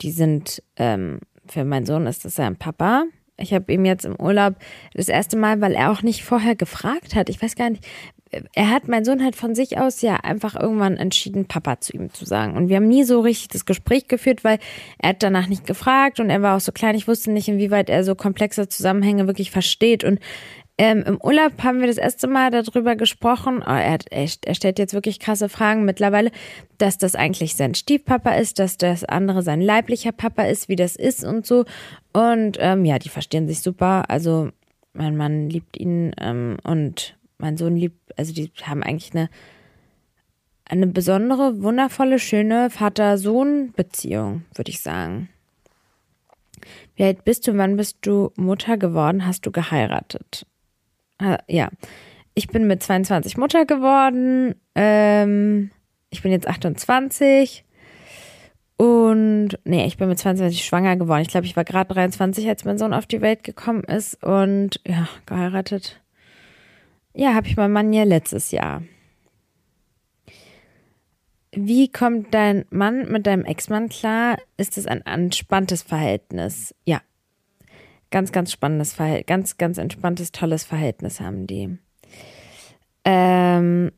die 0.00 0.10
sind, 0.10 0.62
ähm, 0.76 1.20
für 1.46 1.64
meinen 1.64 1.86
Sohn 1.86 2.06
ist 2.06 2.24
das 2.24 2.36
sein 2.36 2.56
Papa 2.56 3.04
ich 3.40 3.54
habe 3.54 3.72
ihm 3.72 3.84
jetzt 3.84 4.04
im 4.04 4.16
Urlaub 4.16 4.54
das 4.94 5.08
erste 5.08 5.36
Mal, 5.36 5.60
weil 5.60 5.74
er 5.74 5.90
auch 5.90 6.02
nicht 6.02 6.24
vorher 6.24 6.54
gefragt 6.54 7.14
hat. 7.14 7.28
Ich 7.28 7.42
weiß 7.42 7.56
gar 7.56 7.70
nicht. 7.70 7.86
Er 8.54 8.70
hat, 8.70 8.86
mein 8.86 9.04
Sohn 9.04 9.24
hat 9.24 9.34
von 9.34 9.56
sich 9.56 9.78
aus 9.78 10.02
ja 10.02 10.16
einfach 10.16 10.54
irgendwann 10.54 10.96
entschieden, 10.96 11.46
Papa 11.46 11.80
zu 11.80 11.94
ihm 11.94 12.12
zu 12.12 12.24
sagen. 12.24 12.56
Und 12.56 12.68
wir 12.68 12.76
haben 12.76 12.86
nie 12.86 13.02
so 13.02 13.20
richtig 13.20 13.48
das 13.48 13.66
Gespräch 13.66 14.06
geführt, 14.06 14.44
weil 14.44 14.60
er 14.98 15.10
hat 15.10 15.22
danach 15.24 15.48
nicht 15.48 15.66
gefragt 15.66 16.20
und 16.20 16.30
er 16.30 16.40
war 16.40 16.56
auch 16.56 16.60
so 16.60 16.70
klein. 16.70 16.94
Ich 16.94 17.08
wusste 17.08 17.32
nicht, 17.32 17.48
inwieweit 17.48 17.90
er 17.90 18.04
so 18.04 18.14
komplexe 18.14 18.68
Zusammenhänge 18.68 19.26
wirklich 19.26 19.50
versteht. 19.50 20.04
Und 20.04 20.20
ähm, 20.80 21.02
Im 21.06 21.20
Urlaub 21.20 21.62
haben 21.62 21.80
wir 21.80 21.88
das 21.88 21.98
erste 21.98 22.26
Mal 22.26 22.50
darüber 22.50 22.96
gesprochen. 22.96 23.58
Oh, 23.58 23.70
er, 23.70 23.98
er, 24.10 24.28
er 24.46 24.54
stellt 24.54 24.78
jetzt 24.78 24.94
wirklich 24.94 25.20
krasse 25.20 25.50
Fragen 25.50 25.84
mittlerweile, 25.84 26.30
dass 26.78 26.96
das 26.96 27.14
eigentlich 27.14 27.54
sein 27.54 27.74
Stiefpapa 27.74 28.30
ist, 28.30 28.58
dass 28.58 28.78
das 28.78 29.04
andere 29.04 29.42
sein 29.42 29.60
leiblicher 29.60 30.12
Papa 30.12 30.44
ist, 30.44 30.70
wie 30.70 30.76
das 30.76 30.96
ist 30.96 31.22
und 31.22 31.44
so. 31.44 31.66
Und 32.14 32.56
ähm, 32.60 32.86
ja, 32.86 32.98
die 32.98 33.10
verstehen 33.10 33.46
sich 33.46 33.60
super. 33.60 34.08
Also 34.08 34.52
mein 34.94 35.18
Mann 35.18 35.50
liebt 35.50 35.78
ihn 35.78 36.12
ähm, 36.18 36.56
und 36.64 37.14
mein 37.36 37.58
Sohn 37.58 37.76
liebt, 37.76 38.00
also 38.16 38.32
die 38.32 38.50
haben 38.62 38.82
eigentlich 38.82 39.12
eine 39.12 39.28
eine 40.64 40.86
besondere, 40.86 41.62
wundervolle, 41.62 42.18
schöne 42.18 42.70
Vater-Sohn-Beziehung, 42.70 44.44
würde 44.54 44.70
ich 44.70 44.80
sagen. 44.80 45.28
Wie 46.94 47.02
alt 47.02 47.24
bist 47.24 47.48
du? 47.48 47.58
Wann 47.58 47.76
bist 47.76 47.98
du 48.02 48.30
Mutter 48.36 48.78
geworden? 48.78 49.26
Hast 49.26 49.44
du 49.44 49.50
geheiratet? 49.50 50.46
Äh, 51.20 51.38
ja, 51.48 51.68
ich 52.34 52.48
bin 52.48 52.66
mit 52.66 52.82
22 52.82 53.36
Mutter 53.36 53.66
geworden. 53.66 54.54
Ähm, 54.74 55.70
ich 56.10 56.22
bin 56.22 56.32
jetzt 56.32 56.48
28. 56.48 57.64
Und 58.76 59.58
nee, 59.64 59.84
ich 59.84 59.98
bin 59.98 60.08
mit 60.08 60.18
22 60.18 60.64
schwanger 60.64 60.96
geworden. 60.96 61.22
Ich 61.22 61.28
glaube, 61.28 61.46
ich 61.46 61.54
war 61.54 61.64
gerade 61.64 61.92
23, 61.92 62.48
als 62.48 62.64
mein 62.64 62.78
Sohn 62.78 62.94
auf 62.94 63.06
die 63.06 63.20
Welt 63.20 63.44
gekommen 63.44 63.84
ist. 63.84 64.22
Und 64.24 64.80
ja, 64.86 65.08
geheiratet. 65.26 66.00
Ja, 67.12 67.34
habe 67.34 67.46
ich 67.46 67.56
meinen 67.56 67.72
Mann 67.72 67.92
ja 67.92 68.04
letztes 68.04 68.52
Jahr. 68.52 68.82
Wie 71.52 71.90
kommt 71.90 72.32
dein 72.32 72.64
Mann 72.70 73.10
mit 73.10 73.26
deinem 73.26 73.44
Ex-Mann 73.44 73.88
klar? 73.88 74.38
Ist 74.56 74.78
es 74.78 74.86
ein 74.86 75.04
entspanntes 75.04 75.82
Verhältnis? 75.82 76.74
Ja, 76.84 77.00
Ganz, 78.10 78.32
ganz 78.32 78.50
spannendes 78.50 78.92
Verhältnis, 78.92 79.26
ganz, 79.26 79.58
ganz 79.58 79.78
entspanntes, 79.78 80.32
tolles 80.32 80.64
Verhältnis 80.64 81.20
haben 81.20 81.46
die. 81.46 81.78
Ähm, 83.04 83.92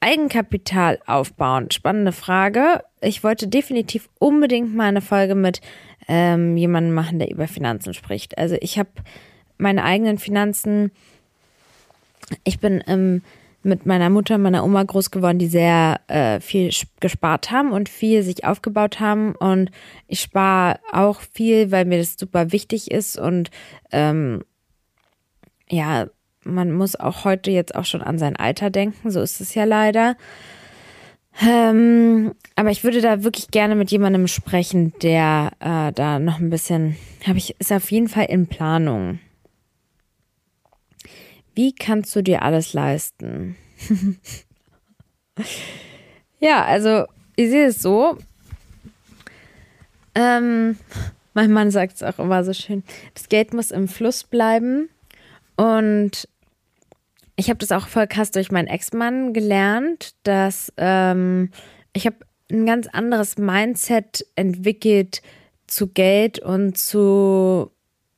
Eigenkapital 0.00 0.98
aufbauen, 1.06 1.70
spannende 1.70 2.12
Frage. 2.12 2.82
Ich 3.00 3.24
wollte 3.24 3.48
definitiv 3.48 4.08
unbedingt 4.18 4.74
mal 4.74 4.84
eine 4.84 5.00
Folge 5.00 5.34
mit 5.34 5.60
ähm, 6.08 6.56
jemandem 6.56 6.94
machen, 6.94 7.18
der 7.18 7.30
über 7.30 7.48
Finanzen 7.48 7.94
spricht. 7.94 8.38
Also 8.38 8.56
ich 8.60 8.78
habe 8.78 8.90
meine 9.58 9.84
eigenen 9.84 10.18
Finanzen. 10.18 10.92
Ich 12.44 12.60
bin 12.60 12.80
im 12.80 13.22
mit 13.66 13.84
meiner 13.84 14.08
Mutter, 14.08 14.38
meiner 14.38 14.64
Oma 14.64 14.82
groß 14.82 15.10
geworden, 15.10 15.38
die 15.38 15.48
sehr 15.48 16.00
äh, 16.06 16.40
viel 16.40 16.70
gespart 17.00 17.50
haben 17.50 17.72
und 17.72 17.88
viel 17.88 18.22
sich 18.22 18.44
aufgebaut 18.44 19.00
haben. 19.00 19.34
Und 19.34 19.70
ich 20.06 20.20
spare 20.20 20.78
auch 20.92 21.20
viel, 21.20 21.70
weil 21.70 21.84
mir 21.84 21.98
das 21.98 22.16
super 22.18 22.52
wichtig 22.52 22.90
ist. 22.90 23.18
Und 23.18 23.50
ähm, 23.92 24.42
ja, 25.68 26.06
man 26.44 26.72
muss 26.72 26.96
auch 26.96 27.24
heute 27.24 27.50
jetzt 27.50 27.74
auch 27.74 27.84
schon 27.84 28.02
an 28.02 28.18
sein 28.18 28.36
Alter 28.36 28.70
denken. 28.70 29.10
So 29.10 29.20
ist 29.20 29.40
es 29.40 29.54
ja 29.54 29.64
leider. 29.64 30.16
Ähm, 31.42 32.32
aber 32.54 32.70
ich 32.70 32.82
würde 32.82 33.02
da 33.02 33.22
wirklich 33.22 33.50
gerne 33.50 33.74
mit 33.74 33.90
jemandem 33.90 34.26
sprechen, 34.26 34.94
der 35.02 35.52
äh, 35.60 35.92
da 35.92 36.18
noch 36.18 36.38
ein 36.38 36.48
bisschen, 36.48 36.96
habe 37.26 37.36
ich, 37.38 37.54
ist 37.58 37.72
auf 37.72 37.90
jeden 37.90 38.08
Fall 38.08 38.26
in 38.26 38.46
Planung. 38.46 39.18
Wie 41.56 41.74
kannst 41.74 42.14
du 42.14 42.22
dir 42.22 42.42
alles 42.42 42.74
leisten? 42.74 43.56
ja, 46.38 46.64
also 46.66 47.06
ich 47.34 47.48
sehe 47.48 47.68
es 47.68 47.80
so. 47.80 48.18
Ähm, 50.14 50.76
mein 51.32 51.50
Mann 51.50 51.70
sagt 51.70 51.94
es 51.94 52.02
auch 52.02 52.18
immer 52.18 52.44
so 52.44 52.52
schön. 52.52 52.84
Das 53.14 53.30
Geld 53.30 53.54
muss 53.54 53.70
im 53.70 53.88
Fluss 53.88 54.22
bleiben. 54.22 54.90
Und 55.56 56.28
ich 57.36 57.48
habe 57.48 57.58
das 57.58 57.72
auch 57.72 57.88
voll 57.88 58.06
krass 58.06 58.30
durch 58.30 58.50
meinen 58.50 58.68
Ex-Mann 58.68 59.32
gelernt, 59.32 60.14
dass 60.24 60.70
ähm, 60.76 61.50
ich 61.94 62.04
habe 62.04 62.16
ein 62.50 62.66
ganz 62.66 62.86
anderes 62.86 63.38
Mindset 63.38 64.26
entwickelt 64.36 65.22
zu 65.66 65.88
Geld 65.88 66.38
und 66.38 66.76
zu 66.76 67.70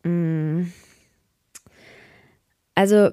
mh, 0.03 0.11
mm, 0.11 0.73
also 2.75 3.11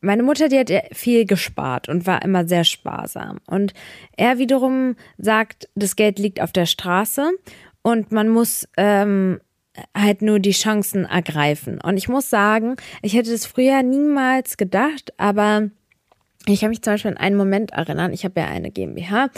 meine 0.00 0.22
Mutter, 0.22 0.48
die 0.48 0.58
hat 0.58 0.70
viel 0.92 1.24
gespart 1.24 1.88
und 1.88 2.06
war 2.06 2.22
immer 2.22 2.46
sehr 2.46 2.64
sparsam. 2.64 3.38
Und 3.46 3.72
er 4.16 4.38
wiederum 4.38 4.96
sagt, 5.16 5.68
das 5.74 5.96
Geld 5.96 6.18
liegt 6.18 6.40
auf 6.40 6.52
der 6.52 6.66
Straße 6.66 7.30
und 7.82 8.12
man 8.12 8.28
muss 8.28 8.68
ähm, 8.76 9.40
halt 9.96 10.22
nur 10.22 10.40
die 10.40 10.52
Chancen 10.52 11.04
ergreifen. 11.04 11.80
Und 11.80 11.96
ich 11.96 12.08
muss 12.08 12.28
sagen, 12.28 12.76
ich 13.02 13.14
hätte 13.14 13.30
das 13.30 13.46
früher 13.46 13.82
niemals 13.82 14.56
gedacht, 14.56 15.12
aber 15.16 15.70
ich 16.46 16.60
kann 16.60 16.70
mich 16.70 16.82
zum 16.82 16.94
Beispiel 16.94 17.12
an 17.12 17.16
einen 17.16 17.36
Moment 17.36 17.70
erinnern. 17.70 18.12
Ich 18.12 18.24
habe 18.24 18.40
ja 18.40 18.46
eine 18.46 18.70
GmbH 18.70 19.30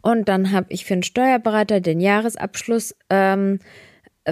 und 0.00 0.28
dann 0.28 0.52
habe 0.52 0.66
ich 0.68 0.84
für 0.84 0.94
einen 0.94 1.02
Steuerberater 1.02 1.80
den 1.80 2.00
Jahresabschluss 2.00 2.94
ähm, 3.10 3.58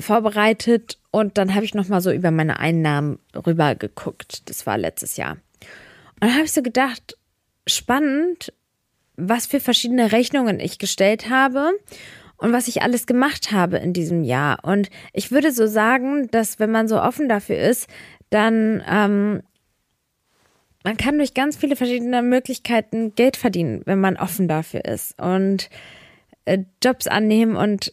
vorbereitet 0.01 0.99
und 1.11 1.37
dann 1.39 1.55
habe 1.55 1.65
ich 1.65 1.75
noch 1.75 1.89
mal 1.89 2.01
so 2.01 2.11
über 2.11 2.31
meine 2.31 2.59
Einnahmen 2.59 3.19
rüber 3.47 3.75
geguckt. 3.75 4.49
Das 4.49 4.67
war 4.67 4.79
letztes 4.79 5.17
Jahr. 5.17 5.33
Und 5.33 6.29
dann 6.29 6.35
habe 6.35 6.45
ich 6.45 6.53
so 6.53 6.63
gedacht, 6.63 7.17
spannend, 7.67 8.53
was 9.17 9.47
für 9.47 9.61
verschiedene 9.61 10.13
Rechnungen 10.13 10.61
ich 10.61 10.79
gestellt 10.79 11.29
habe 11.29 11.73
und 12.39 12.53
was 12.53 12.69
ich 12.69 12.83
alles 12.83 13.07
gemacht 13.07 13.53
habe 13.53 13.77
in 13.77 13.93
diesem 13.93 14.25
Jahr. 14.25 14.65
Und 14.65 14.89
ich 15.13 15.31
würde 15.31 15.53
so 15.53 15.67
sagen, 15.67 16.29
dass 16.31 16.59
wenn 16.59 16.71
man 16.71 16.89
so 16.89 17.01
offen 17.01 17.29
dafür 17.29 17.59
ist, 17.59 17.89
dann 18.31 18.83
ähm, 18.89 19.43
man 20.85 20.97
kann 20.97 21.19
durch 21.19 21.35
ganz 21.35 21.57
viele 21.57 21.77
verschiedene 21.77 22.23
Möglichkeiten 22.23 23.15
Geld 23.15 23.37
verdienen, 23.37 23.83
wenn 23.85 24.01
man 24.01 24.17
offen 24.17 24.49
dafür 24.49 24.85
ist 24.85 25.21
und 25.21 25.71
äh, 26.45 26.59
Jobs 26.83 27.07
annehmen 27.07 27.57
und 27.57 27.93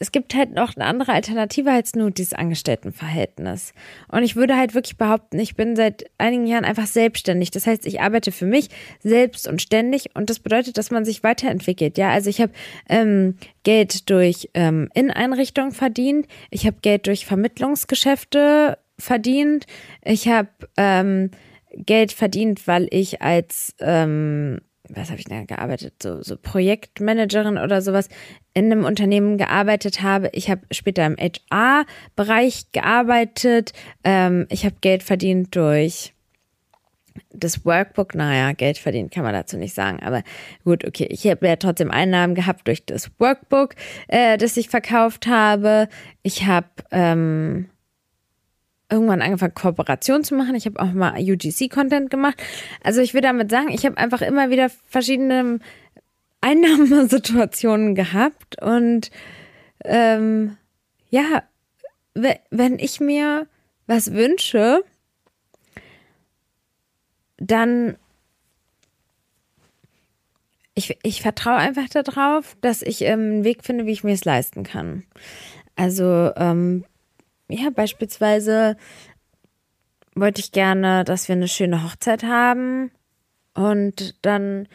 es 0.00 0.12
gibt 0.12 0.34
halt 0.34 0.52
noch 0.54 0.74
eine 0.74 0.86
andere 0.86 1.12
Alternative 1.12 1.70
als 1.70 1.94
nur 1.94 2.10
dieses 2.10 2.32
Angestelltenverhältnis. 2.32 3.74
Und 4.08 4.22
ich 4.22 4.34
würde 4.34 4.56
halt 4.56 4.74
wirklich 4.74 4.96
behaupten, 4.96 5.38
ich 5.38 5.56
bin 5.56 5.76
seit 5.76 6.06
einigen 6.16 6.46
Jahren 6.46 6.64
einfach 6.64 6.86
selbstständig. 6.86 7.50
Das 7.50 7.66
heißt, 7.66 7.86
ich 7.86 8.00
arbeite 8.00 8.32
für 8.32 8.46
mich 8.46 8.70
selbst 9.00 9.46
und 9.46 9.60
ständig 9.60 10.06
und 10.14 10.30
das 10.30 10.38
bedeutet, 10.38 10.78
dass 10.78 10.90
man 10.90 11.04
sich 11.04 11.22
weiterentwickelt. 11.22 11.98
Ja, 11.98 12.10
also 12.10 12.30
ich 12.30 12.40
habe 12.40 12.52
ähm, 12.88 13.36
Geld 13.62 14.08
durch 14.08 14.48
ähm, 14.54 14.88
Inneneinrichtungen 14.94 15.72
verdient, 15.72 16.26
ich 16.50 16.66
habe 16.66 16.78
Geld 16.80 17.06
durch 17.06 17.26
Vermittlungsgeschäfte 17.26 18.78
verdient, 18.98 19.66
ich 20.02 20.28
habe 20.28 20.48
ähm, 20.78 21.30
Geld 21.76 22.12
verdient, 22.12 22.66
weil 22.66 22.88
ich 22.90 23.20
als 23.20 23.74
ähm, 23.80 24.62
was 24.94 25.10
habe 25.10 25.20
ich 25.20 25.26
da 25.26 25.44
gearbeitet, 25.44 25.94
so, 26.02 26.22
so 26.22 26.36
Projektmanagerin 26.36 27.58
oder 27.58 27.82
sowas 27.82 28.08
in 28.54 28.66
einem 28.66 28.84
Unternehmen 28.84 29.38
gearbeitet 29.38 30.02
habe. 30.02 30.30
Ich 30.32 30.50
habe 30.50 30.62
später 30.70 31.06
im 31.06 31.16
HR-Bereich 31.16 32.72
gearbeitet. 32.72 33.72
Ähm, 34.04 34.46
ich 34.50 34.64
habe 34.64 34.76
Geld 34.80 35.02
verdient 35.02 35.54
durch 35.54 36.12
das 37.32 37.64
Workbook. 37.64 38.14
Naja, 38.14 38.52
Geld 38.52 38.78
verdient 38.78 39.12
kann 39.12 39.24
man 39.24 39.32
dazu 39.32 39.56
nicht 39.56 39.74
sagen. 39.74 40.00
Aber 40.02 40.22
gut, 40.64 40.84
okay. 40.84 41.06
Ich 41.10 41.26
habe 41.26 41.46
ja 41.46 41.56
trotzdem 41.56 41.90
Einnahmen 41.90 42.34
gehabt 42.34 42.66
durch 42.66 42.84
das 42.84 43.10
Workbook, 43.18 43.74
äh, 44.08 44.36
das 44.38 44.56
ich 44.56 44.68
verkauft 44.68 45.26
habe. 45.26 45.88
Ich 46.22 46.46
habe 46.46 46.68
ähm, 46.90 47.68
irgendwann 48.90 49.22
angefangen, 49.22 49.54
Kooperation 49.54 50.24
zu 50.24 50.34
machen. 50.34 50.54
Ich 50.54 50.66
habe 50.66 50.80
auch 50.80 50.92
mal 50.92 51.14
UGC-Content 51.18 52.10
gemacht. 52.10 52.42
Also 52.82 53.00
ich 53.00 53.14
will 53.14 53.20
damit 53.20 53.50
sagen, 53.50 53.70
ich 53.70 53.84
habe 53.86 53.96
einfach 53.96 54.22
immer 54.22 54.50
wieder 54.50 54.70
verschiedene 54.88 55.60
Einnahmesituationen 56.40 57.94
gehabt. 57.94 58.60
Und 58.60 59.10
ähm, 59.84 60.56
ja, 61.08 61.42
wenn 62.14 62.78
ich 62.78 63.00
mir 63.00 63.46
was 63.86 64.12
wünsche, 64.12 64.84
dann 67.38 67.96
ich, 70.74 70.98
ich 71.02 71.22
vertraue 71.22 71.56
einfach 71.56 71.88
darauf, 71.88 72.56
dass 72.60 72.82
ich 72.82 73.02
ähm, 73.02 73.20
einen 73.20 73.44
Weg 73.44 73.64
finde, 73.64 73.86
wie 73.86 73.92
ich 73.92 74.04
mir 74.04 74.14
es 74.14 74.24
leisten 74.24 74.62
kann. 74.62 75.04
Also 75.76 76.30
ähm, 76.36 76.84
ja, 77.50 77.70
beispielsweise 77.70 78.76
wollte 80.14 80.40
ich 80.40 80.52
gerne, 80.52 81.04
dass 81.04 81.28
wir 81.28 81.34
eine 81.34 81.48
schöne 81.48 81.84
Hochzeit 81.84 82.22
haben 82.22 82.90
und 83.54 84.14
dann 84.22 84.68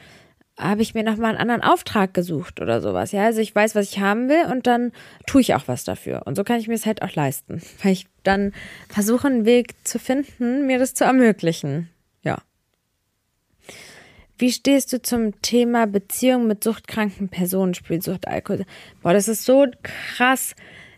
habe 0.57 0.81
ich 0.81 0.93
mir 0.93 1.03
nochmal 1.03 1.31
einen 1.31 1.49
anderen 1.49 1.63
Auftrag 1.63 2.13
gesucht 2.13 2.61
oder 2.61 2.79
sowas. 2.79 3.11
Ja, 3.11 3.25
also 3.25 3.41
ich 3.41 3.53
weiß, 3.53 3.75
was 3.75 3.91
ich 3.91 3.99
haben 3.99 4.29
will 4.29 4.45
und 4.49 4.67
dann 4.67 4.93
tue 5.27 5.41
ich 5.41 5.53
auch 5.53 5.67
was 5.67 5.83
dafür. 5.83 6.21
Und 6.25 6.35
so 6.35 6.43
kann 6.45 6.59
ich 6.59 6.67
mir 6.67 6.75
es 6.75 6.85
halt 6.85 7.01
auch 7.01 7.13
leisten, 7.13 7.61
weil 7.83 7.91
ich 7.91 8.07
dann 8.23 8.53
versuche, 8.89 9.27
einen 9.27 9.45
Weg 9.45 9.75
zu 9.85 9.99
finden, 9.99 10.65
mir 10.65 10.79
das 10.79 10.93
zu 10.93 11.03
ermöglichen. 11.03 11.89
Ja. 12.23 12.37
Wie 14.37 14.51
stehst 14.51 14.93
du 14.93 15.01
zum 15.01 15.41
Thema 15.41 15.87
Beziehung 15.87 16.47
mit 16.47 16.63
suchtkranken 16.63 17.29
Personen, 17.29 17.73
Spielsucht, 17.73 18.27
Alkohol? 18.27 18.65
Boah, 19.01 19.13
das 19.13 19.27
ist 19.27 19.43
so 19.43 19.65
krass 19.83 20.55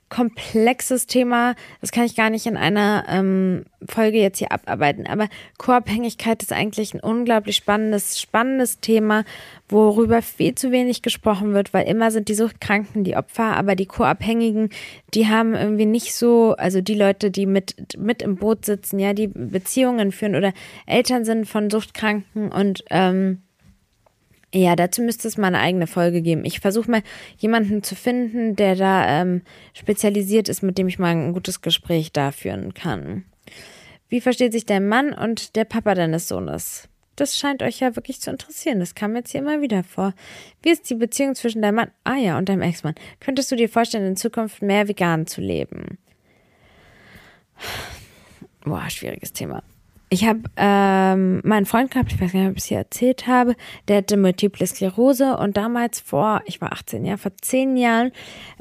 komplexes 0.10 1.06
Thema. 1.06 1.56
Das 1.82 1.92
kann 1.92 2.06
ich 2.06 2.16
gar 2.16 2.30
nicht 2.30 2.46
in 2.46 2.58
einer 2.58 3.06
ähm, 3.10 3.66
Folge 3.86 4.20
jetzt 4.20 4.40
hier 4.40 4.52
abarbeiten. 4.52 5.06
Aber 5.06 5.28
Co-Abhängigkeit 5.58 6.42
ist 6.42 6.54
eigentlich 6.54 6.94
ein 6.94 7.00
unglaublich 7.00 7.58
spannendes, 7.58 8.20
spannendes 8.20 8.80
Thema, 8.80 9.26
worüber 9.70 10.22
viel 10.22 10.56
zu 10.56 10.72
wenig 10.72 11.02
gesprochen 11.02 11.54
wird, 11.54 11.74
weil 11.74 11.88
immer 11.88 12.12
sind 12.12 12.30
die 12.30 12.36
Suchtkranken 12.36 13.04
die 13.04 13.18
Opfer, 13.18 13.58
aber 13.58 13.76
die 13.76 13.86
Co-Abhängigen, 13.86 14.70
die 15.14 15.28
haben 15.28 15.56
irgendwie 15.56 15.86
nicht 15.86 16.16
so, 16.16 16.56
also 16.58 16.82
die 16.82 16.96
Leute, 16.96 17.30
die 17.30 17.46
mit, 17.46 17.98
mit 17.98 18.22
im 18.22 18.38
Boot 18.38 18.66
sitzen, 18.66 19.00
ja, 19.00 19.14
die 19.14 19.28
Beziehungen 19.28 20.12
führen 20.12 20.36
oder 20.36 20.54
Eltern 20.86 21.26
sind 21.26 21.46
von 21.46 21.70
Suchtkranken 21.70 22.52
und 22.52 22.84
ähm, 22.90 23.42
ja, 24.54 24.76
dazu 24.76 25.02
müsste 25.02 25.28
es 25.28 25.38
mal 25.38 25.48
eine 25.48 25.60
eigene 25.60 25.88
Folge 25.88 26.22
geben. 26.22 26.46
Ich 26.46 26.62
versuche 26.62 26.90
mal 26.90 27.04
jemanden 27.38 27.84
zu 27.84 27.96
finden, 27.96 28.56
der 28.56 28.76
da 28.76 29.22
ähm, 29.22 29.42
spezialisiert 29.74 30.48
ist, 30.48 30.64
mit 30.64 30.78
dem 30.78 30.88
ich 30.88 31.00
mal 31.00 31.12
ein 31.12 31.34
gutes 31.34 31.62
Gespräch 31.62 32.14
da 32.14 32.32
führen 32.32 32.74
kann. 32.74 33.26
Wie 34.08 34.22
versteht 34.22 34.54
sich 34.54 34.66
der 34.66 34.80
Mann 34.80 35.14
und 35.14 35.58
der 35.58 35.66
Papa 35.66 35.94
deines 35.96 36.30
Sohnes? 36.30 36.88
Das 37.18 37.38
scheint 37.38 37.62
euch 37.62 37.80
ja 37.80 37.96
wirklich 37.96 38.22
zu 38.22 38.30
interessieren. 38.30 38.80
Das 38.80 38.96
kam 38.96 39.16
jetzt 39.16 39.32
hier 39.32 39.42
immer 39.42 39.60
wieder 39.62 39.84
vor. 39.84 40.14
Wie 40.62 40.70
ist 40.70 40.90
die 40.90 40.96
Beziehung 40.96 41.36
zwischen 41.36 41.62
deinem 41.62 41.76
Mann, 41.76 41.92
ah 42.04 42.16
ja, 42.16 42.38
und 42.38 42.48
deinem 42.48 42.62
Ex-Mann? 42.62 42.96
Könntest 43.20 43.52
du 43.52 43.56
dir 43.56 43.68
vorstellen, 43.68 44.06
in 44.06 44.16
Zukunft 44.16 44.62
mehr 44.62 44.88
vegan 44.88 45.28
zu 45.28 45.42
leben? 45.42 45.98
Boah, 48.64 48.90
schwieriges 48.90 49.34
Thema. 49.34 49.64
Ich 50.10 50.26
habe 50.26 50.40
ähm, 50.56 51.42
meinen 51.44 51.66
Freund 51.66 51.92
gehabt, 51.92 52.14
ich 52.14 52.22
weiß 52.22 52.32
gar 52.32 52.40
nicht, 52.40 52.50
ob 52.50 52.58
ich 52.58 52.64
es 52.64 52.70
hier 52.70 52.78
erzählt 52.78 53.28
habe, 53.28 53.56
der 53.90 53.98
hatte 53.98 54.16
Multiple 54.16 54.66
Sklerose 54.66 55.36
und 55.36 55.58
damals 55.58 56.00
vor, 56.00 56.42
ich 56.46 56.62
war 56.62 56.72
18 56.72 57.04
Jahre, 57.04 57.18
vor 57.18 57.34
10 57.42 57.76
Jahren 57.76 58.14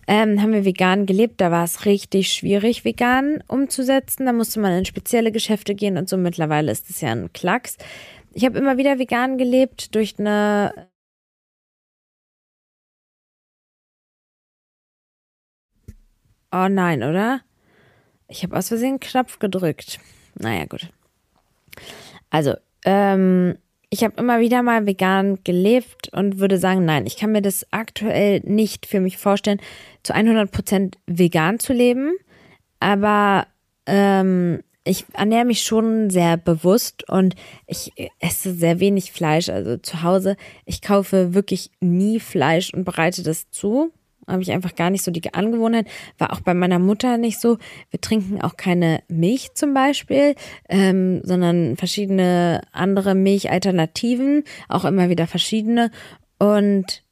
ähm, 0.08 0.40
haben 0.42 0.52
wir 0.52 0.64
vegan 0.64 1.06
gelebt. 1.06 1.40
Da 1.40 1.50
war 1.50 1.64
es 1.64 1.84
richtig 1.84 2.32
schwierig, 2.32 2.84
vegan 2.84 3.42
umzusetzen. 3.48 4.26
Da 4.26 4.32
musste 4.32 4.60
man 4.60 4.72
in 4.72 4.84
spezielle 4.84 5.32
Geschäfte 5.32 5.74
gehen 5.74 5.98
und 5.98 6.08
so. 6.08 6.16
Mittlerweile 6.16 6.72
ist 6.72 6.90
es 6.90 7.00
ja 7.00 7.10
ein 7.10 7.32
Klacks. 7.32 7.76
Ich 8.32 8.44
habe 8.44 8.58
immer 8.58 8.76
wieder 8.76 8.98
vegan 8.98 9.38
gelebt 9.38 9.94
durch 9.94 10.18
eine 10.18 10.88
Oh 16.52 16.68
nein, 16.68 17.02
oder? 17.02 17.40
Ich 18.28 18.42
habe 18.42 18.56
aus 18.56 18.68
Versehen 18.68 19.00
Knopf 19.00 19.38
gedrückt. 19.38 19.98
Naja, 20.36 20.64
gut. 20.66 20.90
Also, 22.36 22.52
ähm, 22.84 23.56
ich 23.88 24.04
habe 24.04 24.12
immer 24.18 24.40
wieder 24.40 24.62
mal 24.62 24.84
vegan 24.84 25.38
gelebt 25.42 26.10
und 26.12 26.38
würde 26.38 26.58
sagen, 26.58 26.84
nein, 26.84 27.06
ich 27.06 27.16
kann 27.16 27.32
mir 27.32 27.40
das 27.40 27.66
aktuell 27.70 28.40
nicht 28.44 28.84
für 28.84 29.00
mich 29.00 29.16
vorstellen, 29.16 29.58
zu 30.02 30.12
100% 30.12 30.96
vegan 31.06 31.58
zu 31.58 31.72
leben. 31.72 32.12
Aber 32.78 33.46
ähm, 33.86 34.62
ich 34.84 35.06
ernähre 35.14 35.46
mich 35.46 35.62
schon 35.62 36.10
sehr 36.10 36.36
bewusst 36.36 37.08
und 37.08 37.36
ich 37.66 37.94
esse 38.20 38.52
sehr 38.52 38.80
wenig 38.80 39.12
Fleisch. 39.12 39.48
Also 39.48 39.78
zu 39.78 40.02
Hause, 40.02 40.36
ich 40.66 40.82
kaufe 40.82 41.32
wirklich 41.32 41.70
nie 41.80 42.20
Fleisch 42.20 42.74
und 42.74 42.84
bereite 42.84 43.22
das 43.22 43.50
zu 43.50 43.92
habe 44.26 44.42
ich 44.42 44.52
einfach 44.52 44.74
gar 44.74 44.90
nicht 44.90 45.02
so 45.02 45.10
die 45.10 45.34
Angewohnheit. 45.34 45.86
War 46.18 46.32
auch 46.32 46.40
bei 46.40 46.54
meiner 46.54 46.78
Mutter 46.78 47.18
nicht 47.18 47.40
so. 47.40 47.58
Wir 47.90 48.00
trinken 48.00 48.40
auch 48.40 48.56
keine 48.56 49.02
Milch 49.08 49.54
zum 49.54 49.74
Beispiel, 49.74 50.34
ähm, 50.68 51.20
sondern 51.24 51.76
verschiedene 51.76 52.62
andere 52.72 53.14
Milchalternativen, 53.14 54.44
auch 54.68 54.84
immer 54.84 55.08
wieder 55.08 55.26
verschiedene. 55.26 55.90
Und 56.38 57.04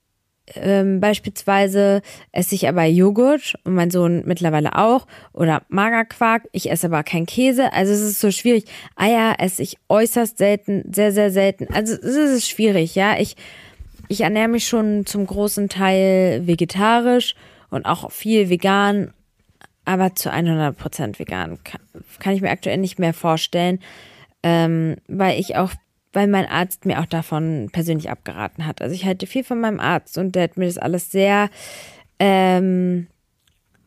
ähm, 0.56 1.00
beispielsweise 1.00 2.02
esse 2.30 2.54
ich 2.54 2.68
aber 2.68 2.84
Joghurt 2.84 3.54
und 3.64 3.74
mein 3.74 3.90
Sohn 3.90 4.22
mittlerweile 4.26 4.76
auch 4.76 5.06
oder 5.32 5.62
Magerquark. 5.68 6.48
Ich 6.52 6.70
esse 6.70 6.88
aber 6.88 7.02
kein 7.02 7.24
Käse. 7.24 7.72
Also 7.72 7.92
es 7.92 8.02
ist 8.02 8.20
so 8.20 8.30
schwierig. 8.30 8.64
Eier 8.94 9.36
esse 9.38 9.62
ich 9.62 9.78
äußerst 9.88 10.36
selten, 10.36 10.84
sehr, 10.92 11.12
sehr 11.12 11.30
selten. 11.30 11.68
Also 11.72 11.94
es 11.94 12.14
ist 12.14 12.48
schwierig, 12.48 12.94
ja. 12.94 13.18
Ich 13.18 13.36
ich 14.08 14.20
ernähre 14.20 14.48
mich 14.48 14.66
schon 14.66 15.06
zum 15.06 15.26
großen 15.26 15.68
Teil 15.68 16.46
vegetarisch 16.46 17.34
und 17.70 17.86
auch 17.86 18.10
viel 18.10 18.48
vegan, 18.48 19.12
aber 19.84 20.14
zu 20.14 20.32
100% 20.32 21.18
vegan 21.18 21.58
kann, 22.18 22.34
ich 22.34 22.40
mir 22.40 22.50
aktuell 22.50 22.78
nicht 22.78 22.98
mehr 22.98 23.14
vorstellen. 23.14 23.80
ähm, 24.44 24.96
weil 25.08 25.40
ich 25.40 25.56
auch, 25.56 25.72
weil 26.12 26.28
mein 26.28 26.46
Arzt 26.46 26.84
mir 26.84 27.00
auch 27.00 27.06
davon 27.06 27.70
persönlich 27.72 28.10
abgeraten 28.10 28.66
hat. 28.66 28.82
Also 28.82 28.94
ich 28.94 29.06
halte 29.06 29.26
viel 29.26 29.42
von 29.42 29.58
meinem 29.58 29.80
Arzt 29.80 30.18
und 30.18 30.36
der 30.36 30.44
hat 30.44 30.58
mir 30.58 30.66
das 30.66 30.76
alles 30.76 31.10
sehr 31.10 31.48
ähm, 32.18 33.06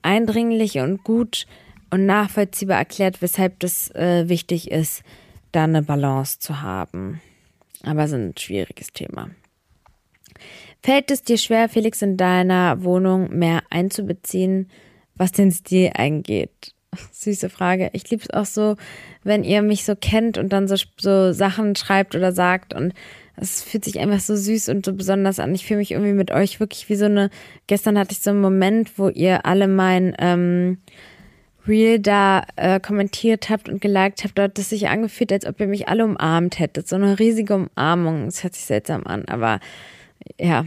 eindringlich 0.01 0.79
und 0.79 1.03
gut 1.03 1.45
und 1.91 2.07
nachvollziehbar 2.07 2.79
erklärt, 2.79 3.21
weshalb 3.21 3.59
das 3.59 3.93
äh, 3.93 4.27
wichtig 4.27 4.71
ist, 4.71 5.03
da 5.51 5.65
eine 5.65 5.83
Balance 5.83 6.39
zu 6.39 6.61
haben. 6.61 7.21
Aber 7.83 8.03
es 8.03 8.11
ist 8.11 8.17
ein 8.17 8.33
schwieriges 8.35 8.91
Thema. 8.91 9.29
Fällt 10.83 11.11
es 11.11 11.23
dir 11.23 11.37
schwer, 11.37 11.69
Felix, 11.69 12.01
in 12.01 12.17
deiner 12.17 12.83
Wohnung 12.83 13.37
mehr 13.37 13.63
einzubeziehen, 13.69 14.69
was 15.15 15.31
den 15.31 15.51
Stil 15.51 15.91
angeht? 15.95 16.73
Süße 17.11 17.49
Frage. 17.49 17.89
Ich 17.93 18.09
liebe 18.09 18.23
es 18.23 18.29
auch 18.29 18.45
so, 18.45 18.75
wenn 19.23 19.43
ihr 19.43 19.61
mich 19.61 19.83
so 19.83 19.95
kennt 19.95 20.37
und 20.37 20.53
dann 20.53 20.67
so, 20.67 20.75
so 20.99 21.33
Sachen 21.33 21.75
schreibt 21.75 22.15
oder 22.15 22.31
sagt 22.31 22.73
und 22.73 22.93
es 23.39 23.61
fühlt 23.61 23.85
sich 23.85 23.99
einfach 23.99 24.19
so 24.19 24.35
süß 24.35 24.69
und 24.69 24.85
so 24.85 24.93
besonders 24.93 25.39
an. 25.39 25.53
Ich 25.53 25.65
fühle 25.65 25.79
mich 25.79 25.91
irgendwie 25.91 26.13
mit 26.13 26.31
euch 26.31 26.59
wirklich 26.59 26.89
wie 26.89 26.95
so 26.95 27.05
eine. 27.05 27.29
Gestern 27.67 27.97
hatte 27.99 28.13
ich 28.13 28.19
so 28.19 28.31
einen 28.31 28.41
Moment, 28.41 28.97
wo 28.97 29.09
ihr 29.09 29.45
alle 29.45 29.67
mein 29.67 30.15
ähm, 30.17 30.79
Reel 31.67 31.99
da 31.99 32.43
äh, 32.55 32.79
kommentiert 32.79 33.49
habt 33.49 33.69
und 33.69 33.79
geliked 33.79 34.23
habt, 34.23 34.39
dort 34.39 34.57
das 34.57 34.69
sich 34.69 34.87
angefühlt, 34.87 35.31
als 35.31 35.45
ob 35.45 35.59
ihr 35.59 35.67
mich 35.67 35.87
alle 35.87 36.05
umarmt 36.05 36.57
hättet. 36.57 36.87
So 36.87 36.95
eine 36.95 37.19
riesige 37.19 37.53
Umarmung. 37.53 38.25
Es 38.27 38.43
hört 38.43 38.55
sich 38.55 38.65
seltsam 38.65 39.05
an, 39.05 39.25
aber 39.25 39.59
ja, 40.39 40.65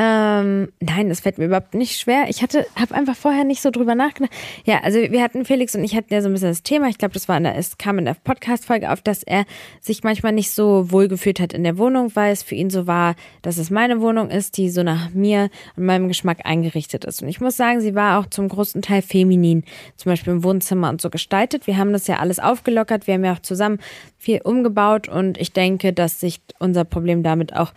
ähm, 0.00 0.70
nein, 0.78 1.08
das 1.08 1.18
fällt 1.18 1.38
mir 1.38 1.46
überhaupt 1.46 1.74
nicht 1.74 1.98
schwer. 1.98 2.26
Ich 2.28 2.40
hatte, 2.40 2.64
habe 2.76 2.94
einfach 2.94 3.16
vorher 3.16 3.42
nicht 3.42 3.60
so 3.60 3.72
drüber 3.72 3.96
nachgedacht. 3.96 4.30
Ja, 4.64 4.78
also 4.84 5.00
wir 5.00 5.20
hatten 5.20 5.44
Felix 5.44 5.74
und 5.74 5.82
ich 5.82 5.96
hatten 5.96 6.14
ja 6.14 6.22
so 6.22 6.28
ein 6.28 6.34
bisschen 6.34 6.50
das 6.50 6.62
Thema. 6.62 6.86
Ich 6.86 6.98
glaube, 6.98 7.14
das 7.14 7.28
war 7.28 7.36
in 7.36 7.42
der, 7.42 7.56
es 7.56 7.78
kam 7.78 7.98
in 7.98 8.04
der 8.04 8.14
Podcast-Folge 8.14 8.92
auf, 8.92 9.02
dass 9.02 9.24
er 9.24 9.44
sich 9.80 10.04
manchmal 10.04 10.30
nicht 10.30 10.52
so 10.52 10.92
wohl 10.92 11.08
gefühlt 11.08 11.40
hat 11.40 11.52
in 11.52 11.64
der 11.64 11.78
Wohnung, 11.78 12.14
weil 12.14 12.32
es 12.32 12.44
für 12.44 12.54
ihn 12.54 12.70
so 12.70 12.86
war, 12.86 13.16
dass 13.42 13.58
es 13.58 13.70
meine 13.70 14.00
Wohnung 14.00 14.30
ist, 14.30 14.56
die 14.56 14.70
so 14.70 14.84
nach 14.84 15.10
mir 15.14 15.50
und 15.74 15.84
meinem 15.84 16.06
Geschmack 16.06 16.42
eingerichtet 16.44 17.04
ist. 17.04 17.20
Und 17.20 17.28
ich 17.28 17.40
muss 17.40 17.56
sagen, 17.56 17.80
sie 17.80 17.96
war 17.96 18.20
auch 18.20 18.26
zum 18.26 18.48
großen 18.48 18.82
Teil 18.82 19.02
feminin, 19.02 19.64
zum 19.96 20.12
Beispiel 20.12 20.32
im 20.32 20.44
Wohnzimmer 20.44 20.90
und 20.90 21.00
so 21.00 21.10
gestaltet. 21.10 21.66
Wir 21.66 21.76
haben 21.76 21.92
das 21.92 22.06
ja 22.06 22.20
alles 22.20 22.38
aufgelockert. 22.38 23.08
Wir 23.08 23.14
haben 23.14 23.24
ja 23.24 23.32
auch 23.32 23.42
zusammen 23.42 23.80
viel 24.16 24.42
umgebaut 24.44 25.08
und 25.08 25.38
ich 25.38 25.52
denke, 25.52 25.92
dass 25.92 26.20
sich 26.20 26.40
unser 26.60 26.84
Problem 26.84 27.24
damit 27.24 27.56
auch 27.56 27.72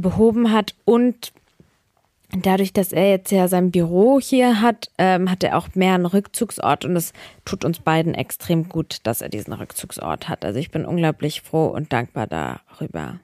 behoben 0.00 0.52
hat 0.52 0.74
und 0.84 1.32
dadurch, 2.30 2.72
dass 2.72 2.92
er 2.92 3.10
jetzt 3.10 3.30
ja 3.30 3.48
sein 3.48 3.70
Büro 3.70 4.20
hier 4.20 4.60
hat, 4.60 4.90
ähm, 4.98 5.30
hat 5.30 5.42
er 5.42 5.56
auch 5.56 5.74
mehr 5.74 5.94
einen 5.94 6.06
Rückzugsort 6.06 6.84
und 6.84 6.96
es 6.96 7.12
tut 7.44 7.64
uns 7.64 7.80
beiden 7.80 8.14
extrem 8.14 8.68
gut, 8.68 8.98
dass 9.04 9.22
er 9.22 9.28
diesen 9.28 9.52
Rückzugsort 9.52 10.28
hat. 10.28 10.44
Also 10.44 10.58
ich 10.58 10.70
bin 10.70 10.84
unglaublich 10.84 11.42
froh 11.42 11.66
und 11.66 11.92
dankbar 11.92 12.26
darüber. 12.26 13.20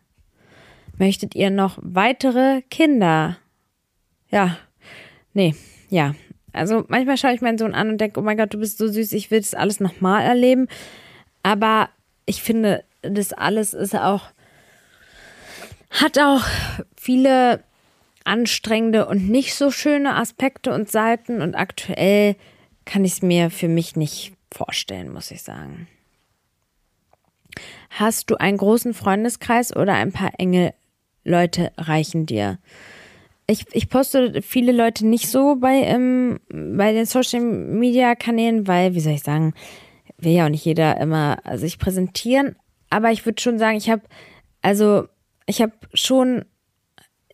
Möchtet 0.97 1.35
ihr 1.35 1.51
noch 1.51 1.79
weitere 1.83 2.63
Kinder? 2.71 3.37
Ja, 4.31 4.57
nee, 5.33 5.55
ja. 5.91 6.15
Also 6.53 6.85
manchmal 6.89 7.17
schaue 7.17 7.35
ich 7.35 7.41
meinen 7.41 7.59
Sohn 7.59 7.75
an 7.75 7.89
und 7.91 8.01
denke, 8.01 8.21
oh 8.21 8.23
mein 8.23 8.37
Gott, 8.37 8.55
du 8.55 8.59
bist 8.59 8.79
so 8.79 8.87
süß, 8.87 9.13
ich 9.13 9.31
will 9.31 9.41
das 9.41 9.55
alles 9.55 9.81
nochmal 9.81 10.23
erleben. 10.23 10.69
Aber 11.43 11.89
ich 12.27 12.43
finde, 12.43 12.85
das 13.03 13.33
alles 13.33 13.75
ist 13.75 13.97
auch 13.97 14.31
hat 15.95 16.19
auch 16.19 16.43
viele 16.97 17.63
anstrengende 18.25 19.07
und 19.07 19.29
nicht 19.29 19.55
so 19.55 19.71
schöne 19.71 20.17
Aspekte 20.17 20.73
und 20.73 20.91
Seiten 20.91 21.41
und 21.41 21.55
aktuell 21.55 22.37
kann 22.85 23.05
ich 23.05 23.13
es 23.13 23.23
mir 23.23 23.51
für 23.51 23.69
mich 23.69 23.97
nicht 23.97 24.33
vorstellen, 24.53 25.13
muss 25.13 25.31
ich 25.31 25.43
sagen. 25.43 25.89
Hast 27.91 28.31
du 28.31 28.37
einen 28.37 28.57
großen 28.57 28.95
Freundeskreis 28.95 29.75
oder 29.75 29.95
ein 29.95 30.13
paar 30.13 30.33
enge 30.39 30.75
Leute 31.25 31.73
reichen 31.77 32.27
dir? 32.27 32.59
Ich, 33.47 33.67
ich 33.73 33.89
poste 33.89 34.43
viele 34.43 34.73
Leute 34.73 35.07
nicht 35.07 35.29
so 35.29 35.57
bei, 35.57 35.83
ähm, 35.83 36.41
bei 36.49 36.93
den 36.93 37.05
Social 37.05 37.41
Media 37.41 38.15
Kanälen, 38.15 38.67
weil, 38.67 38.95
wie 38.95 39.01
soll 39.01 39.13
ich 39.13 39.23
sagen, 39.23 39.55
will 40.17 40.33
ja 40.33 40.47
auch 40.47 40.51
nicht 40.51 40.65
jeder 40.65 40.99
immer 40.99 41.39
sich 41.55 41.79
präsentieren. 41.79 42.57
Aber 42.91 43.13
ich 43.13 43.27
würde 43.27 43.41
schon 43.41 43.59
sagen, 43.59 43.77
ich 43.77 43.91
habe, 43.91 44.03
also 44.63 45.09
ich 45.47 45.63
habe 45.63 45.73
schon 45.93 46.45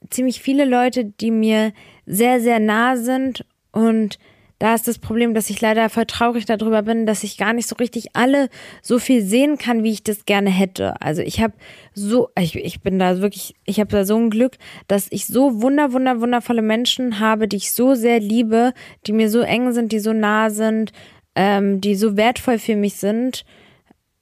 ziemlich 0.09 0.41
viele 0.41 0.65
Leute, 0.65 1.05
die 1.05 1.31
mir 1.31 1.73
sehr, 2.07 2.41
sehr 2.41 2.59
nah 2.59 2.97
sind 2.97 3.45
und 3.73 4.19
da 4.61 4.75
ist 4.75 4.87
das 4.87 4.99
Problem, 4.99 5.33
dass 5.33 5.49
ich 5.49 5.63
leider 5.63 5.89
voll 5.89 6.05
traurig 6.05 6.45
darüber 6.45 6.83
bin, 6.83 7.07
dass 7.07 7.25
ich 7.25 7.39
gar 7.39 7.55
nicht 7.55 7.67
so 7.67 7.77
richtig 7.77 8.15
alle 8.15 8.51
so 8.83 8.99
viel 8.99 9.23
sehen 9.23 9.57
kann, 9.57 9.83
wie 9.85 9.91
ich 9.91 10.05
das 10.05 10.27
gerne 10.27 10.51
hätte. 10.51 11.01
Also 11.01 11.23
ich 11.23 11.41
habe 11.41 11.55
so, 11.95 12.29
ich, 12.39 12.57
ich 12.57 12.83
bin 12.83 12.99
da 12.99 13.23
wirklich, 13.23 13.55
ich 13.65 13.81
habe 13.81 13.91
da 13.91 14.05
so 14.05 14.17
ein 14.19 14.29
Glück, 14.29 14.59
dass 14.87 15.09
ich 15.11 15.27
so 15.27 15.63
wunder, 15.63 15.95
wunder, 15.95 16.21
wundervolle 16.21 16.61
Menschen 16.61 17.21
habe, 17.21 17.49
die 17.49 17.57
ich 17.57 17.73
so 17.73 17.95
sehr 17.95 18.21
liebe, 18.21 18.75
die 19.07 19.15
mir 19.15 19.31
so 19.31 19.41
eng 19.41 19.73
sind, 19.73 19.93
die 19.93 19.99
so 19.99 20.13
nah 20.13 20.51
sind, 20.51 20.93
ähm, 21.35 21.81
die 21.81 21.95
so 21.95 22.19
wertvoll 22.19 22.59
für 22.59 22.77
mich 22.77 22.97
sind. 22.97 23.47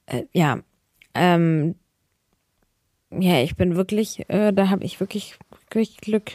Äh, 0.07 0.22
ja, 0.33 0.61
ähm, 1.16 1.74
ja, 3.11 3.40
ich 3.42 3.57
bin 3.57 3.77
wirklich, 3.77 4.29
äh, 4.29 4.53
da 4.53 4.68
habe 4.71 4.85
ich 4.85 5.01
wirklich, 5.01 5.37
wirklich 5.71 5.99
Glück, 5.99 6.33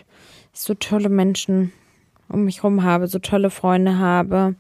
so 0.54 0.74
tolle 0.74 1.10
Menschen 1.10 1.72
um 2.30 2.46
mich 2.46 2.58
herum 2.58 2.84
habe, 2.84 3.08
so 3.08 3.20
tolle 3.20 3.50
Freunde 3.50 3.98
habe, 3.98 4.56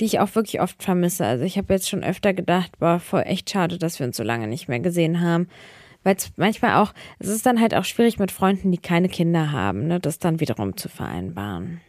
die 0.00 0.04
ich 0.04 0.20
auch 0.20 0.34
wirklich 0.34 0.60
oft 0.60 0.82
vermisse. 0.82 1.24
Also 1.24 1.44
ich 1.44 1.56
habe 1.56 1.72
jetzt 1.72 1.88
schon 1.88 2.02
öfter 2.04 2.34
gedacht, 2.34 2.78
boah, 2.78 2.98
voll 2.98 3.22
echt 3.24 3.50
schade, 3.50 3.78
dass 3.78 3.98
wir 3.98 4.06
uns 4.06 4.16
so 4.16 4.22
lange 4.22 4.46
nicht 4.46 4.68
mehr 4.68 4.80
gesehen 4.80 5.20
haben. 5.20 5.48
Weil 6.02 6.16
es 6.16 6.32
manchmal 6.36 6.82
auch, 6.82 6.92
es 7.18 7.28
ist 7.28 7.46
dann 7.46 7.60
halt 7.60 7.74
auch 7.74 7.84
schwierig 7.84 8.18
mit 8.18 8.32
Freunden, 8.32 8.72
die 8.72 8.78
keine 8.78 9.08
Kinder 9.08 9.52
haben, 9.52 9.86
ne, 9.86 10.00
das 10.00 10.18
dann 10.18 10.40
wiederum 10.40 10.76
zu 10.76 10.88
vereinbaren. 10.88 11.80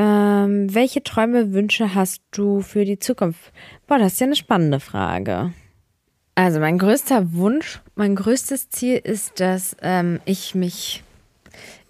Ähm, 0.00 0.72
welche 0.72 1.02
Träume, 1.02 1.52
Wünsche 1.52 1.92
hast 1.92 2.22
du 2.30 2.60
für 2.60 2.84
die 2.84 3.00
Zukunft? 3.00 3.52
Boah, 3.88 3.98
das 3.98 4.12
ist 4.12 4.20
ja 4.20 4.26
eine 4.28 4.36
spannende 4.36 4.78
Frage. 4.78 5.52
Also 6.36 6.60
mein 6.60 6.78
größter 6.78 7.32
Wunsch, 7.32 7.80
mein 7.96 8.14
größtes 8.14 8.70
Ziel 8.70 9.00
ist, 9.02 9.40
dass 9.40 9.76
ähm, 9.82 10.20
ich 10.24 10.54
mich 10.54 11.02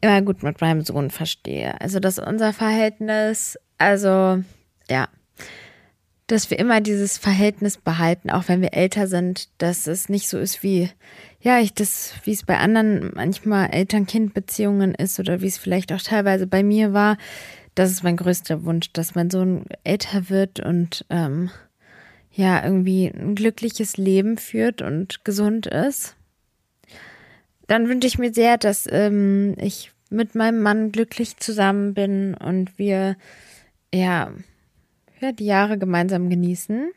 immer 0.01 0.23
gut 0.23 0.43
mit 0.43 0.59
meinem 0.63 0.81
Sohn 0.81 1.11
verstehe. 1.11 1.79
Also 1.83 2.01
dass 2.01 2.19
unser 2.19 2.55
Verhältnis, 2.55 3.59
also 3.77 4.43
ja, 4.89 5.09
dass 6.29 6.51
wir 6.51 6.59
immer 6.59 6.81
dieses 6.81 7.19
Verhältnis 7.19 7.77
behalten, 7.77 8.31
auch 8.31 8.45
wenn 8.49 8.63
wir 8.63 8.73
älter 8.73 9.07
sind, 9.07 9.51
dass 9.59 9.87
es 9.87 10.09
nicht 10.09 10.31
so 10.31 10.39
ist 10.39 10.63
wie, 10.63 10.89
ja, 11.43 11.61
ich 11.61 11.75
das, 11.75 12.15
wie 12.25 12.33
es 12.33 12.43
bei 12.43 12.57
anderen 12.57 13.13
manchmal 13.15 13.69
Eltern-Kind-Beziehungen 13.69 14.95
ist 14.95 15.21
oder 15.21 15.43
wie 15.43 15.47
es 15.49 15.59
vielleicht 15.59 15.93
auch 15.93 16.01
teilweise 16.01 16.47
bei 16.47 16.63
mir 16.63 16.95
war, 16.95 17.19
das 17.79 17.93
ist 17.93 18.03
mein 18.03 18.17
größter 18.17 18.65
Wunsch, 18.65 18.93
dass 18.93 19.15
mein 19.15 19.31
Sohn 19.31 19.65
älter 19.85 20.31
wird 20.31 20.59
und 20.59 21.07
ähm, 21.11 21.51
ja 22.33 22.65
irgendwie 22.65 23.07
ein 23.07 23.37
glückliches 23.37 23.97
Leben 23.97 24.37
führt 24.37 24.83
und 24.83 25.25
gesund 25.25 25.69
ist. 25.69 26.17
Dann 27.69 27.89
wünsche 27.89 28.09
ich 28.09 28.19
mir 28.19 28.35
sehr, 28.35 28.59
dass 28.59 28.89
ähm, 28.91 29.55
ich 29.59 29.93
mit 30.11 30.35
meinem 30.35 30.61
Mann 30.61 30.91
glücklich 30.91 31.37
zusammen 31.37 31.95
bin 31.95 32.35
und 32.35 32.79
wir 32.79 33.17
ja, 33.95 34.33
ja 35.21 35.31
die 35.31 35.47
Jahre 35.47 35.79
gemeinsam 35.79 36.31
genießen. 36.31 36.91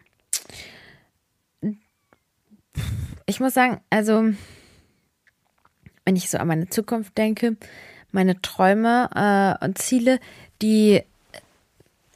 Ich 3.28 3.40
muss 3.40 3.54
sagen, 3.54 3.82
also 3.92 4.34
wenn 6.06 6.16
ich 6.16 6.32
so 6.32 6.40
an 6.40 6.48
meine 6.48 6.70
Zukunft 6.70 7.18
denke, 7.20 7.56
meine 8.12 8.42
Träume 8.42 9.10
äh, 9.16 9.66
und 9.66 9.78
Ziele, 9.78 10.20
die, 10.62 11.02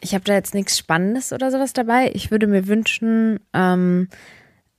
ich 0.01 0.13
habe 0.13 0.23
da 0.23 0.33
jetzt 0.33 0.53
nichts 0.53 0.77
Spannendes 0.77 1.33
oder 1.33 1.51
sowas 1.51 1.73
dabei. 1.73 2.11
Ich 2.13 2.31
würde 2.31 2.47
mir 2.47 2.67
wünschen, 2.67 3.39
ähm, 3.53 4.09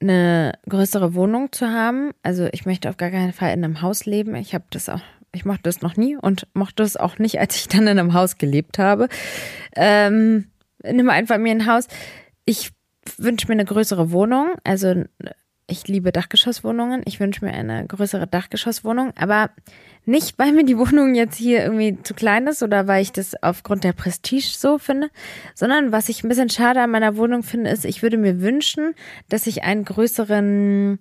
eine 0.01 0.53
größere 0.69 1.15
Wohnung 1.15 1.53
zu 1.53 1.69
haben. 1.69 2.13
Also 2.23 2.49
ich 2.53 2.67
möchte 2.67 2.89
auf 2.89 2.97
gar 2.97 3.11
keinen 3.11 3.33
Fall 3.33 3.53
in 3.53 3.65
einem 3.65 3.83
Haus 3.83 4.05
leben. 4.05 4.35
Ich 4.35 4.55
habe 4.55 4.65
das 4.71 4.89
auch, 4.89 5.01
ich 5.33 5.45
mochte 5.45 5.63
das 5.65 5.83
noch 5.83 5.97
nie 5.97 6.17
und 6.17 6.47
mochte 6.55 6.83
das 6.83 6.97
auch 6.97 7.19
nicht, 7.19 7.41
als 7.41 7.57
ich 7.57 7.69
dann 7.69 7.83
in 7.83 7.99
einem 7.99 8.13
Haus 8.15 8.39
gelebt 8.39 8.79
habe. 8.79 9.09
Ähm, 9.75 10.49
in 10.83 11.01
einem 11.01 11.11
Einfamilienhaus. 11.11 11.89
Ich 12.45 12.71
wünsche 13.17 13.49
mir 13.49 13.55
eine 13.55 13.65
größere 13.65 14.13
Wohnung. 14.13 14.55
Also 14.65 15.05
ich 15.69 15.89
liebe 15.89 16.13
Dachgeschosswohnungen. 16.13 17.03
Ich 17.07 17.19
wünsche 17.19 17.45
mir 17.45 17.53
eine 17.53 17.87
größere 17.87 18.27
Dachgeschosswohnung, 18.27 19.13
aber 19.17 19.51
nicht, 20.05 20.39
weil 20.39 20.53
mir 20.53 20.65
die 20.65 20.79
Wohnung 20.79 21.15
jetzt 21.15 21.37
hier 21.37 21.65
irgendwie 21.65 22.01
zu 22.03 22.15
klein 22.15 22.47
ist 22.47 22.63
oder 22.63 22.87
weil 22.87 23.03
ich 23.03 23.13
das 23.13 23.43
aufgrund 23.43 23.83
der 23.83 23.93
Prestige 23.93 24.47
so 24.57 24.79
finde, 24.79 25.11
sondern 25.55 25.91
was 25.91 26.09
ich 26.09 26.23
ein 26.23 26.29
bisschen 26.29 26.51
schade 26.51 26.81
an 26.81 26.91
meiner 26.91 27.17
Wohnung 27.17 27.43
finde, 27.43 27.71
ist, 27.71 27.85
ich 27.85 28.03
würde 28.03 28.17
mir 28.17 28.41
wünschen, 28.41 28.95
dass 29.29 29.49
ich 29.49 29.65
einen 29.65 29.85
größeren 29.85 31.01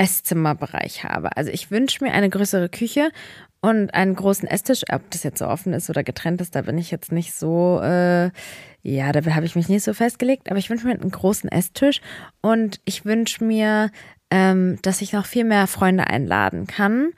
Esszimmerbereich 0.00 1.04
habe. 1.04 1.36
Also 1.36 1.50
ich 1.50 1.70
wünsche 1.70 2.02
mir 2.02 2.12
eine 2.12 2.30
größere 2.30 2.70
Küche 2.70 3.10
und 3.60 3.92
einen 3.92 4.14
großen 4.14 4.48
Esstisch. 4.48 4.84
Ob 4.90 5.10
das 5.10 5.24
jetzt 5.24 5.38
so 5.38 5.46
offen 5.46 5.74
ist 5.74 5.90
oder 5.90 6.02
getrennt 6.02 6.40
ist, 6.40 6.54
da 6.54 6.62
bin 6.62 6.78
ich 6.78 6.90
jetzt 6.90 7.12
nicht 7.12 7.34
so, 7.34 7.80
äh, 7.82 8.30
ja, 8.82 9.12
da 9.12 9.22
habe 9.34 9.44
ich 9.44 9.56
mich 9.56 9.68
nicht 9.68 9.84
so 9.84 9.92
festgelegt. 9.92 10.50
Aber 10.50 10.58
ich 10.58 10.70
wünsche 10.70 10.86
mir 10.86 10.94
einen 10.94 11.10
großen 11.10 11.52
Esstisch 11.52 12.00
und 12.40 12.80
ich 12.86 13.04
wünsche 13.04 13.44
mir, 13.44 13.90
ähm, 14.30 14.78
dass 14.80 15.02
ich 15.02 15.12
noch 15.12 15.26
viel 15.26 15.44
mehr 15.44 15.66
Freunde 15.66 16.06
einladen 16.06 16.66
kann 16.66 17.10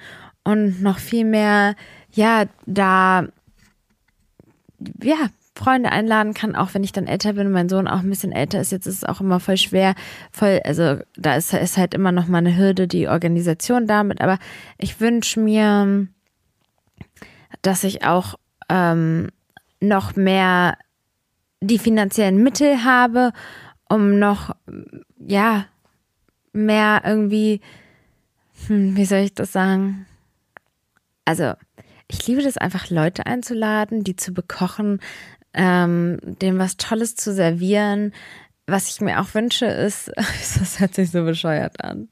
und 0.42 0.82
noch 0.82 0.98
viel 0.98 1.24
mehr, 1.24 1.76
ja, 2.10 2.46
da, 2.66 3.28
ja, 5.00 5.28
Freunde 5.54 5.92
einladen 5.92 6.32
kann, 6.34 6.56
auch 6.56 6.72
wenn 6.72 6.82
ich 6.82 6.92
dann 6.92 7.06
älter 7.06 7.34
bin 7.34 7.46
und 7.46 7.52
mein 7.52 7.68
Sohn 7.68 7.86
auch 7.86 8.00
ein 8.00 8.08
bisschen 8.08 8.32
älter 8.32 8.60
ist. 8.60 8.72
Jetzt 8.72 8.86
ist 8.86 8.96
es 8.96 9.04
auch 9.04 9.20
immer 9.20 9.38
voll 9.38 9.58
schwer, 9.58 9.94
voll, 10.30 10.60
also 10.64 10.98
da 11.16 11.36
ist, 11.36 11.52
ist 11.52 11.76
halt 11.76 11.94
immer 11.94 12.10
noch 12.10 12.26
mal 12.26 12.38
eine 12.38 12.56
Hürde, 12.56 12.88
die 12.88 13.08
Organisation 13.08 13.86
damit. 13.86 14.20
Aber 14.20 14.38
ich 14.78 15.00
wünsche 15.00 15.40
mir, 15.40 16.08
dass 17.60 17.84
ich 17.84 18.04
auch 18.04 18.36
ähm, 18.70 19.28
noch 19.80 20.16
mehr 20.16 20.78
die 21.60 21.78
finanziellen 21.78 22.42
Mittel 22.42 22.84
habe, 22.84 23.32
um 23.88 24.18
noch, 24.18 24.56
ja, 25.18 25.66
mehr 26.52 27.02
irgendwie, 27.04 27.60
hm, 28.66 28.96
wie 28.96 29.04
soll 29.04 29.20
ich 29.20 29.34
das 29.34 29.52
sagen? 29.52 30.06
Also, 31.24 31.52
ich 32.08 32.26
liebe 32.26 32.42
das 32.42 32.58
einfach, 32.58 32.90
Leute 32.90 33.26
einzuladen, 33.26 34.02
die 34.02 34.16
zu 34.16 34.32
bekochen, 34.32 35.00
ähm, 35.54 36.18
dem 36.22 36.58
was 36.58 36.76
Tolles 36.76 37.16
zu 37.16 37.32
servieren. 37.32 38.12
Was 38.66 38.88
ich 38.88 39.00
mir 39.00 39.20
auch 39.20 39.34
wünsche, 39.34 39.66
ist, 39.66 40.10
das 40.16 40.80
hört 40.80 40.94
sich 40.94 41.10
so 41.10 41.24
bescheuert 41.24 41.82
an. 41.84 42.08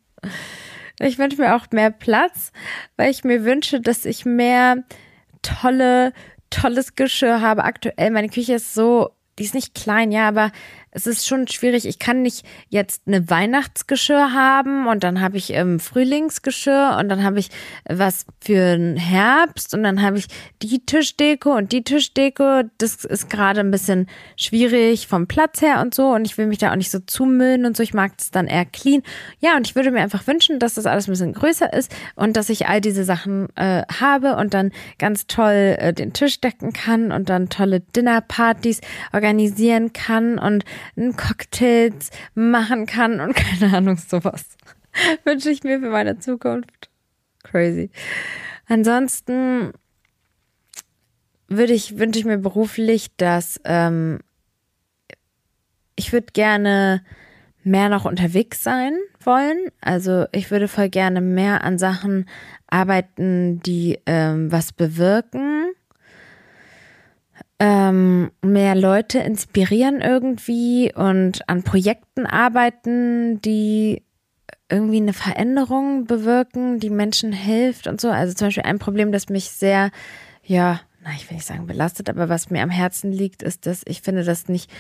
Ich 0.99 1.19
wünsche 1.19 1.41
mir 1.41 1.57
auch 1.57 1.67
mehr 1.73 1.91
Platz, 1.91 2.53
weil 2.97 3.11
ich 3.11 3.25
mir 3.25 3.45
wünsche, 3.45 3.81
dass 3.81 4.05
ich 4.05 4.27
mehr 4.27 4.85
tolle, 5.43 6.13
tolles 6.51 6.95
Geschirr 6.95 7.41
habe. 7.41 7.65
Aktuell, 7.65 8.11
meine 8.11 8.29
Küche 8.29 8.55
ist 8.55 8.75
so, 8.75 9.11
die 9.39 9.45
ist 9.45 9.55
nicht 9.55 9.75
klein, 9.75 10.13
ja, 10.13 10.29
aber 10.29 10.53
es 10.93 11.07
ist 11.07 11.27
schon 11.27 11.47
schwierig. 11.47 11.87
Ich 11.87 11.99
kann 11.99 12.23
nicht 12.23 12.45
jetzt 12.69 13.03
eine 13.07 13.31
Weihnachtsgeschirr 13.31 14.33
haben 14.33 14.89
und 14.89 15.05
dann 15.05 15.21
habe 15.21 15.37
ich 15.37 15.53
ähm, 15.53 15.79
Frühlingsgeschirr 15.79 16.97
und 16.99 17.09
dann 17.09 17.23
habe 17.23 17.39
ich 17.39 17.51
was 17.89 18.27
für 18.41 18.77
den 18.77 18.97
Herbst 18.97 19.73
und 19.73 19.85
dann 19.85 20.03
habe 20.03 20.19
ich 20.19 20.27
die 20.63 20.85
Tischdeko 20.85 21.57
und 21.57 21.71
die 21.71 21.85
Tischdeko. 21.85 22.63
Das 22.79 23.05
ist 23.05 23.31
gerade 23.31 23.61
ein 23.61 23.71
bisschen 23.71 24.09
schwierig 24.37 25.07
vom 25.07 25.29
Platz 25.29 25.63
her 25.63 25.81
und 25.81 25.95
so 25.95 26.09
und 26.09 26.25
ich 26.25 26.37
will 26.39 26.47
mich 26.47 26.59
da 26.59 26.73
auch 26.73 26.77
nicht 26.77 26.91
so 26.91 26.99
zumüllen 26.99 27.67
und 27.67 27.77
so. 27.77 27.85
Ich 27.85 27.95
mag 27.95 28.13
es 28.19 28.33
dann 28.33 28.49
eher 28.49 28.65
clean. 28.65 29.03
Ja, 29.39 29.57
und 29.57 29.69
ich 29.69 29.77
würde 29.77 29.93
mir 29.93 30.01
einfach 30.01 30.27
wünschen, 30.27 30.59
dass 30.59 30.75
das 30.75 30.87
alles 30.87 31.07
ein 31.07 31.13
bisschen 31.13 31.35
größer 31.35 31.73
ist 31.73 31.95
und 32.17 32.37
dass 32.37 32.49
ich 32.49 32.67
all 32.67 32.81
diese 32.81 33.05
Sachen 33.05 33.49
äh, 33.57 33.83
habe 34.01 34.35
und 34.37 34.55
dann 34.55 34.73
ganz 34.99 35.29
toll 35.29 35.77
äh, 35.79 35.93
den 35.93 36.13
Tisch 36.13 36.41
decken 36.41 36.73
kann 36.73 37.13
und 37.13 37.29
dann 37.29 37.49
tolle 37.49 37.79
Dinnerpartys 37.81 38.81
organisieren 39.13 39.93
kann 39.93 40.39
und 40.39 40.65
Cocktails 41.17 42.11
machen 42.35 42.87
kann 42.87 43.21
und 43.21 43.35
keine 43.61 43.77
Ahnung, 43.77 43.97
sowas. 43.97 44.45
Wünsche 45.25 45.51
ich 45.51 45.63
mir 45.63 45.81
für 45.81 45.91
meine 45.91 46.19
Zukunft. 46.19 46.91
Crazy. 47.43 47.91
Ansonsten 48.67 49.73
würde 51.49 51.73
ich, 51.73 51.99
wünsche 51.99 52.19
ich 52.19 52.25
mir 52.25 52.39
beruflich, 52.39 53.15
dass 53.17 53.61
ähm, 53.65 54.21
ich 55.97 56.13
würde 56.13 56.29
gerne 56.33 57.03
mehr 57.63 57.89
noch 57.89 58.05
unterwegs 58.05 58.63
sein 58.63 58.97
wollen. 59.21 59.59
Also 59.81 60.27
ich 60.33 60.51
würde 60.51 60.69
voll 60.69 60.89
gerne 60.89 61.21
mehr 61.21 61.63
an 61.63 61.79
Sachen 61.79 62.27
arbeiten, 62.69 63.61
die 63.61 63.99
ähm, 64.07 64.51
was 64.51 64.73
bewirken 64.73 65.73
ähm, 67.61 68.31
mehr 68.43 68.75
Leute 68.75 69.19
inspirieren 69.19 70.01
irgendwie 70.01 70.93
und 70.95 71.47
an 71.49 71.63
Projekten 71.63 72.27
arbeiten, 72.27 73.41
die 73.43 74.03
irgendwie 74.71 74.97
eine 74.97 75.13
Veränderung 75.13 76.07
bewirken, 76.07 76.81
die 76.81 76.91
Menschen 76.91 77.33
hilft 77.33 77.87
und 77.87 78.01
so. 78.01 78.09
Also 78.11 78.33
zum 78.35 78.49
Beispiel 78.49 78.63
ein 78.63 78.79
Problem, 78.79 79.13
das 79.13 79.29
mich 79.29 79.51
sehr, 79.51 79.91
ja, 80.43 80.81
na, 81.05 81.11
ich 81.15 81.29
will 81.29 81.37
nicht 81.37 81.47
sagen 81.47 81.67
belastet, 81.67 82.09
aber 82.09 82.31
was 82.31 82.51
mir 82.51 82.63
am 82.63 82.71
Herzen 82.71 83.13
liegt, 83.13 83.43
ist, 83.43 83.67
dass 83.67 83.83
ich 83.85 84.01
finde, 84.01 84.25
dass 84.25 84.49
nicht 84.49 84.71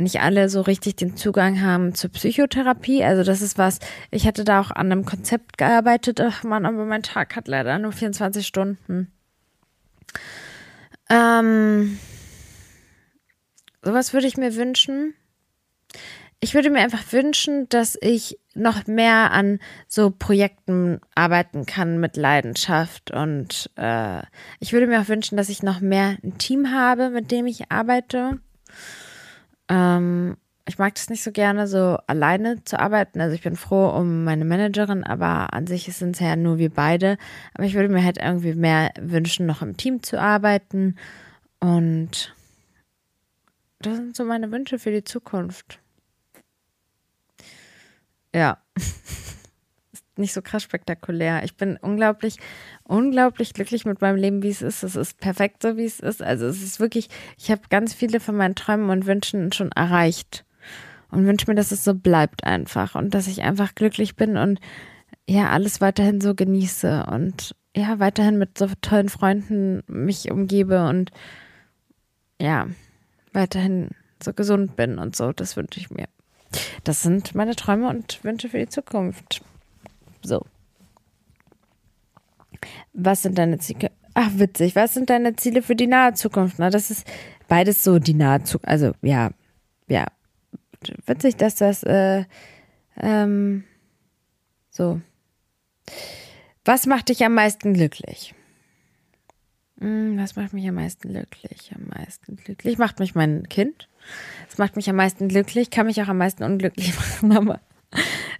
nicht 0.00 0.20
alle 0.20 0.48
so 0.48 0.60
richtig 0.60 0.94
den 0.94 1.16
Zugang 1.16 1.60
haben 1.60 1.92
zur 1.92 2.10
Psychotherapie. 2.10 3.02
Also 3.02 3.24
das 3.24 3.42
ist 3.42 3.58
was, 3.58 3.80
ich 4.12 4.28
hatte 4.28 4.44
da 4.44 4.60
auch 4.60 4.70
an 4.70 4.92
einem 4.92 5.04
Konzept 5.04 5.58
gearbeitet. 5.58 6.20
Ach 6.20 6.44
man, 6.44 6.66
aber 6.66 6.84
mein 6.84 7.02
Tag 7.02 7.34
hat 7.34 7.48
leider 7.48 7.76
nur 7.80 7.90
24 7.90 8.46
Stunden. 8.46 9.10
Ähm, 11.10 11.98
Sowas 13.88 14.12
würde 14.12 14.26
ich 14.26 14.36
mir 14.36 14.54
wünschen. 14.54 15.14
Ich 16.40 16.52
würde 16.52 16.68
mir 16.68 16.80
einfach 16.80 17.10
wünschen, 17.10 17.70
dass 17.70 17.96
ich 18.02 18.38
noch 18.52 18.86
mehr 18.86 19.30
an 19.30 19.60
so 19.86 20.10
Projekten 20.10 21.00
arbeiten 21.14 21.64
kann 21.64 21.98
mit 21.98 22.18
Leidenschaft. 22.18 23.10
Und 23.10 23.70
äh, 23.76 24.20
ich 24.60 24.74
würde 24.74 24.88
mir 24.88 25.00
auch 25.00 25.08
wünschen, 25.08 25.38
dass 25.38 25.48
ich 25.48 25.62
noch 25.62 25.80
mehr 25.80 26.18
ein 26.22 26.36
Team 26.36 26.70
habe, 26.70 27.08
mit 27.08 27.30
dem 27.30 27.46
ich 27.46 27.72
arbeite. 27.72 28.40
Ähm, 29.70 30.36
ich 30.66 30.76
mag 30.76 30.94
das 30.94 31.08
nicht 31.08 31.22
so 31.22 31.32
gerne, 31.32 31.66
so 31.66 31.96
alleine 32.06 32.62
zu 32.64 32.78
arbeiten. 32.78 33.22
Also 33.22 33.34
ich 33.34 33.42
bin 33.42 33.56
froh 33.56 33.88
um 33.88 34.22
meine 34.24 34.44
Managerin, 34.44 35.02
aber 35.02 35.54
an 35.54 35.66
sich 35.66 35.84
sind 35.84 36.14
es 36.14 36.20
ja 36.20 36.36
nur 36.36 36.58
wir 36.58 36.68
beide. 36.68 37.16
Aber 37.54 37.64
ich 37.64 37.72
würde 37.72 37.88
mir 37.88 38.04
halt 38.04 38.18
irgendwie 38.18 38.52
mehr 38.52 38.92
wünschen, 39.00 39.46
noch 39.46 39.62
im 39.62 39.78
Team 39.78 40.02
zu 40.02 40.20
arbeiten. 40.20 40.96
Und 41.58 42.34
das 43.80 43.96
sind 43.96 44.16
so 44.16 44.24
meine 44.24 44.50
Wünsche 44.50 44.78
für 44.78 44.90
die 44.90 45.04
Zukunft. 45.04 45.80
Ja. 48.34 48.58
ist 49.92 50.04
nicht 50.16 50.32
so 50.32 50.42
krass 50.42 50.62
spektakulär. 50.62 51.44
Ich 51.44 51.56
bin 51.56 51.76
unglaublich, 51.76 52.36
unglaublich 52.84 53.54
glücklich 53.54 53.84
mit 53.84 54.00
meinem 54.00 54.16
Leben, 54.16 54.42
wie 54.42 54.50
es 54.50 54.62
ist. 54.62 54.82
Es 54.82 54.96
ist 54.96 55.18
perfekt 55.18 55.62
so, 55.62 55.76
wie 55.76 55.84
es 55.84 56.00
ist. 56.00 56.22
Also 56.22 56.46
es 56.46 56.62
ist 56.62 56.80
wirklich, 56.80 57.08
ich 57.38 57.50
habe 57.50 57.62
ganz 57.70 57.94
viele 57.94 58.20
von 58.20 58.36
meinen 58.36 58.54
Träumen 58.54 58.90
und 58.90 59.06
Wünschen 59.06 59.52
schon 59.52 59.72
erreicht. 59.72 60.44
Und 61.10 61.24
wünsche 61.26 61.46
mir, 61.48 61.54
dass 61.54 61.72
es 61.72 61.84
so 61.84 61.94
bleibt 61.94 62.44
einfach. 62.44 62.94
Und 62.94 63.14
dass 63.14 63.28
ich 63.28 63.42
einfach 63.42 63.74
glücklich 63.74 64.16
bin 64.16 64.36
und 64.36 64.60
ja, 65.26 65.50
alles 65.50 65.80
weiterhin 65.80 66.20
so 66.20 66.34
genieße. 66.34 67.06
Und 67.06 67.54
ja, 67.74 67.98
weiterhin 67.98 68.38
mit 68.38 68.58
so 68.58 68.68
tollen 68.82 69.08
Freunden 69.08 69.82
mich 69.86 70.30
umgebe 70.30 70.86
und 70.88 71.10
ja, 72.40 72.68
weiterhin 73.32 73.90
so 74.22 74.32
gesund 74.32 74.76
bin 74.76 74.98
und 74.98 75.16
so. 75.16 75.32
Das 75.32 75.56
wünsche 75.56 75.80
ich 75.80 75.90
mir. 75.90 76.06
Das 76.84 77.02
sind 77.02 77.34
meine 77.34 77.56
Träume 77.56 77.88
und 77.88 78.22
Wünsche 78.24 78.48
für 78.48 78.58
die 78.58 78.68
Zukunft. 78.68 79.42
So. 80.22 80.44
Was 82.92 83.22
sind 83.22 83.38
deine 83.38 83.58
Ziele? 83.58 83.90
Ach, 84.14 84.30
witzig. 84.34 84.74
Was 84.74 84.94
sind 84.94 85.10
deine 85.10 85.36
Ziele 85.36 85.62
für 85.62 85.76
die 85.76 85.86
nahe 85.86 86.14
Zukunft? 86.14 86.58
Na, 86.58 86.70
das 86.70 86.90
ist 86.90 87.06
beides 87.46 87.84
so 87.84 87.98
die 87.98 88.14
nahe 88.14 88.42
Zukunft. 88.42 88.68
Also, 88.68 88.92
ja, 89.02 89.30
ja. 89.88 90.06
Witzig, 91.06 91.36
dass 91.36 91.56
das, 91.56 91.82
äh, 91.82 92.24
ähm, 92.96 93.64
so. 94.70 95.00
Was 96.64 96.86
macht 96.86 97.08
dich 97.08 97.24
am 97.24 97.34
meisten 97.34 97.74
glücklich? 97.74 98.34
Was 99.80 100.34
macht 100.34 100.52
mich 100.54 100.68
am 100.68 100.74
meisten 100.74 101.08
glücklich? 101.12 101.72
Am 101.74 101.86
meisten 101.86 102.34
glücklich 102.34 102.78
macht 102.78 102.98
mich 102.98 103.14
mein 103.14 103.48
Kind. 103.48 103.88
Es 104.50 104.58
macht 104.58 104.74
mich 104.74 104.90
am 104.90 104.96
meisten 104.96 105.28
glücklich, 105.28 105.70
kann 105.70 105.86
mich 105.86 106.02
auch 106.02 106.08
am 106.08 106.18
meisten 106.18 106.42
unglücklich 106.42 106.96
machen, 107.20 107.36
aber 107.36 107.60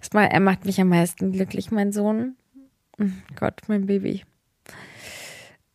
es 0.01 0.11
mal, 0.11 0.25
er 0.25 0.41
macht 0.41 0.65
mich 0.65 0.81
am 0.81 0.89
meisten 0.89 1.31
glücklich, 1.31 1.71
mein 1.71 1.93
Sohn. 1.93 2.35
Hm, 2.97 3.21
Gott, 3.37 3.61
mein 3.67 3.85
Baby. 3.85 4.25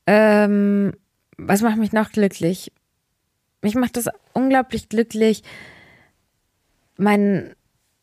Ähm, 0.06 0.92
was 1.38 1.62
macht 1.62 1.78
mich 1.78 1.92
noch 1.92 2.12
glücklich? 2.12 2.70
Mich 3.62 3.74
macht 3.74 3.96
das 3.96 4.10
unglaublich 4.34 4.90
glücklich, 4.90 5.42
mein 6.98 7.54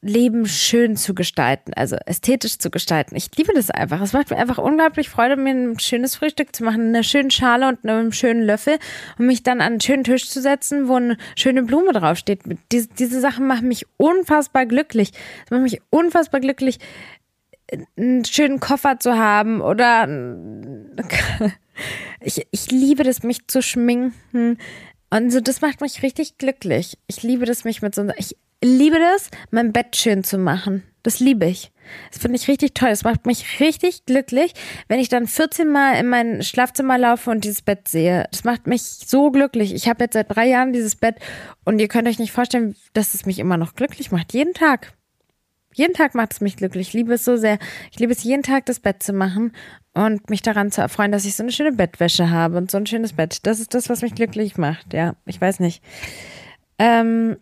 Leben 0.03 0.47
schön 0.47 0.97
zu 0.97 1.13
gestalten, 1.13 1.73
also 1.75 1.95
ästhetisch 2.07 2.57
zu 2.57 2.71
gestalten. 2.71 3.15
Ich 3.15 3.29
liebe 3.37 3.53
das 3.53 3.69
einfach. 3.69 4.01
Es 4.01 4.13
macht 4.13 4.31
mir 4.31 4.37
einfach 4.37 4.57
unglaublich 4.57 5.09
Freude, 5.09 5.35
mir 5.35 5.53
ein 5.53 5.77
schönes 5.77 6.15
Frühstück 6.15 6.55
zu 6.55 6.63
machen, 6.63 6.87
eine 6.87 7.03
schöne 7.03 7.29
Schale 7.29 7.67
und 7.67 7.87
einen 7.87 8.11
schönen 8.11 8.41
Löffel 8.41 8.79
und 9.19 9.27
mich 9.27 9.43
dann 9.43 9.61
an 9.61 9.73
einen 9.73 9.81
schönen 9.81 10.03
Tisch 10.03 10.27
zu 10.27 10.41
setzen, 10.41 10.87
wo 10.87 10.95
eine 10.95 11.17
schöne 11.35 11.61
Blume 11.61 11.93
draufsteht. 11.93 12.41
Diese, 12.71 12.87
diese 12.87 13.19
Sachen 13.19 13.45
machen 13.45 13.67
mich 13.67 13.85
unfassbar 13.97 14.65
glücklich. 14.65 15.11
Es 15.45 15.51
macht 15.51 15.61
mich 15.61 15.81
unfassbar 15.91 16.39
glücklich, 16.39 16.79
einen 17.95 18.25
schönen 18.25 18.59
Koffer 18.59 18.99
zu 18.99 19.17
haben 19.17 19.61
oder 19.61 20.07
ich, 22.19 22.47
ich 22.49 22.71
liebe 22.71 23.03
das, 23.03 23.21
mich 23.21 23.47
zu 23.47 23.61
schminken. 23.61 24.57
Und 25.11 25.31
so, 25.31 25.41
das 25.41 25.61
macht 25.61 25.81
mich 25.81 26.01
richtig 26.01 26.39
glücklich. 26.39 26.97
Ich 27.05 27.21
liebe 27.21 27.45
das, 27.45 27.65
mich 27.65 27.83
mit 27.83 27.93
so, 27.93 28.07
ich 28.17 28.35
liebe 28.64 28.99
das, 28.99 29.30
mein 29.49 29.72
Bett 29.74 29.95
schön 29.95 30.24
zu 30.24 30.38
machen. 30.38 30.84
Das 31.03 31.20
liebe 31.20 31.45
ich. 31.47 31.72
Das 32.12 32.22
finde 32.22 32.38
ich 32.38 32.47
richtig 32.47 32.74
toll. 32.74 32.89
Es 32.89 33.03
macht 33.03 33.26
mich 33.26 33.59
richtig 33.59 34.05
glücklich, 34.05 34.53
wenn 34.88 34.99
ich 34.99 35.09
dann 35.09 35.28
14 35.28 35.68
Mal 35.68 35.95
in 35.95 36.07
mein 36.07 36.43
Schlafzimmer 36.43 36.97
laufe 36.97 37.32
und 37.32 37.43
dieses 37.43 37.64
Bett 37.64 37.88
sehe. 37.88 38.28
Das 38.32 38.43
macht 38.43 38.68
mich 38.68 38.84
so 38.84 39.32
glücklich. 39.32 39.74
Ich 39.74 39.88
habe 39.88 40.03
jetzt 40.03 40.14
seit 40.14 40.34
drei 40.34 40.47
Jahren 40.47 40.74
dieses 40.74 40.95
Bett 40.95 41.16
und 41.66 41.80
ihr 41.80 41.88
könnt 41.88 42.07
euch 42.07 42.20
nicht 42.20 42.32
vorstellen, 42.32 42.76
dass 42.93 43.14
es 43.14 43.26
mich 43.26 43.39
immer 43.39 43.57
noch 43.57 43.76
glücklich 43.76 44.12
macht. 44.12 44.34
Jeden 44.34 44.53
Tag. 44.53 44.93
Jeden 45.74 45.93
Tag 45.93 46.16
macht 46.16 46.34
es 46.34 46.41
mich 46.41 46.57
glücklich. 46.57 46.89
Ich 46.89 46.93
liebe 46.93 47.14
es 47.14 47.26
so 47.26 47.38
sehr. 47.38 47.57
Ich 47.91 47.99
liebe 47.99 48.12
es 48.12 48.24
jeden 48.24 48.43
Tag, 48.43 48.66
das 48.66 48.80
Bett 48.80 49.01
zu 49.01 49.14
machen 49.14 49.53
und 49.93 50.30
mich 50.30 50.41
daran 50.41 50.72
zu 50.72 50.82
erfreuen, 50.82 51.12
dass 51.12 51.26
ich 51.26 51.36
so 51.36 51.43
eine 51.43 51.51
schöne 51.51 51.72
Bettwäsche 51.72 52.30
habe 52.30 52.57
und 52.57 52.70
so 52.70 52.78
ein 52.78 52.86
schönes 52.86 53.14
Bett. 53.14 53.45
Das 53.45 53.59
ist 53.59 53.74
das, 53.74 53.89
was 53.89 54.01
mich 54.01 54.14
glücklich 54.14 54.57
macht. 54.57 54.93
Ja, 54.93 55.16
ich 55.26 55.39
weiß 55.39 55.62
nicht. 55.62 55.82
Ähm, 56.78 57.38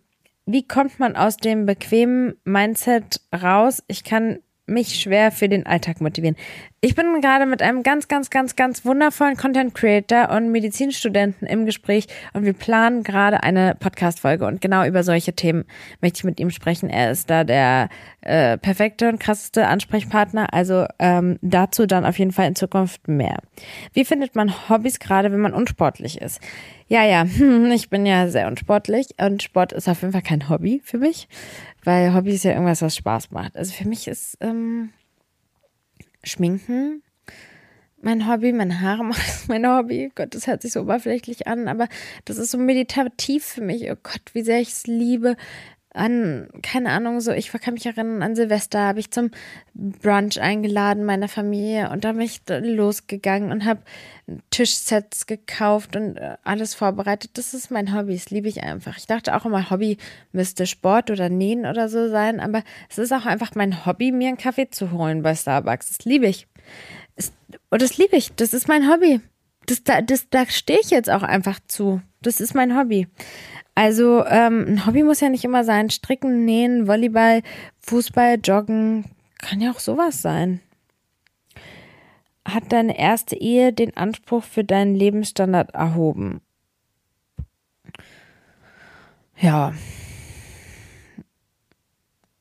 wie 0.52 0.68
kommt 0.68 1.00
man 1.00 1.16
aus 1.16 1.38
dem 1.38 1.68
bequemen 1.68 2.34
Mindset 2.43 3.22
raus? 3.32 3.84
Ich 3.88 4.04
kann 4.04 4.39
mich 4.66 5.00
schwer 5.00 5.32
für 5.32 5.47
den 5.47 5.68
Alltag 5.68 6.02
motivieren. 6.02 6.36
Ich 6.82 6.95
bin 6.95 7.22
gerade 7.22 7.45
mit 7.45 7.62
einem 7.62 7.84
ganz, 7.84 8.08
ganz, 8.08 8.32
ganz, 8.32 8.56
ganz 8.56 8.84
wundervollen 8.86 9.36
Content 9.36 9.76
Creator 9.76 10.30
und 10.30 10.52
Medizinstudenten 10.52 11.47
im 11.47 11.66
Gespräch 11.66 12.08
und 12.34 12.45
wir 12.45 12.54
planen 12.54 13.04
gerade 13.04 13.43
eine 13.43 13.76
Podcast-Folge 13.76 14.45
und 14.45 14.62
genau 14.62 14.86
über 14.86 15.04
solche 15.04 15.34
Themen 15.34 15.66
möchte 16.02 16.20
ich 16.20 16.24
mit 16.24 16.39
ihm 16.39 16.50
sprechen. 16.50 16.89
Er 16.89 17.12
ist 17.12 17.30
da 17.30 17.43
der 17.43 17.89
äh, 18.22 18.58
perfekte 18.58 19.10
und 19.10 19.20
krasseste 19.20 19.68
Ansprechpartner, 19.68 20.54
also 20.54 20.86
ähm, 20.97 21.38
dazu 21.41 21.86
dann 21.86 22.06
auf 22.06 22.18
jeden 22.18 22.32
Fall 22.32 22.47
in 22.47 22.56
Zukunft 22.56 23.08
mehr. 23.08 23.38
Wie 23.93 24.06
findet 24.06 24.36
man 24.36 24.70
Hobbys 24.70 25.00
gerade, 25.00 25.32
wenn 25.32 25.41
man 25.41 25.54
unsportlich 25.54 26.22
ist? 26.22 26.41
Ja, 26.90 27.06
ja, 27.06 27.24
ich 27.74 27.90
bin 27.90 28.06
ja 28.06 28.28
sehr 28.30 28.48
unsportlich 28.48 29.08
und 29.22 29.42
Sport 29.42 29.72
ist 29.74 29.88
auf 29.88 30.02
jeden 30.02 30.12
Fall 30.12 30.22
kein 30.22 30.50
Hobby 30.50 30.82
für 30.84 30.98
mich 30.98 31.28
weil 31.84 32.14
Hobby 32.14 32.32
ist 32.32 32.44
ja 32.44 32.52
irgendwas, 32.52 32.82
was 32.82 32.96
Spaß 32.96 33.32
macht. 33.32 33.56
Also 33.56 33.74
für 33.74 33.88
mich 33.88 34.08
ist 34.08 34.38
ähm, 34.42 34.92
Schminken 36.24 37.04
mein 38.02 38.30
Hobby, 38.30 38.54
meine 38.54 38.80
Haare 38.80 39.04
machen 39.04 39.24
ist 39.28 39.50
mein 39.50 39.68
Hobby. 39.68 40.12
Gott, 40.16 40.34
das 40.34 40.48
hört 40.48 40.62
sich 40.62 40.72
so 40.74 40.82
oberflächlich 40.82 41.48
an, 41.48 41.68
aber 41.68 41.88
das 42.26 42.38
ist 42.38 42.52
so 42.52 42.58
meditativ 42.58 43.44
für 43.44 43.62
mich. 43.62 43.92
Oh 43.92 43.98
Gott, 44.02 44.22
wie 44.34 44.42
sehr 44.42 44.62
ich 44.62 44.70
es 44.70 44.88
liebe, 44.88 45.36
an, 45.92 46.50
keine 46.62 46.92
Ahnung, 46.92 47.20
so, 47.20 47.32
ich 47.32 47.52
kann 47.52 47.74
mich 47.74 47.86
erinnern, 47.86 48.22
an 48.22 48.36
Silvester 48.36 48.80
habe 48.80 49.00
ich 49.00 49.10
zum 49.10 49.32
Brunch 49.74 50.40
eingeladen, 50.40 51.04
meiner 51.04 51.28
Familie, 51.28 51.90
und 51.90 52.04
da 52.04 52.12
bin 52.12 52.22
ich 52.22 52.42
losgegangen 52.48 53.52
und 53.52 53.66
habe 53.66 53.82
Tischsets 54.52 55.26
gekauft 55.26 55.96
und 55.96 56.18
äh, 56.18 56.38
alles 56.44 56.76
vorbereitet. 56.76 57.32
Das 57.34 57.56
ist 57.56 57.72
mein 57.72 57.96
Hobby, 57.96 58.14
das 58.14 58.30
liebe 58.30 58.48
ich 58.48 58.62
einfach. 58.62 58.98
Ich 58.98 59.08
dachte 59.08 59.36
auch 59.36 59.46
immer, 59.46 59.72
Hobby 59.72 59.98
müsste 60.32 60.68
Sport 60.68 61.10
oder 61.10 61.30
Nähen 61.30 61.66
oder 61.66 61.90
so 61.90 62.08
sein, 62.08 62.40
aber 62.40 62.64
es 62.90 63.00
ist 63.00 63.12
auch 63.12 63.26
einfach 63.26 63.56
mein 63.56 63.86
Hobby, 63.88 64.12
mir 64.12 64.28
einen 64.28 64.38
Kaffee 64.38 64.70
zu 64.70 64.92
holen 64.92 65.24
bei 65.24 65.34
Starbucks. 65.34 65.90
Das 65.90 66.06
liebe 66.06 66.28
ich. 66.28 66.48
und 67.72 67.82
das 67.82 67.98
liebe 67.98 68.16
ich, 68.16 68.32
das 68.36 68.54
ist 68.54 68.68
mein 68.68 68.92
Hobby. 68.92 69.22
Das, 69.66 69.84
da, 69.84 70.02
das, 70.02 70.30
da 70.30 70.46
stehe 70.46 70.80
ich 70.82 70.92
jetzt 70.92 71.10
auch 71.10 71.24
einfach 71.24 71.60
zu. 71.68 72.02
Das 72.22 72.40
ist 72.40 72.54
mein 72.54 72.78
Hobby. 72.78 73.08
Also 73.80 74.26
ähm, 74.26 74.66
ein 74.68 74.86
Hobby 74.86 75.04
muss 75.04 75.22
ja 75.22 75.30
nicht 75.30 75.46
immer 75.46 75.64
sein. 75.64 75.90
Stricken, 75.90 76.44
Nähen, 76.44 76.86
Volleyball, 76.86 77.44
Fußball, 77.80 78.38
Joggen. 78.44 79.06
Kann 79.38 79.62
ja 79.62 79.72
auch 79.72 79.80
sowas 79.80 80.22
sein. 80.22 80.60
Hat 82.44 82.74
deine 82.74 83.00
erste 83.00 83.38
Ehe 83.38 83.72
den 83.72 83.96
Anspruch 83.96 84.44
für 84.44 84.66
deinen 84.66 84.96
Lebensstandard 84.96 85.74
erhoben? 85.76 86.42
Ja. 89.38 89.74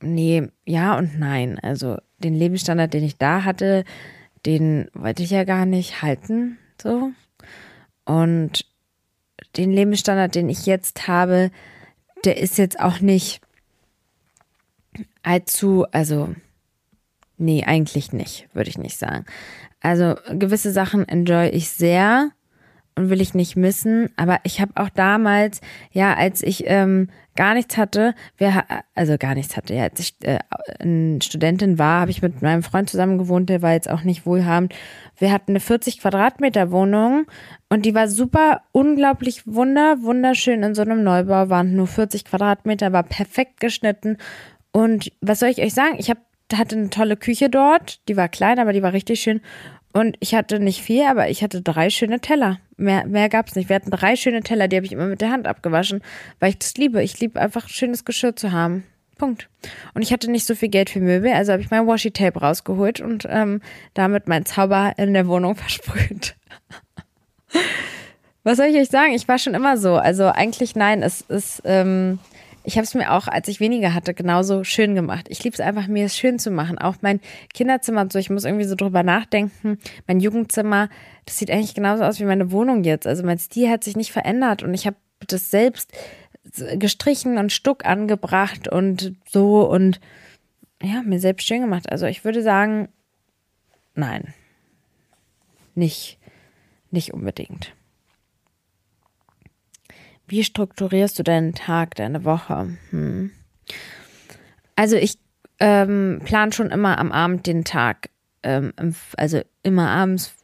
Nee, 0.00 0.48
ja 0.64 0.98
und 0.98 1.20
nein. 1.20 1.60
Also 1.60 1.98
den 2.18 2.34
Lebensstandard, 2.34 2.92
den 2.92 3.04
ich 3.04 3.16
da 3.16 3.44
hatte, 3.44 3.84
den 4.44 4.88
wollte 4.92 5.22
ich 5.22 5.30
ja 5.30 5.44
gar 5.44 5.66
nicht 5.66 6.02
halten. 6.02 6.58
So. 6.82 7.12
Und 8.06 8.66
den 9.56 9.72
Lebensstandard, 9.72 10.34
den 10.34 10.48
ich 10.48 10.66
jetzt 10.66 11.08
habe, 11.08 11.50
der 12.24 12.38
ist 12.38 12.58
jetzt 12.58 12.80
auch 12.80 13.00
nicht 13.00 13.40
allzu, 15.22 15.86
also 15.92 16.34
nee, 17.36 17.64
eigentlich 17.64 18.12
nicht, 18.12 18.48
würde 18.52 18.70
ich 18.70 18.78
nicht 18.78 18.98
sagen. 18.98 19.24
Also 19.80 20.16
gewisse 20.30 20.72
Sachen 20.72 21.08
enjoy 21.08 21.48
ich 21.48 21.70
sehr 21.70 22.30
und 22.98 23.10
will 23.10 23.20
ich 23.20 23.32
nicht 23.32 23.56
missen. 23.56 24.10
Aber 24.16 24.40
ich 24.42 24.60
habe 24.60 24.72
auch 24.74 24.88
damals, 24.88 25.60
ja, 25.92 26.14
als 26.14 26.42
ich 26.42 26.64
ähm, 26.66 27.08
gar 27.36 27.54
nichts 27.54 27.76
hatte, 27.76 28.14
wer, 28.36 28.64
also 28.96 29.16
gar 29.16 29.36
nichts 29.36 29.56
hatte, 29.56 29.74
ja, 29.74 29.84
als 29.84 30.00
ich 30.00 30.16
äh, 30.24 30.40
eine 30.80 31.22
Studentin 31.22 31.78
war, 31.78 32.00
habe 32.00 32.10
ich 32.10 32.22
mit 32.22 32.42
meinem 32.42 32.64
Freund 32.64 32.90
zusammen 32.90 33.18
gewohnt, 33.18 33.48
der 33.48 33.62
war 33.62 33.72
jetzt 33.72 33.88
auch 33.88 34.02
nicht 34.02 34.26
wohlhabend. 34.26 34.74
Wir 35.16 35.30
hatten 35.30 35.52
eine 35.52 35.60
40 35.60 36.00
Quadratmeter 36.00 36.72
Wohnung 36.72 37.26
und 37.70 37.84
die 37.84 37.94
war 37.94 38.08
super, 38.08 38.62
unglaublich 38.72 39.46
wunder, 39.46 40.02
wunderschön 40.02 40.62
in 40.62 40.74
so 40.74 40.82
einem 40.82 41.02
Neubau, 41.02 41.50
waren 41.50 41.76
nur 41.76 41.86
40 41.86 42.24
Quadratmeter, 42.24 42.92
war 42.92 43.02
perfekt 43.02 43.60
geschnitten. 43.60 44.16
Und 44.72 45.12
was 45.20 45.40
soll 45.40 45.50
ich 45.50 45.60
euch 45.60 45.74
sagen? 45.74 45.96
Ich 45.98 46.08
hab, 46.08 46.18
hatte 46.52 46.76
eine 46.76 46.90
tolle 46.90 47.16
Küche 47.16 47.50
dort, 47.50 48.00
die 48.08 48.16
war 48.16 48.28
klein, 48.28 48.58
aber 48.58 48.72
die 48.72 48.82
war 48.82 48.94
richtig 48.94 49.20
schön. 49.20 49.42
Und 49.92 50.16
ich 50.20 50.34
hatte 50.34 50.60
nicht 50.60 50.82
viel, 50.82 51.02
aber 51.04 51.28
ich 51.28 51.42
hatte 51.42 51.60
drei 51.60 51.90
schöne 51.90 52.20
Teller. 52.20 52.58
Mehr, 52.76 53.06
mehr 53.06 53.28
gab 53.28 53.48
es 53.48 53.56
nicht. 53.56 53.68
Wir 53.68 53.76
hatten 53.76 53.90
drei 53.90 54.16
schöne 54.16 54.42
Teller, 54.42 54.68
die 54.68 54.76
habe 54.76 54.86
ich 54.86 54.92
immer 54.92 55.06
mit 55.06 55.20
der 55.20 55.30
Hand 55.30 55.46
abgewaschen, 55.46 56.02
weil 56.40 56.50
ich 56.50 56.58
das 56.58 56.74
liebe. 56.74 57.02
Ich 57.02 57.20
liebe 57.20 57.40
einfach 57.40 57.68
schönes 57.68 58.04
Geschirr 58.04 58.36
zu 58.36 58.52
haben. 58.52 58.84
Punkt. 59.18 59.48
Und 59.94 60.02
ich 60.02 60.12
hatte 60.12 60.30
nicht 60.30 60.46
so 60.46 60.54
viel 60.54 60.68
Geld 60.68 60.90
für 60.90 61.00
Möbel, 61.00 61.32
also 61.32 61.52
habe 61.52 61.60
ich 61.60 61.70
mein 61.70 61.86
Washi-Tape 61.86 62.38
rausgeholt 62.38 63.00
und 63.00 63.26
ähm, 63.28 63.60
damit 63.94 64.28
mein 64.28 64.46
Zauber 64.46 64.94
in 64.96 65.12
der 65.12 65.26
Wohnung 65.26 65.56
versprüht. 65.56 66.36
Was 68.44 68.56
soll 68.56 68.66
ich 68.66 68.76
euch 68.76 68.88
sagen? 68.88 69.12
Ich 69.12 69.28
war 69.28 69.38
schon 69.38 69.54
immer 69.54 69.76
so. 69.76 69.96
Also 69.96 70.26
eigentlich 70.26 70.74
nein, 70.74 71.02
es 71.02 71.22
ist. 71.22 71.62
Ähm, 71.64 72.18
ich 72.64 72.76
habe 72.76 72.84
es 72.84 72.94
mir 72.94 73.12
auch, 73.12 73.28
als 73.28 73.48
ich 73.48 73.60
weniger 73.60 73.94
hatte, 73.94 74.12
genauso 74.12 74.62
schön 74.62 74.94
gemacht. 74.94 75.26
Ich 75.30 75.42
liebe 75.42 75.54
es 75.54 75.60
einfach, 75.60 75.86
mir 75.86 76.04
es 76.04 76.18
schön 76.18 76.38
zu 76.38 76.50
machen. 76.50 76.76
Auch 76.76 76.96
mein 77.00 77.20
Kinderzimmer 77.54 78.02
und 78.02 78.12
so, 78.12 78.18
ich 78.18 78.28
muss 78.28 78.44
irgendwie 78.44 78.66
so 78.66 78.74
drüber 78.74 79.02
nachdenken. 79.02 79.78
Mein 80.06 80.20
Jugendzimmer, 80.20 80.90
das 81.24 81.38
sieht 81.38 81.50
eigentlich 81.50 81.74
genauso 81.74 82.04
aus 82.04 82.20
wie 82.20 82.24
meine 82.24 82.50
Wohnung 82.50 82.84
jetzt. 82.84 83.06
Also 83.06 83.24
mein 83.24 83.38
Stil 83.38 83.70
hat 83.70 83.84
sich 83.84 83.96
nicht 83.96 84.12
verändert 84.12 84.62
und 84.62 84.74
ich 84.74 84.86
habe 84.86 84.96
das 85.26 85.50
selbst 85.50 85.92
gestrichen 86.76 87.38
und 87.38 87.52
Stuck 87.52 87.86
angebracht 87.86 88.68
und 88.68 89.14
so 89.26 89.68
und 89.68 90.00
ja, 90.82 91.02
mir 91.02 91.20
selbst 91.20 91.46
schön 91.46 91.62
gemacht. 91.62 91.90
Also 91.90 92.04
ich 92.04 92.24
würde 92.24 92.42
sagen, 92.42 92.88
nein. 93.94 94.34
Nicht, 95.74 96.18
nicht 96.90 97.12
unbedingt. 97.14 97.72
Wie 100.26 100.44
strukturierst 100.44 101.18
du 101.18 101.22
deinen 101.22 101.54
Tag, 101.54 101.94
deine 101.94 102.24
Woche? 102.24 102.76
Hm. 102.90 103.30
Also 104.76 104.96
ich 104.96 105.18
ähm, 105.58 106.20
plane 106.24 106.52
schon 106.52 106.70
immer 106.70 106.98
am 106.98 107.12
Abend 107.12 107.46
den 107.46 107.64
Tag. 107.64 108.10
Ähm, 108.42 108.72
also 109.16 109.40
immer 109.62 109.88
abends 109.88 110.34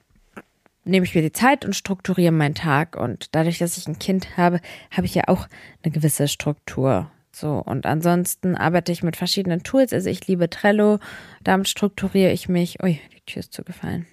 nehme 0.84 1.04
ich 1.04 1.14
mir 1.14 1.22
die 1.22 1.32
Zeit 1.32 1.64
und 1.64 1.74
strukturiere 1.74 2.32
meinen 2.32 2.54
Tag. 2.54 2.96
Und 2.96 3.34
dadurch, 3.34 3.58
dass 3.58 3.76
ich 3.76 3.86
ein 3.86 3.98
Kind 3.98 4.36
habe, 4.36 4.60
habe 4.90 5.06
ich 5.06 5.14
ja 5.14 5.24
auch 5.26 5.48
eine 5.82 5.92
gewisse 5.92 6.28
Struktur. 6.28 7.10
So, 7.30 7.58
und 7.58 7.84
ansonsten 7.84 8.54
arbeite 8.54 8.92
ich 8.92 9.02
mit 9.02 9.16
verschiedenen 9.16 9.64
Tools. 9.64 9.92
Also 9.92 10.08
ich 10.08 10.26
liebe 10.26 10.48
Trello, 10.48 10.98
damit 11.42 11.68
strukturiere 11.68 12.32
ich 12.32 12.48
mich. 12.48 12.82
Ui, 12.82 13.00
die 13.12 13.20
Tür 13.26 13.40
ist 13.40 13.52
zugefallen. 13.52 14.06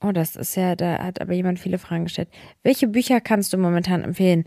Oh, 0.00 0.12
das 0.12 0.36
ist 0.36 0.56
ja, 0.56 0.76
da 0.76 1.02
hat 1.02 1.20
aber 1.20 1.32
jemand 1.32 1.58
viele 1.58 1.78
Fragen 1.78 2.04
gestellt. 2.04 2.28
Welche 2.62 2.86
Bücher 2.86 3.20
kannst 3.20 3.52
du 3.52 3.58
momentan 3.58 4.04
empfehlen? 4.04 4.44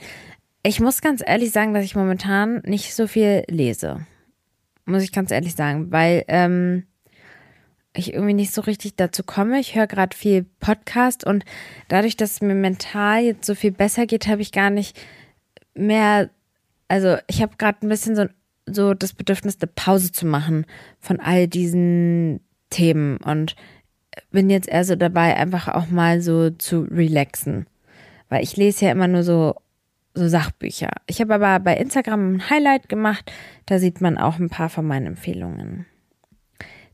Ich 0.62 0.80
muss 0.80 1.02
ganz 1.02 1.24
ehrlich 1.26 1.52
sagen, 1.52 1.74
dass 1.74 1.86
ich 1.86 1.96
momentan 1.96 2.62
nicht 2.66 2.94
so 2.94 3.08
viel 3.08 3.44
lese. 3.48 4.06
Muss 4.86 5.04
ich 5.04 5.12
ganz 5.12 5.32
ehrlich 5.32 5.56
sagen, 5.56 5.92
weil 5.92 6.24
ähm, 6.28 6.84
ich 7.94 8.14
irgendwie 8.14 8.34
nicht 8.34 8.54
so 8.54 8.62
richtig 8.62 8.96
dazu 8.96 9.24
komme. 9.24 9.60
Ich 9.60 9.76
höre 9.76 9.88
gerade 9.88 10.16
viel 10.16 10.46
Podcast 10.60 11.26
und 11.26 11.46
dadurch, 11.88 12.18
dass 12.18 12.34
es 12.34 12.42
mir 12.42 12.56
mental 12.56 13.24
jetzt 13.24 13.46
so 13.46 13.56
viel 13.56 13.72
besser 13.72 14.06
geht, 14.06 14.28
habe 14.28 14.42
ich 14.42 14.52
gar 14.52 14.70
nicht 14.70 15.00
mehr, 15.74 16.30
also 16.88 17.18
ich 17.28 17.42
habe 17.42 17.58
gerade 17.58 17.86
ein 17.86 17.90
bisschen 17.90 18.16
so, 18.16 18.26
so 18.68 18.94
das 18.94 19.14
Bedürfnis, 19.14 19.58
eine 19.62 19.72
Pause 19.74 20.12
zu 20.12 20.26
machen 20.26 20.66
von 21.00 21.20
all 21.20 21.48
diesen 21.48 22.42
Themen 22.70 23.18
und 23.18 23.56
bin 24.32 24.50
jetzt 24.50 24.70
eher 24.70 24.84
so 24.84 24.96
dabei, 24.96 25.36
einfach 25.36 25.68
auch 25.68 25.88
mal 25.88 26.22
so 26.22 26.50
zu 26.50 26.82
relaxen. 26.82 27.68
Weil 28.30 28.44
ich 28.44 28.58
lese 28.58 28.86
ja 28.86 28.92
immer 28.92 29.08
nur 29.08 29.24
so, 29.24 29.56
so 30.14 30.28
Sachbücher. 30.28 30.92
Ich 31.08 31.22
habe 31.22 31.36
aber 31.36 31.60
bei 31.60 31.76
Instagram 31.78 32.36
ein 32.36 32.50
Highlight 32.50 32.90
gemacht, 32.90 33.32
da 33.66 33.80
sieht 33.80 34.02
man 34.02 34.18
auch 34.18 34.40
ein 34.40 34.50
paar 34.50 34.70
von 34.70 34.86
meinen 34.86 35.08
Empfehlungen. 35.08 35.86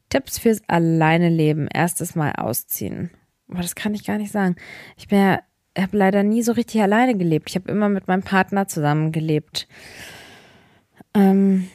Tipps 0.10 0.40
fürs 0.40 0.62
Alleine 0.68 1.30
leben, 1.30 1.68
erstes 1.68 2.16
Mal 2.16 2.34
ausziehen. 2.34 3.12
Boah, 3.48 3.62
das 3.62 3.76
kann 3.76 3.94
ich 3.94 4.06
gar 4.06 4.18
nicht 4.18 4.32
sagen. 4.32 4.56
Ich 4.98 5.08
bin 5.08 5.20
ja, 5.20 5.40
habe 5.78 5.98
leider 5.98 6.24
nie 6.24 6.42
so 6.42 6.54
richtig 6.54 6.82
alleine 6.82 7.18
gelebt. 7.18 7.50
Ich 7.50 7.56
habe 7.56 7.72
immer 7.72 7.90
mit 7.90 8.08
meinem 8.08 8.24
Partner 8.24 8.68
zusammen 8.68 9.12
gelebt. 9.12 9.68
Ähm, 11.14 11.70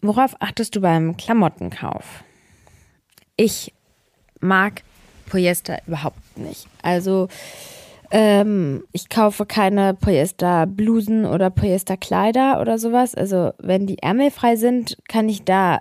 worauf 0.00 0.40
achtest 0.40 0.76
du 0.76 0.80
beim 0.80 1.16
Klamottenkauf? 1.16 2.24
Ich 3.36 3.72
mag 4.42 4.82
Polyester 5.28 5.78
überhaupt 5.86 6.36
nicht. 6.36 6.66
Also 6.82 7.28
ähm, 8.10 8.84
ich 8.92 9.08
kaufe 9.08 9.46
keine 9.46 9.94
Polyester-Blusen 9.94 11.24
oder 11.24 11.48
Polyester-Kleider 11.48 12.60
oder 12.60 12.78
sowas. 12.78 13.14
Also 13.14 13.52
wenn 13.58 13.86
die 13.86 13.98
ärmelfrei 13.98 14.56
sind, 14.56 14.98
kann 15.08 15.28
ich 15.28 15.44
da 15.44 15.80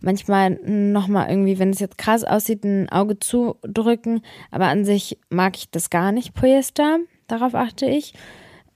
manchmal 0.00 0.50
nochmal 0.50 1.30
irgendwie, 1.30 1.58
wenn 1.58 1.70
es 1.70 1.80
jetzt 1.80 1.98
krass 1.98 2.24
aussieht, 2.24 2.64
ein 2.64 2.90
Auge 2.90 3.18
zudrücken. 3.18 4.20
Aber 4.50 4.66
an 4.66 4.84
sich 4.84 5.18
mag 5.30 5.56
ich 5.56 5.70
das 5.70 5.88
gar 5.88 6.12
nicht, 6.12 6.34
Polyester. 6.34 6.98
Darauf 7.26 7.54
achte 7.54 7.86
ich. 7.86 8.12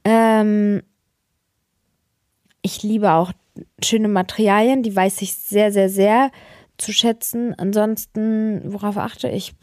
Ähm, 0.05 0.83
ich 2.63 2.83
liebe 2.83 3.13
auch 3.13 3.33
schöne 3.83 4.09
Materialien, 4.09 4.83
die 4.83 4.97
weiß 4.97 5.21
ich 5.23 5.35
sehr, 5.35 5.73
sehr, 5.73 5.89
sehr 5.91 6.31
zu 6.79 6.93
schätzen. 6.93 7.55
Ansonsten, 7.57 8.73
worauf 8.73 8.97
achte 8.97 9.29
ich? 9.29 9.55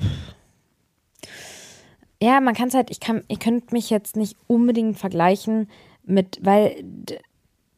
Ja, 2.21 2.39
man 2.39 2.53
kann 2.53 2.67
es 2.67 2.73
halt, 2.73 2.91
ich 2.91 2.99
kann, 2.99 3.23
ihr 3.27 3.39
könnt 3.39 3.71
mich 3.71 3.89
jetzt 3.89 4.15
nicht 4.15 4.37
unbedingt 4.47 4.97
vergleichen 4.97 5.69
mit, 6.03 6.39
weil 6.41 6.83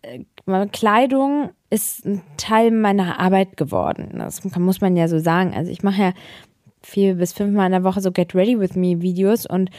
äh, 0.02 0.68
Kleidung 0.72 1.52
ist 1.70 2.06
ein 2.06 2.22
Teil 2.38 2.72
meiner 2.72 3.20
Arbeit 3.20 3.58
geworden. 3.58 4.16
Das 4.18 4.44
muss 4.44 4.82
man 4.82 4.96
ja 4.96 5.08
so 5.08 5.20
sagen. 5.20 5.54
Also 5.54 5.72
ich 5.72 5.82
mache 5.82 6.02
ja 6.02 6.14
vier 6.82 7.16
bis 7.16 7.34
fünfmal 7.34 7.68
in 7.68 7.72
der 7.72 7.84
Woche 7.84 8.02
so 8.02 8.12
Get 8.12 8.36
Ready 8.36 8.60
with 8.60 8.76
Me 8.76 9.02
Videos 9.02 9.46
und 9.46 9.70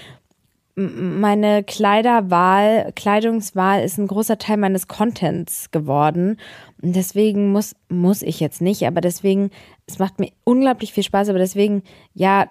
meine 0.77 1.63
Kleiderwahl, 1.63 2.93
Kleidungswahl 2.97 3.85
ist 3.85 3.99
ein 3.99 4.09
großer 4.09 4.39
Teil 4.39 4.57
meines 4.57 4.89
Contents 4.89 5.71
geworden. 5.71 6.39
Und 6.83 6.97
deswegen 6.97 7.53
muss, 7.53 7.77
muss 7.89 8.23
ich 8.23 8.41
jetzt 8.41 8.61
nicht, 8.61 8.85
aber 8.87 9.01
deswegen, 9.01 9.51
es 9.87 9.99
macht 9.99 10.19
mir 10.19 10.31
unglaublich 10.43 10.93
viel 10.93 11.05
Spaß, 11.05 11.29
aber 11.29 11.39
deswegen, 11.39 11.83
ja, 12.13 12.51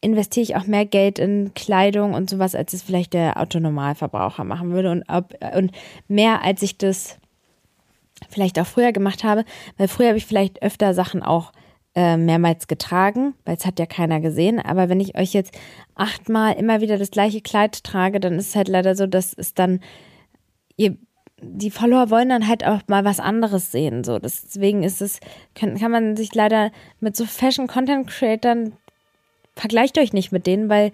investiere 0.00 0.42
ich 0.42 0.56
auch 0.56 0.66
mehr 0.66 0.84
Geld 0.84 1.18
in 1.18 1.52
Kleidung 1.54 2.14
und 2.14 2.28
sowas, 2.28 2.54
als 2.54 2.72
es 2.72 2.82
vielleicht 2.82 3.14
der 3.14 3.40
Autonormalverbraucher 3.40 4.44
machen 4.44 4.72
würde 4.72 4.90
und, 4.90 5.04
ob, 5.08 5.34
und 5.56 5.72
mehr 6.08 6.42
als 6.42 6.62
ich 6.62 6.76
das 6.76 7.18
vielleicht 8.28 8.58
auch 8.58 8.66
früher 8.66 8.92
gemacht 8.92 9.24
habe, 9.24 9.44
weil 9.76 9.88
früher 9.88 10.08
habe 10.08 10.18
ich 10.18 10.26
vielleicht 10.26 10.62
öfter 10.62 10.92
Sachen 10.94 11.22
auch 11.22 11.52
äh, 11.96 12.16
mehrmals 12.16 12.68
getragen, 12.68 13.34
weil 13.44 13.56
es 13.56 13.66
hat 13.66 13.80
ja 13.80 13.86
keiner 13.86 14.20
gesehen. 14.20 14.60
Aber 14.60 14.88
wenn 14.88 15.00
ich 15.00 15.16
euch 15.16 15.32
jetzt 15.32 15.58
achtmal 15.94 16.54
immer 16.54 16.80
wieder 16.80 16.98
das 16.98 17.10
gleiche 17.10 17.40
Kleid 17.40 17.82
trage, 17.82 18.20
dann 18.20 18.34
ist 18.38 18.50
es 18.50 18.56
halt 18.56 18.68
leider 18.68 18.94
so, 18.94 19.06
dass 19.06 19.32
es 19.32 19.54
dann 19.54 19.80
ihr 20.76 20.96
die 21.42 21.70
Follower 21.70 22.08
wollen 22.10 22.30
dann 22.30 22.48
halt 22.48 22.66
auch 22.66 22.80
mal 22.86 23.04
was 23.04 23.20
anderes 23.20 23.70
sehen. 23.70 24.04
So, 24.04 24.18
deswegen 24.18 24.82
ist 24.82 25.02
es, 25.02 25.20
kann, 25.54 25.78
kann 25.78 25.90
man 25.90 26.16
sich 26.16 26.34
leider 26.34 26.70
mit 27.00 27.14
so 27.16 27.26
Fashion 27.26 27.66
Content 27.66 28.08
Creatern 28.08 28.72
vergleicht 29.54 29.98
euch 29.98 30.12
nicht 30.12 30.32
mit 30.32 30.46
denen, 30.46 30.68
weil 30.68 30.92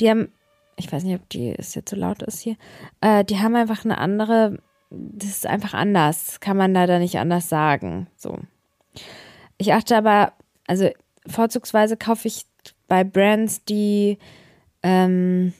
die 0.00 0.08
haben, 0.08 0.32
ich 0.76 0.90
weiß 0.90 1.04
nicht, 1.04 1.16
ob 1.16 1.28
die 1.28 1.54
es 1.56 1.74
jetzt 1.74 1.90
so 1.90 1.96
laut 1.96 2.22
ist 2.22 2.40
hier, 2.40 2.56
äh, 3.00 3.24
die 3.24 3.38
haben 3.38 3.54
einfach 3.54 3.84
eine 3.84 3.98
andere, 3.98 4.58
das 4.90 5.28
ist 5.28 5.46
einfach 5.46 5.74
anders, 5.74 6.40
kann 6.40 6.56
man 6.56 6.72
leider 6.72 6.98
nicht 6.98 7.18
anders 7.18 7.48
sagen. 7.48 8.06
So. 8.16 8.38
Ich 9.58 9.72
achte 9.74 9.96
aber, 9.96 10.32
also 10.66 10.90
vorzugsweise 11.26 11.96
kaufe 11.96 12.28
ich 12.28 12.46
bei 12.88 13.04
Brands, 13.04 13.64
die, 13.64 14.18
ähm, 14.82 15.52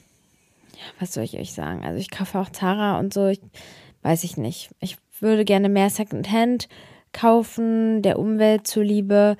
ja, 0.74 0.84
was 1.00 1.14
soll 1.14 1.24
ich 1.24 1.38
euch 1.38 1.53
sagen? 1.53 1.84
Also 1.84 1.98
ich 1.98 2.11
kaufe 2.11 2.38
auch 2.38 2.50
Zara 2.50 2.98
und 2.98 3.14
so, 3.14 3.26
ich, 3.26 3.40
weiß 4.03 4.24
ich 4.24 4.36
nicht. 4.36 4.70
Ich 4.80 4.98
würde 5.20 5.44
gerne 5.44 5.68
mehr 5.68 5.90
Secondhand 5.90 6.68
kaufen, 7.12 8.03
der 8.03 8.18
Umwelt 8.18 8.66
zuliebe. 8.66 9.36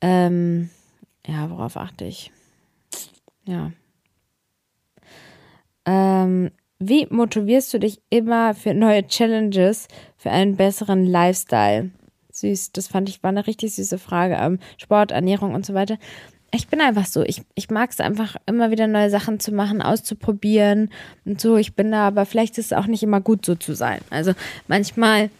Ähm, 0.00 0.70
ja, 1.26 1.50
worauf 1.50 1.76
achte 1.76 2.04
ich? 2.04 2.30
Ja. 3.44 3.72
Ähm, 5.86 6.50
wie 6.78 7.06
motivierst 7.06 7.72
du 7.74 7.78
dich 7.78 8.00
immer 8.10 8.54
für 8.54 8.74
neue 8.74 9.06
Challenges, 9.06 9.88
für 10.16 10.30
einen 10.30 10.56
besseren 10.56 11.04
Lifestyle? 11.06 11.90
Süß, 12.34 12.72
das 12.72 12.88
fand 12.88 13.08
ich 13.08 13.22
war 13.22 13.28
eine 13.28 13.46
richtig 13.46 13.74
süße 13.74 13.98
Frage. 13.98 14.34
Ähm, 14.34 14.58
Sport, 14.76 15.12
Ernährung 15.12 15.54
und 15.54 15.64
so 15.64 15.72
weiter. 15.72 15.98
Ich 16.52 16.68
bin 16.68 16.80
einfach 16.80 17.06
so. 17.06 17.22
Ich, 17.22 17.42
ich 17.54 17.70
mag 17.70 17.90
es 17.90 18.00
einfach 18.00 18.36
immer 18.46 18.70
wieder 18.70 18.86
neue 18.86 19.10
Sachen 19.10 19.40
zu 19.40 19.52
machen, 19.52 19.82
auszuprobieren 19.82 20.90
und 21.24 21.40
so. 21.40 21.56
Ich 21.56 21.74
bin 21.74 21.90
da, 21.90 22.08
aber 22.08 22.26
vielleicht 22.26 22.58
ist 22.58 22.66
es 22.66 22.72
auch 22.72 22.86
nicht 22.86 23.02
immer 23.02 23.20
gut 23.20 23.46
so 23.46 23.54
zu 23.54 23.74
sein. 23.74 24.00
Also 24.10 24.32
manchmal, 24.68 25.30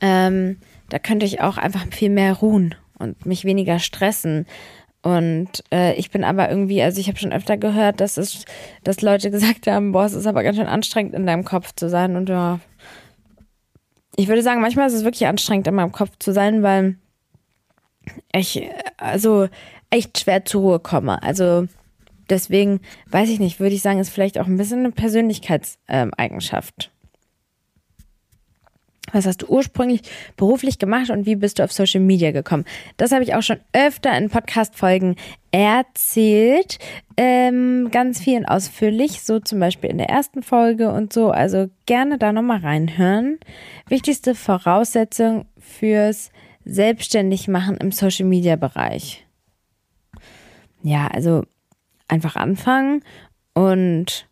ähm, 0.00 0.58
da 0.88 0.98
könnte 0.98 1.26
ich 1.26 1.40
auch 1.40 1.58
einfach 1.58 1.86
viel 1.90 2.10
mehr 2.10 2.34
ruhen 2.34 2.74
und 2.98 3.24
mich 3.24 3.44
weniger 3.44 3.78
stressen. 3.78 4.46
Und 5.02 5.62
äh, 5.72 5.94
ich 5.94 6.10
bin 6.10 6.24
aber 6.24 6.50
irgendwie, 6.50 6.82
also 6.82 7.00
ich 7.00 7.08
habe 7.08 7.18
schon 7.18 7.32
öfter 7.32 7.56
gehört, 7.56 8.00
dass 8.00 8.16
es, 8.16 8.44
dass 8.82 9.00
Leute 9.00 9.30
gesagt 9.32 9.68
haben, 9.68 9.92
boah, 9.92 10.04
es 10.04 10.14
ist 10.14 10.26
aber 10.26 10.42
ganz 10.42 10.56
schön 10.56 10.66
anstrengend 10.66 11.14
in 11.14 11.26
deinem 11.26 11.44
Kopf 11.44 11.72
zu 11.74 11.88
sein. 11.88 12.16
Und 12.16 12.28
ja, 12.28 12.58
ich 14.18 14.26
würde 14.26 14.42
sagen, 14.42 14.60
manchmal 14.60 14.88
ist 14.88 14.94
es 14.94 15.04
wirklich 15.04 15.28
anstrengend 15.28 15.68
in 15.68 15.76
meinem 15.76 15.92
Kopf 15.92 16.10
zu 16.18 16.32
sein, 16.32 16.64
weil 16.64 16.96
ich 18.34 18.68
also 18.96 19.48
echt 19.90 20.18
schwer 20.18 20.44
zur 20.44 20.62
Ruhe 20.62 20.80
komme. 20.80 21.22
Also 21.22 21.68
deswegen 22.28 22.80
weiß 23.06 23.28
ich 23.28 23.38
nicht, 23.38 23.60
würde 23.60 23.76
ich 23.76 23.82
sagen, 23.82 24.00
ist 24.00 24.10
vielleicht 24.10 24.38
auch 24.38 24.48
ein 24.48 24.56
bisschen 24.56 24.80
eine 24.80 24.90
Persönlichkeitseigenschaft. 24.90 26.90
Was 29.12 29.26
hast 29.26 29.42
du 29.42 29.46
ursprünglich 29.46 30.02
beruflich 30.36 30.78
gemacht 30.78 31.10
und 31.10 31.26
wie 31.26 31.36
bist 31.36 31.58
du 31.58 31.64
auf 31.64 31.72
Social 31.72 32.00
Media 32.00 32.30
gekommen? 32.30 32.64
Das 32.96 33.12
habe 33.12 33.22
ich 33.22 33.34
auch 33.34 33.42
schon 33.42 33.60
öfter 33.72 34.16
in 34.16 34.30
Podcast-Folgen 34.30 35.16
erzählt. 35.50 36.78
Ähm, 37.16 37.88
ganz 37.90 38.20
viel 38.20 38.38
und 38.38 38.46
ausführlich, 38.46 39.22
so 39.22 39.40
zum 39.40 39.60
Beispiel 39.60 39.90
in 39.90 39.98
der 39.98 40.08
ersten 40.08 40.42
Folge 40.42 40.90
und 40.92 41.12
so. 41.12 41.30
Also 41.30 41.68
gerne 41.86 42.18
da 42.18 42.32
nochmal 42.32 42.60
reinhören. 42.60 43.38
Wichtigste 43.88 44.34
Voraussetzung 44.34 45.46
fürs 45.58 46.30
Selbstständigmachen 46.64 47.76
im 47.78 47.92
Social 47.92 48.26
Media 48.26 48.56
Bereich. 48.56 49.24
Ja, 50.82 51.08
also 51.08 51.44
einfach 52.08 52.36
anfangen 52.36 53.02
und 53.54 54.28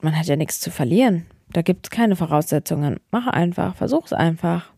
man 0.00 0.18
hat 0.18 0.26
ja 0.26 0.36
nichts 0.36 0.60
zu 0.60 0.70
verlieren. 0.70 1.26
Da 1.52 1.62
gibt 1.62 1.86
es 1.86 1.90
keine 1.90 2.16
Voraussetzungen. 2.16 3.00
Mach 3.10 3.26
einfach, 3.26 3.76
versuch's 3.76 4.12
einfach. 4.12 4.72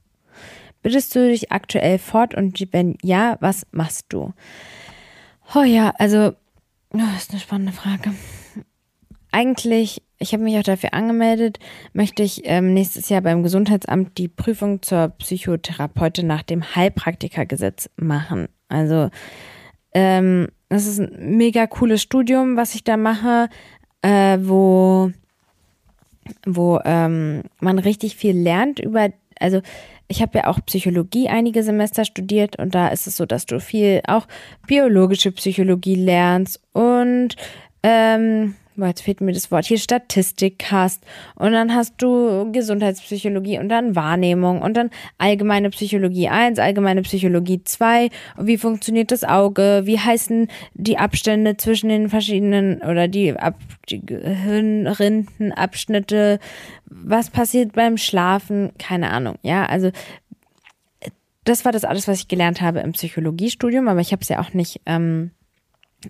Bittest 0.83 1.15
du 1.15 1.29
dich 1.29 1.51
aktuell 1.51 1.99
fort 1.99 2.35
und 2.35 2.61
wenn 2.73 2.99
ja, 3.03 3.39
was 3.41 3.67
machst 3.71 4.07
du? 4.11 4.35
Oh 5.55 5.63
ja, 5.63 5.95
also, 5.99 6.35
oh, 6.93 6.99
das 6.99 7.23
ist 7.23 7.31
eine 7.31 7.41
spannende 7.41 7.73
Frage. 7.73 8.13
Eigentlich, 9.33 10.03
ich 10.19 10.33
habe 10.33 10.43
mich 10.43 10.59
auch 10.59 10.63
dafür 10.63 10.95
angemeldet, 10.95 11.59
möchte 11.93 12.23
ich 12.23 12.43
ähm, 12.45 12.75
nächstes 12.75 13.09
Jahr 13.09 13.23
beim 13.23 13.43
Gesundheitsamt 13.43 14.19
die 14.19 14.29
Prüfung 14.29 14.83
zur 14.83 15.09
Psychotherapeutin 15.19 16.27
nach 16.27 16.43
dem 16.43 16.75
Heilpraktikergesetz 16.75 17.89
machen. 17.97 18.49
Also, 18.69 19.11
ähm, 19.93 20.49
das 20.69 20.87
ist 20.87 20.99
ein 20.99 21.37
mega 21.37 21.67
cooles 21.67 22.03
Studium, 22.03 22.57
was 22.57 22.75
ich 22.75 22.85
da 22.85 22.97
mache, 22.97 23.49
äh, 24.03 24.39
wo 24.41 25.13
wo 26.47 26.81
ähm, 26.85 27.43
man 27.61 27.79
richtig 27.79 28.17
viel 28.17 28.37
lernt 28.37 28.81
über, 28.81 29.11
also 29.39 29.61
ich 30.09 30.21
habe 30.23 30.39
ja 30.39 30.47
auch 30.49 30.61
Psychologie 30.67 31.29
einige 31.29 31.63
Semester 31.63 32.05
studiert 32.05 32.59
und 32.59 32.75
da 32.75 32.89
ist 32.89 33.07
es 33.07 33.17
so, 33.17 33.27
dass 33.27 33.47
du 33.47 33.61
viel 33.61 34.03
auch 34.07 34.27
biologische 34.67 35.33
Psychologie 35.33 35.95
lernst 35.95 36.61
und 36.73 37.37
ähm, 37.83 38.55
jetzt 38.77 39.03
fehlt 39.03 39.21
mir 39.21 39.33
das 39.33 39.51
Wort, 39.51 39.67
hier 39.67 39.79
Statistik 39.79 40.67
hast 40.71 41.03
und 41.35 41.51
dann 41.53 41.75
hast 41.75 41.95
du 41.99 42.51
Gesundheitspsychologie 42.53 43.59
und 43.59 43.69
dann 43.69 43.97
Wahrnehmung 43.97 44.63
und 44.63 44.77
dann 44.77 44.91
allgemeine 45.19 45.71
Psychologie 45.71 46.29
1, 46.29 46.59
allgemeine 46.59 47.03
Psychologie 47.03 47.63
2, 47.63 48.11
wie 48.39 48.59
funktioniert 48.59 49.13
das 49.13 49.25
Auge, 49.25 49.83
wie 49.85 49.99
heißen 49.99 50.49
die 50.75 50.99
Abstände 50.99 51.57
zwischen 51.57 51.89
den 51.89 52.09
verschiedenen 52.09 52.83
oder 52.83 53.09
die, 53.09 53.35
Ab 53.35 53.57
die 53.89 54.05
Gehirnrindenabschnitte, 54.05 56.39
was 56.87 57.31
passiert 57.31 57.73
beim 57.73 57.97
Schlafen, 57.97 58.73
keine 58.79 59.11
Ahnung, 59.11 59.37
ja, 59.43 59.67
also 59.67 59.91
das 61.45 61.65
war 61.65 61.73
das 61.73 61.85
alles, 61.85 62.09
was 62.09 62.21
ich 62.21 62.29
gelernt 62.29 62.61
habe 62.61 62.81
im 62.81 62.93
Psychologiestudium, 62.93 63.89
aber 63.89 64.01
ich 64.01 64.13
habe 64.13 64.23
es 64.23 64.29
ja 64.29 64.41
auch 64.41 64.55
nicht 64.55 64.81
ähm, 64.87 65.31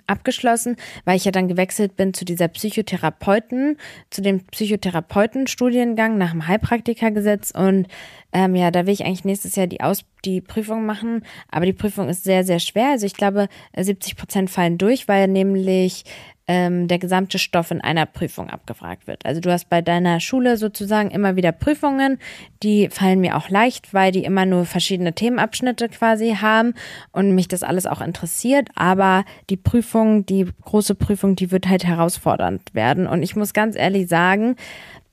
abgeschlossen, 0.06 0.76
weil 1.04 1.16
ich 1.16 1.24
ja 1.24 1.32
dann 1.32 1.48
gewechselt 1.48 1.96
bin 1.96 2.14
zu 2.14 2.24
dieser 2.24 2.48
Psychotherapeuten, 2.48 3.78
zu 4.10 4.22
dem 4.22 4.40
Psychotherapeutenstudiengang 4.46 6.18
nach 6.18 6.32
dem 6.32 6.46
Heilpraktikergesetz. 6.46 7.50
Und 7.50 7.88
ähm, 8.32 8.54
ja, 8.54 8.70
da 8.70 8.86
will 8.86 8.94
ich 8.94 9.04
eigentlich 9.04 9.24
nächstes 9.24 9.56
Jahr 9.56 9.66
die 9.66 9.80
Aus 9.80 10.04
die 10.24 10.40
Prüfung 10.40 10.86
machen, 10.86 11.22
aber 11.50 11.66
die 11.66 11.72
Prüfung 11.72 12.08
ist 12.08 12.24
sehr, 12.24 12.44
sehr 12.44 12.58
schwer. 12.58 12.90
Also 12.90 13.06
ich 13.06 13.14
glaube, 13.14 13.48
70 13.76 14.16
Prozent 14.16 14.50
fallen 14.50 14.78
durch, 14.78 15.08
weil 15.08 15.28
nämlich 15.28 16.04
ähm, 16.46 16.88
der 16.88 16.98
gesamte 16.98 17.38
Stoff 17.38 17.70
in 17.70 17.80
einer 17.80 18.06
Prüfung 18.06 18.50
abgefragt 18.50 19.06
wird. 19.06 19.24
Also 19.24 19.40
du 19.40 19.50
hast 19.50 19.70
bei 19.70 19.80
deiner 19.80 20.20
Schule 20.20 20.56
sozusagen 20.56 21.10
immer 21.10 21.36
wieder 21.36 21.52
Prüfungen, 21.52 22.18
die 22.62 22.88
fallen 22.90 23.20
mir 23.20 23.36
auch 23.36 23.48
leicht, 23.48 23.94
weil 23.94 24.12
die 24.12 24.24
immer 24.24 24.44
nur 24.44 24.66
verschiedene 24.66 25.14
Themenabschnitte 25.14 25.88
quasi 25.88 26.36
haben 26.40 26.74
und 27.12 27.34
mich 27.34 27.48
das 27.48 27.62
alles 27.62 27.86
auch 27.86 28.00
interessiert. 28.00 28.68
Aber 28.74 29.24
die 29.48 29.56
Prüfung, 29.56 30.26
die 30.26 30.46
große 30.62 30.94
Prüfung, 30.94 31.36
die 31.36 31.50
wird 31.50 31.68
halt 31.68 31.84
herausfordernd 31.84 32.74
werden. 32.74 33.06
Und 33.06 33.22
ich 33.22 33.36
muss 33.36 33.54
ganz 33.54 33.76
ehrlich 33.76 34.08
sagen, 34.08 34.56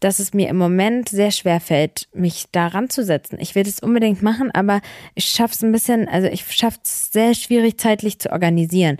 dass 0.01 0.19
es 0.19 0.33
mir 0.33 0.49
im 0.49 0.57
Moment 0.57 1.09
sehr 1.09 1.31
schwer 1.31 1.61
fällt, 1.61 2.09
mich 2.13 2.47
da 2.51 2.67
ranzusetzen. 2.67 3.39
Ich 3.39 3.55
will 3.55 3.63
das 3.63 3.79
unbedingt 3.79 4.21
machen, 4.21 4.51
aber 4.51 4.81
ich 5.15 5.25
schaffe 5.25 5.53
es 5.53 5.63
ein 5.63 5.71
bisschen, 5.71 6.09
also 6.09 6.27
ich 6.27 6.43
schaffe 6.51 6.79
es 6.83 7.11
sehr 7.11 7.33
schwierig 7.35 7.79
zeitlich 7.79 8.19
zu 8.19 8.31
organisieren, 8.31 8.97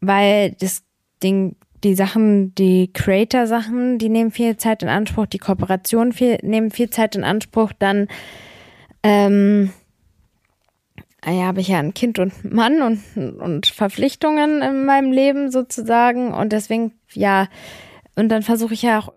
weil 0.00 0.52
das 0.52 0.82
Ding, 1.22 1.56
die 1.84 1.94
Sachen, 1.94 2.54
die 2.54 2.90
Creator-Sachen, 2.92 3.98
die 3.98 4.08
nehmen 4.08 4.30
viel 4.30 4.56
Zeit 4.56 4.82
in 4.82 4.88
Anspruch, 4.88 5.26
die 5.26 5.38
Kooperationen 5.38 6.12
viel, 6.14 6.38
nehmen 6.42 6.70
viel 6.70 6.88
Zeit 6.88 7.14
in 7.14 7.22
Anspruch, 7.24 7.72
dann 7.78 8.08
ähm, 9.02 9.70
ja, 11.26 11.44
habe 11.44 11.60
ich 11.60 11.68
ja 11.68 11.78
ein 11.78 11.92
Kind 11.92 12.18
und 12.18 12.50
Mann 12.50 12.80
und, 12.82 13.38
und 13.38 13.66
Verpflichtungen 13.66 14.62
in 14.62 14.86
meinem 14.86 15.12
Leben 15.12 15.50
sozusagen. 15.50 16.32
Und 16.32 16.52
deswegen, 16.52 16.92
ja, 17.12 17.48
und 18.16 18.30
dann 18.30 18.42
versuche 18.42 18.74
ich 18.74 18.82
ja 18.82 18.98
auch 18.98 19.12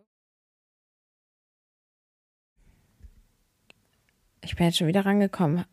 Ich 4.47 4.55
bin 4.55 4.65
jetzt 4.65 4.77
schon 4.77 4.87
wieder 4.87 5.05
rangekommen. 5.05 5.65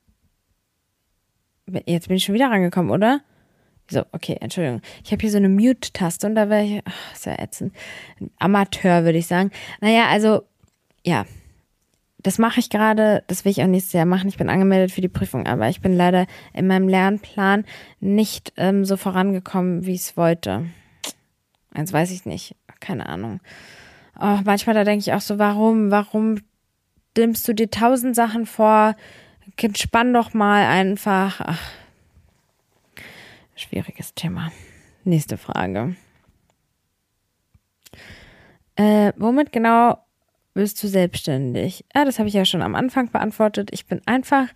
Jetzt 1.87 2.09
bin 2.09 2.17
ich 2.17 2.25
schon 2.25 2.35
wieder 2.35 2.51
rangekommen, 2.51 2.91
oder? 2.91 3.21
So, 3.89 4.03
okay, 4.11 4.37
Entschuldigung. 4.41 4.81
Ich 5.05 5.13
habe 5.13 5.21
hier 5.21 5.31
so 5.31 5.37
eine 5.37 5.49
Mute-Taste 5.49 6.27
und 6.27 6.35
da 6.35 6.51
wäre 6.51 6.65
ich, 6.65 6.83
ach, 6.85 7.15
sehr 7.15 7.41
ätzend. 7.41 7.73
Amateur, 8.39 9.05
würde 9.05 9.19
ich 9.19 9.29
sagen. 9.29 9.53
Naja, 9.81 10.07
also, 10.09 10.43
ja. 11.05 11.25
Das 12.19 12.39
mache 12.39 12.59
ich 12.59 12.69
gerade, 12.69 13.23
das 13.29 13.45
will 13.45 13.53
ich 13.53 13.63
auch 13.63 13.69
nächstes 13.69 13.93
Jahr 13.93 14.07
machen. 14.07 14.29
Ich 14.29 14.39
bin 14.39 14.49
angemeldet 14.49 14.91
für 14.91 15.03
die 15.03 15.09
Prüfung, 15.09 15.47
aber 15.47 15.69
ich 15.69 15.81
bin 15.81 15.93
leider 15.93 16.27
in 16.53 16.67
meinem 16.67 16.89
Lernplan 16.89 17.65
nicht 18.01 18.55
ähm, 18.57 18.85
so 18.85 18.97
vorangekommen, 18.97 19.87
wie 19.87 19.95
ich 19.95 20.01
es 20.01 20.17
wollte. 20.17 20.67
Eins 21.73 21.93
weiß 21.93 22.11
ich 22.11 22.25
nicht. 22.25 22.57
Keine 22.81 23.07
Ahnung. 23.07 23.41
Oh, 24.19 24.39
manchmal 24.45 24.75
da 24.75 24.83
denke 24.83 25.03
ich 25.03 25.13
auch 25.13 25.21
so, 25.21 25.39
warum, 25.39 25.91
warum 25.91 26.39
nimmst 27.17 27.47
du 27.49 27.53
dir 27.53 27.71
tausend 27.71 28.17
Sachen 28.17 28.47
vor, 28.47 28.97
entspann 29.57 30.13
doch 30.13 30.35
mal 30.35 30.67
einfach. 30.67 31.41
Ach, 31.41 31.71
schwieriges 33.55 34.15
Thema. 34.15 34.53
Nächste 35.05 35.37
Frage. 35.37 35.97
Äh, 38.77 39.13
womit 39.17 39.53
genau 39.53 39.99
bist 40.55 40.83
du 40.83 40.89
selbstständig? 40.89 41.85
Ja, 41.95 42.05
das 42.05 42.19
habe 42.19 42.29
ich 42.29 42.35
ja 42.35 42.45
schon 42.45 42.63
am 42.63 42.75
Anfang 42.75 43.11
beantwortet. 43.11 43.71
Ich 43.73 43.87
bin 43.87 44.01
einfach 44.07 44.49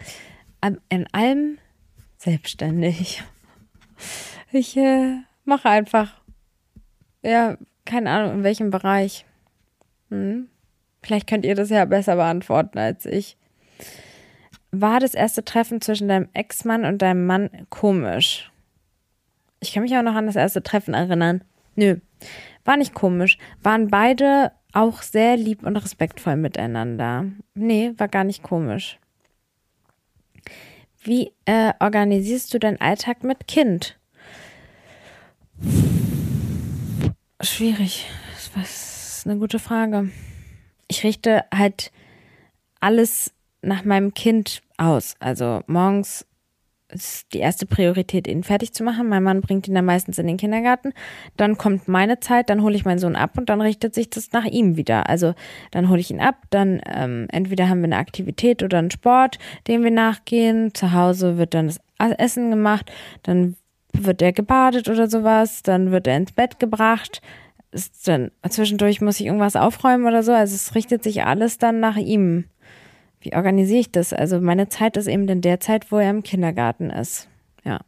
in 0.89 1.07
allem 1.13 1.59
selbstständig. 2.17 3.23
Ich 4.51 4.77
äh, 4.77 5.19
mache 5.45 5.69
einfach, 5.69 6.21
ja, 7.23 7.59
keine 7.85 8.11
Ahnung, 8.11 8.35
in 8.35 8.45
welchem 8.45 8.71
Bereich. 8.71 9.27
Hm? 10.11 10.49
Vielleicht 11.03 11.29
könnt 11.29 11.45
ihr 11.45 11.55
das 11.55 11.71
ja 11.71 11.85
besser 11.85 12.17
beantworten 12.17 12.79
als 12.79 13.07
ich. 13.07 13.37
War 14.71 15.01
das 15.01 15.15
erste 15.15 15.45
Treffen 15.45 15.81
zwischen 15.81 16.09
deinem 16.09 16.29
Ex-Mann 16.35 16.85
und 16.85 17.01
deinem 17.01 17.27
Mann 17.27 17.51
komisch? 17.71 18.51
Ich 19.61 19.73
kann 19.73 19.83
mich 19.83 19.97
auch 19.97 20.03
noch 20.03 20.15
an 20.15 20.27
das 20.27 20.37
erste 20.37 20.63
Treffen 20.63 20.95
erinnern. 20.95 21.43
Nö, 21.75 21.97
war 22.65 22.77
nicht 22.77 22.95
komisch. 22.95 23.39
Waren 23.63 23.89
beide 23.89 24.53
auch 24.73 25.03
sehr 25.03 25.37
lieb 25.37 25.65
und 25.65 25.77
respektvoll 25.77 26.37
miteinander. 26.37 27.27
Nee, 27.55 27.93
war 27.97 28.09
gar 28.09 28.25
nicht 28.25 28.43
komisch. 28.43 28.99
Wie 31.03 31.33
äh, 31.47 31.73
organisierst 31.81 32.53
du 32.53 32.59
deinen 32.59 32.81
Alltag 32.81 33.25
mit 33.25 33.49
Kind? 33.49 33.99
Schwierig. 37.41 38.07
Das 38.55 39.19
ist 39.19 39.27
eine 39.27 39.39
gute 39.39 39.59
Frage 39.59 40.11
ich 40.89 41.05
richte 41.05 41.45
halt 41.55 41.93
alles 42.81 43.33
nach 43.63 43.85
meinem 43.85 44.15
Kind 44.15 44.63
aus. 44.77 45.15
Also 45.21 45.61
morgens 45.67 46.27
ist 46.91 47.35
die 47.35 47.39
erste 47.39 47.67
Priorität, 47.67 48.27
ihn 48.27 48.43
fertig 48.43 48.73
zu 48.73 48.83
machen. 48.83 49.09
Mein 49.09 49.23
Mann 49.23 49.43
bringt 49.43 49.69
ihn 49.69 49.75
dann 49.75 49.85
meistens 49.85 50.19
in 50.19 50.27
den 50.27 50.39
Kindergarten. 50.39 50.95
Dann 51.37 51.59
kommt 51.59 51.87
meine 51.87 52.21
Zeit, 52.21 52.49
dann 52.49 52.63
hole 52.63 52.77
ich 52.77 52.85
meinen 52.85 52.99
Sohn 52.99 53.17
ab 53.17 53.37
und 53.37 53.51
dann 53.51 53.61
richtet 53.61 53.95
sich 53.95 54.09
das 54.09 54.33
nach 54.33 54.47
ihm 54.47 54.77
wieder. 54.77 55.09
Also 55.09 55.35
dann 55.71 55.91
hole 55.91 56.01
ich 56.01 56.11
ihn 56.11 56.21
ab, 56.21 56.37
dann 56.51 56.81
ähm, 56.87 57.27
entweder 57.31 57.69
haben 57.69 57.81
wir 57.81 57.85
eine 57.85 57.99
Aktivität 57.99 58.63
oder 58.63 58.79
einen 58.79 58.91
Sport, 58.91 59.39
dem 59.67 59.85
wir 59.85 59.91
nachgehen. 59.91 60.73
Zu 60.75 60.93
Hause 60.93 61.37
wird 61.37 61.53
dann 61.53 61.67
das 61.67 61.81
Essen 61.99 62.51
gemacht, 62.51 62.91
dann 63.23 63.57
wird 63.93 64.23
er 64.23 64.33
gebadet 64.33 64.89
oder 64.89 65.09
sowas, 65.09 65.63
dann 65.63 65.91
wird 65.91 66.07
er 66.07 66.17
ins 66.17 66.33
Bett 66.33 66.59
gebracht, 66.59 67.21
ist 67.71 68.09
dann 68.09 68.31
zwischendurch 68.49 69.01
muss 69.01 69.21
ich 69.21 69.27
irgendwas 69.27 69.57
aufräumen 69.57 70.07
oder 70.07 70.23
so. 70.23 70.33
Also 70.33 70.55
es 70.55 70.75
richtet 70.75 71.03
sich 71.03 71.25
alles 71.25 71.59
dann 71.59 71.81
nach 71.81 71.97
ihm. 71.97 72.45
Wie 73.21 73.35
organisiere 73.35 73.81
ich 73.81 73.93
das? 73.93 74.13
Also 74.13 74.41
meine 74.41 74.69
Zeit 74.69 74.97
ist 74.97 75.07
eben 75.07 75.29
in 75.29 75.41
der 75.41 75.61
Zeit, 75.61 75.91
wo 75.91 75.99
er 75.99 76.11
im 76.11 76.23
Kindergarten 76.23 76.91
ist. 76.91 77.29
Ja. 77.65 77.81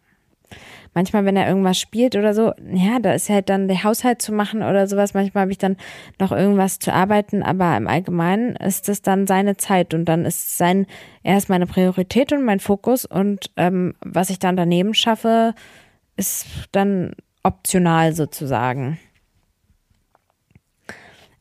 Manchmal, 0.93 1.24
wenn 1.24 1.37
er 1.37 1.47
irgendwas 1.47 1.78
spielt 1.78 2.16
oder 2.16 2.35
so, 2.35 2.53
ja, 2.72 2.99
da 2.99 3.12
ist 3.12 3.28
halt 3.28 3.49
dann 3.49 3.68
der 3.68 3.85
Haushalt 3.85 4.20
zu 4.20 4.33
machen 4.33 4.62
oder 4.62 4.89
sowas. 4.89 5.14
Manchmal 5.14 5.43
habe 5.43 5.53
ich 5.53 5.59
dann 5.59 5.76
noch 6.18 6.33
irgendwas 6.33 6.81
zu 6.81 6.93
arbeiten, 6.93 7.45
aber 7.45 7.76
im 7.76 7.87
Allgemeinen 7.87 8.57
ist 8.57 8.89
es 8.89 9.01
dann 9.01 9.28
seine 9.28 9.57
Zeit 9.57 9.95
und 9.95 10.07
dann 10.07 10.24
ist 10.24 10.59
sein, 10.59 10.87
er 11.22 11.39
ist 11.39 11.49
meine 11.49 11.66
Priorität 11.66 12.33
und 12.33 12.45
mein 12.45 12.59
Fokus 12.59 13.05
und 13.05 13.53
ähm, 13.57 13.95
was 14.01 14.31
ich 14.31 14.41
dann 14.41 14.57
daneben 14.57 14.93
schaffe, 14.93 15.55
ist 16.16 16.47
dann 16.72 17.12
optional 17.45 18.12
sozusagen. 18.12 18.99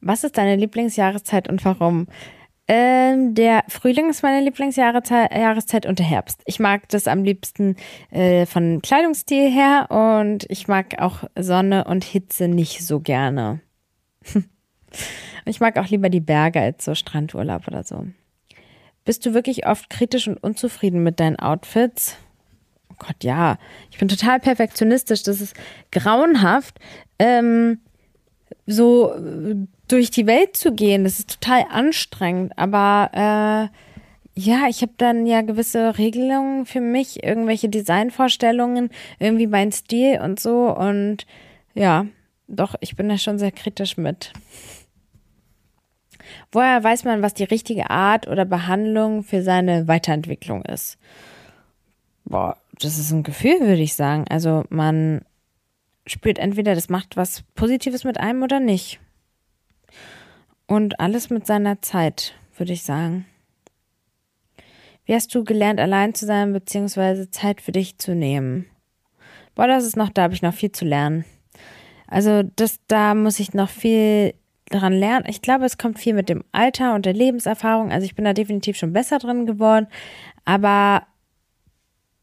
Was 0.01 0.23
ist 0.23 0.37
deine 0.37 0.55
Lieblingsjahreszeit 0.55 1.49
und 1.49 1.63
warum? 1.65 2.07
Ähm, 2.71 3.33
der 3.33 3.63
Frühling 3.67 4.11
ist 4.11 4.21
meine 4.21 4.45
Lieblingsjahreszeit 4.45 5.87
und 5.87 5.97
der 5.97 6.05
Herbst. 6.05 6.41
Ich 6.45 6.59
mag 6.59 6.87
das 6.89 7.07
am 7.07 7.23
liebsten 7.23 7.75
äh, 8.11 8.45
von 8.45 8.81
Kleidungsstil 8.83 9.49
her 9.49 9.87
und 9.89 10.45
ich 10.49 10.67
mag 10.67 11.01
auch 11.01 11.23
Sonne 11.35 11.85
und 11.85 12.03
Hitze 12.03 12.47
nicht 12.47 12.85
so 12.85 12.99
gerne. 12.99 13.61
ich 15.45 15.59
mag 15.59 15.77
auch 15.79 15.87
lieber 15.87 16.09
die 16.09 16.19
Berge 16.19 16.61
als 16.61 16.85
so 16.85 16.93
Strandurlaub 16.93 17.67
oder 17.67 17.83
so. 17.83 18.05
Bist 19.03 19.25
du 19.25 19.33
wirklich 19.33 19.65
oft 19.65 19.89
kritisch 19.89 20.27
und 20.27 20.37
unzufrieden 20.37 21.01
mit 21.01 21.19
deinen 21.19 21.37
Outfits? 21.37 22.17
Oh 22.91 22.95
Gott, 22.99 23.23
ja. 23.23 23.57
Ich 23.89 23.97
bin 23.97 24.07
total 24.07 24.39
perfektionistisch. 24.39 25.23
Das 25.23 25.41
ist 25.41 25.55
grauenhaft. 25.91 26.79
Ähm, 27.17 27.79
so 28.67 29.11
durch 29.89 30.11
die 30.11 30.27
Welt 30.27 30.55
zu 30.55 30.73
gehen, 30.73 31.03
das 31.03 31.19
ist 31.19 31.41
total 31.41 31.65
anstrengend. 31.69 32.57
Aber 32.57 33.09
äh, 33.13 34.39
ja, 34.39 34.67
ich 34.69 34.81
habe 34.81 34.93
dann 34.97 35.25
ja 35.25 35.41
gewisse 35.41 35.97
Regelungen 35.97 36.65
für 36.65 36.79
mich, 36.79 37.23
irgendwelche 37.23 37.67
Designvorstellungen, 37.67 38.89
irgendwie 39.19 39.47
mein 39.47 39.71
Stil 39.73 40.21
und 40.21 40.39
so. 40.39 40.73
Und 40.73 41.25
ja, 41.73 42.05
doch, 42.47 42.75
ich 42.79 42.95
bin 42.95 43.09
da 43.09 43.17
schon 43.17 43.37
sehr 43.37 43.51
kritisch 43.51 43.97
mit. 43.97 44.31
Woher 46.51 46.83
weiß 46.83 47.03
man, 47.03 47.21
was 47.21 47.33
die 47.33 47.43
richtige 47.43 47.89
Art 47.89 48.27
oder 48.27 48.45
Behandlung 48.45 49.23
für 49.23 49.43
seine 49.43 49.87
Weiterentwicklung 49.87 50.63
ist? 50.63 50.97
Boah, 52.25 52.57
das 52.79 52.97
ist 52.97 53.11
ein 53.11 53.23
Gefühl, 53.23 53.59
würde 53.59 53.81
ich 53.81 53.95
sagen. 53.95 54.25
Also 54.29 54.63
man 54.69 55.21
spürt 56.05 56.39
entweder, 56.39 56.75
das 56.75 56.89
macht 56.89 57.17
was 57.17 57.43
Positives 57.55 58.03
mit 58.03 58.19
einem 58.19 58.43
oder 58.43 58.59
nicht. 58.59 58.99
Und 60.67 60.99
alles 60.99 61.29
mit 61.29 61.47
seiner 61.47 61.81
Zeit, 61.81 62.35
würde 62.57 62.73
ich 62.73 62.83
sagen. 62.83 63.25
Wie 65.05 65.15
hast 65.15 65.33
du 65.33 65.43
gelernt, 65.43 65.79
allein 65.79 66.13
zu 66.13 66.27
sein, 66.27 66.53
beziehungsweise 66.53 67.31
Zeit 67.31 67.61
für 67.61 67.71
dich 67.71 67.97
zu 67.97 68.13
nehmen? 68.13 68.67
Boah, 69.55 69.67
das 69.67 69.83
ist 69.83 69.97
noch, 69.97 70.09
da 70.09 70.21
habe 70.21 70.35
ich 70.35 70.43
noch 70.43 70.53
viel 70.53 70.71
zu 70.71 70.85
lernen. 70.85 71.25
Also, 72.05 72.43
das, 72.43 72.79
da 72.87 73.15
muss 73.15 73.39
ich 73.39 73.53
noch 73.53 73.69
viel 73.69 74.35
dran 74.69 74.93
lernen. 74.93 75.25
Ich 75.27 75.41
glaube, 75.41 75.65
es 75.65 75.79
kommt 75.79 75.97
viel 75.97 76.13
mit 76.13 76.29
dem 76.29 76.43
Alter 76.51 76.93
und 76.93 77.07
der 77.07 77.13
Lebenserfahrung. 77.13 77.91
Also, 77.91 78.05
ich 78.05 78.13
bin 78.13 78.25
da 78.25 78.33
definitiv 78.33 78.77
schon 78.77 78.93
besser 78.93 79.17
drin 79.17 79.47
geworden. 79.47 79.87
Aber 80.45 81.07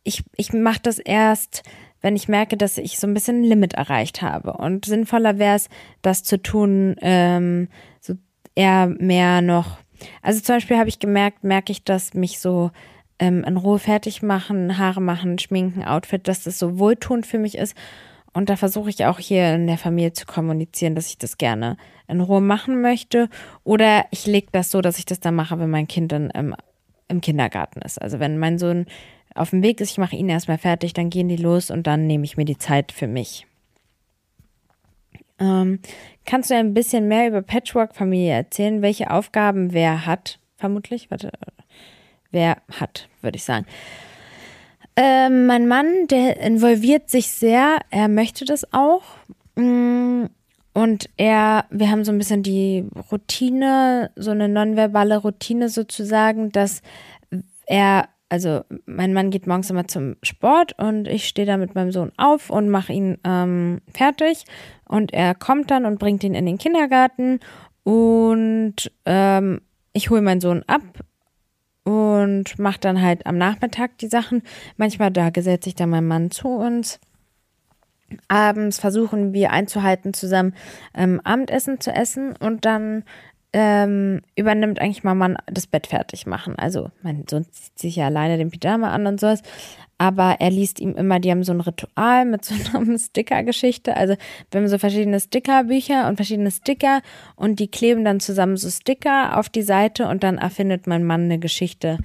ich, 0.04 0.22
ich 0.36 0.52
mache 0.52 0.80
das 0.80 1.00
erst, 1.00 1.62
wenn 2.06 2.14
ich 2.14 2.28
merke, 2.28 2.56
dass 2.56 2.78
ich 2.78 3.00
so 3.00 3.08
ein 3.08 3.14
bisschen 3.14 3.40
ein 3.40 3.42
Limit 3.42 3.74
erreicht 3.74 4.22
habe. 4.22 4.52
Und 4.52 4.84
sinnvoller 4.84 5.40
wäre 5.40 5.56
es, 5.56 5.68
das 6.02 6.22
zu 6.22 6.40
tun, 6.40 6.94
ähm, 7.00 7.66
so 8.00 8.14
eher 8.54 8.86
mehr 8.86 9.42
noch. 9.42 9.78
Also 10.22 10.40
zum 10.40 10.54
Beispiel 10.54 10.78
habe 10.78 10.88
ich 10.88 11.00
gemerkt, 11.00 11.42
merke 11.42 11.72
ich, 11.72 11.82
dass 11.82 12.14
mich 12.14 12.38
so 12.38 12.70
ähm, 13.18 13.42
in 13.42 13.56
Ruhe 13.56 13.80
fertig 13.80 14.22
machen, 14.22 14.78
Haare 14.78 15.00
machen, 15.00 15.40
schminken, 15.40 15.82
Outfit, 15.82 16.28
dass 16.28 16.44
das 16.44 16.60
so 16.60 16.78
wohltuend 16.78 17.26
für 17.26 17.40
mich 17.40 17.58
ist. 17.58 17.76
Und 18.32 18.50
da 18.50 18.54
versuche 18.54 18.90
ich 18.90 19.04
auch 19.06 19.18
hier 19.18 19.54
in 19.56 19.66
der 19.66 19.76
Familie 19.76 20.12
zu 20.12 20.26
kommunizieren, 20.26 20.94
dass 20.94 21.08
ich 21.08 21.18
das 21.18 21.38
gerne 21.38 21.76
in 22.06 22.20
Ruhe 22.20 22.40
machen 22.40 22.80
möchte. 22.82 23.28
Oder 23.64 24.04
ich 24.12 24.28
lege 24.28 24.46
das 24.52 24.70
so, 24.70 24.80
dass 24.80 25.00
ich 25.00 25.06
das 25.06 25.18
dann 25.18 25.34
mache, 25.34 25.58
wenn 25.58 25.70
mein 25.70 25.88
Kind 25.88 26.12
dann 26.12 26.30
im, 26.30 26.54
im 27.08 27.20
Kindergarten 27.20 27.80
ist. 27.80 28.00
Also 28.00 28.20
wenn 28.20 28.38
mein 28.38 28.60
Sohn 28.60 28.86
auf 29.36 29.50
dem 29.50 29.62
Weg 29.62 29.80
ist, 29.80 29.92
ich 29.92 29.98
mache 29.98 30.16
ihn 30.16 30.28
erstmal 30.28 30.58
fertig, 30.58 30.92
dann 30.92 31.10
gehen 31.10 31.28
die 31.28 31.36
los 31.36 31.70
und 31.70 31.86
dann 31.86 32.06
nehme 32.06 32.24
ich 32.24 32.36
mir 32.36 32.44
die 32.44 32.58
Zeit 32.58 32.92
für 32.92 33.06
mich. 33.06 33.46
Ähm, 35.38 35.80
kannst 36.24 36.50
du 36.50 36.54
ein 36.54 36.74
bisschen 36.74 37.08
mehr 37.08 37.28
über 37.28 37.42
Patchwork-Familie 37.42 38.32
erzählen? 38.32 38.82
Welche 38.82 39.10
Aufgaben 39.10 39.72
wer 39.72 40.06
hat? 40.06 40.38
Vermutlich, 40.56 41.10
warte, 41.10 41.30
wer 42.30 42.56
hat, 42.80 43.08
würde 43.20 43.36
ich 43.36 43.44
sagen. 43.44 43.66
Ähm, 44.96 45.46
mein 45.46 45.68
Mann, 45.68 46.06
der 46.08 46.40
involviert 46.40 47.10
sich 47.10 47.28
sehr, 47.28 47.80
er 47.90 48.08
möchte 48.08 48.46
das 48.46 48.72
auch. 48.72 49.02
Mm, 49.56 50.24
und 50.72 51.10
er, 51.18 51.66
wir 51.70 51.90
haben 51.90 52.04
so 52.04 52.12
ein 52.12 52.18
bisschen 52.18 52.42
die 52.42 52.86
Routine, 53.12 54.10
so 54.16 54.30
eine 54.30 54.48
nonverbale 54.48 55.18
Routine 55.18 55.68
sozusagen, 55.68 56.50
dass 56.50 56.80
er 57.66 58.08
also 58.28 58.62
mein 58.86 59.12
Mann 59.12 59.30
geht 59.30 59.46
morgens 59.46 59.70
immer 59.70 59.86
zum 59.86 60.16
Sport 60.22 60.74
und 60.78 61.06
ich 61.06 61.28
stehe 61.28 61.46
da 61.46 61.56
mit 61.56 61.74
meinem 61.74 61.92
Sohn 61.92 62.12
auf 62.16 62.50
und 62.50 62.68
mache 62.68 62.92
ihn 62.92 63.18
ähm, 63.24 63.80
fertig 63.92 64.44
und 64.88 65.12
er 65.12 65.34
kommt 65.34 65.70
dann 65.70 65.84
und 65.84 65.98
bringt 65.98 66.24
ihn 66.24 66.34
in 66.34 66.46
den 66.46 66.58
Kindergarten 66.58 67.40
und 67.84 68.90
ähm, 69.04 69.60
ich 69.92 70.10
hole 70.10 70.22
meinen 70.22 70.40
Sohn 70.40 70.64
ab 70.66 70.82
und 71.84 72.58
mache 72.58 72.80
dann 72.80 73.00
halt 73.00 73.26
am 73.26 73.38
Nachmittag 73.38 73.96
die 73.98 74.08
Sachen. 74.08 74.42
Manchmal 74.76 75.12
da 75.12 75.30
gesellt 75.30 75.62
sich 75.62 75.76
dann 75.76 75.90
mein 75.90 76.06
Mann 76.06 76.32
zu 76.32 76.48
uns. 76.48 76.98
Abends 78.26 78.80
versuchen 78.80 79.32
wir 79.32 79.52
einzuhalten, 79.52 80.12
zusammen 80.12 80.54
ähm, 80.94 81.20
Abendessen 81.22 81.80
zu 81.80 81.92
essen 81.92 82.34
und 82.36 82.64
dann 82.64 83.04
ähm, 83.58 84.20
übernimmt 84.36 84.82
eigentlich 84.82 85.02
Mama 85.02 85.34
das 85.46 85.66
Bett 85.66 85.86
fertig 85.86 86.26
machen. 86.26 86.58
Also 86.58 86.90
mein 87.00 87.24
Sohn 87.26 87.46
zieht 87.50 87.78
sich 87.78 87.96
ja 87.96 88.04
alleine 88.04 88.36
den 88.36 88.50
Pyjama 88.50 88.90
an 88.90 89.06
und 89.06 89.18
sowas. 89.18 89.40
Aber 89.96 90.36
er 90.40 90.50
liest 90.50 90.78
ihm 90.78 90.94
immer, 90.94 91.20
die 91.20 91.30
haben 91.30 91.42
so 91.42 91.52
ein 91.52 91.62
Ritual 91.62 92.26
mit 92.26 92.44
so 92.44 92.54
einer 92.54 92.98
Sticker-Geschichte. 92.98 93.96
Also 93.96 94.14
wir 94.50 94.60
haben 94.60 94.68
so 94.68 94.76
verschiedene 94.76 95.18
Stickerbücher 95.18 96.06
und 96.06 96.16
verschiedene 96.16 96.50
Sticker 96.50 97.00
und 97.34 97.58
die 97.58 97.68
kleben 97.68 98.04
dann 98.04 98.20
zusammen 98.20 98.58
so 98.58 98.68
Sticker 98.68 99.38
auf 99.38 99.48
die 99.48 99.62
Seite 99.62 100.06
und 100.06 100.22
dann 100.22 100.36
erfindet 100.36 100.86
mein 100.86 101.04
Mann 101.04 101.22
eine 101.22 101.38
Geschichte 101.38 101.96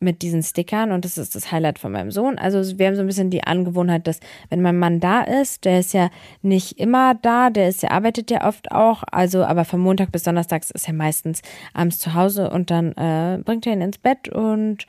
mit 0.00 0.22
diesen 0.22 0.42
Stickern 0.42 0.92
und 0.92 1.04
das 1.04 1.18
ist 1.18 1.34
das 1.34 1.52
Highlight 1.52 1.78
von 1.78 1.92
meinem 1.92 2.10
Sohn. 2.10 2.38
Also 2.38 2.78
wir 2.78 2.86
haben 2.86 2.96
so 2.96 3.02
ein 3.02 3.06
bisschen 3.06 3.30
die 3.30 3.44
Angewohnheit, 3.44 4.06
dass 4.06 4.20
wenn 4.48 4.62
mein 4.62 4.78
Mann 4.78 4.98
da 4.98 5.22
ist, 5.22 5.66
der 5.66 5.80
ist 5.80 5.92
ja 5.92 6.10
nicht 6.42 6.78
immer 6.78 7.14
da, 7.14 7.50
der 7.50 7.68
ist 7.68 7.82
ja 7.82 7.90
arbeitet 7.90 8.30
ja 8.30 8.46
oft 8.48 8.72
auch, 8.72 9.04
also 9.10 9.44
aber 9.44 9.64
von 9.64 9.80
Montag 9.80 10.10
bis 10.10 10.22
Donnerstags 10.22 10.70
ist 10.70 10.88
er 10.88 10.94
meistens 10.94 11.42
abends 11.74 11.98
zu 11.98 12.14
Hause 12.14 12.50
und 12.50 12.70
dann 12.70 12.92
äh, 12.92 13.38
bringt 13.44 13.66
er 13.66 13.74
ihn 13.74 13.82
ins 13.82 13.98
Bett 13.98 14.28
und 14.30 14.86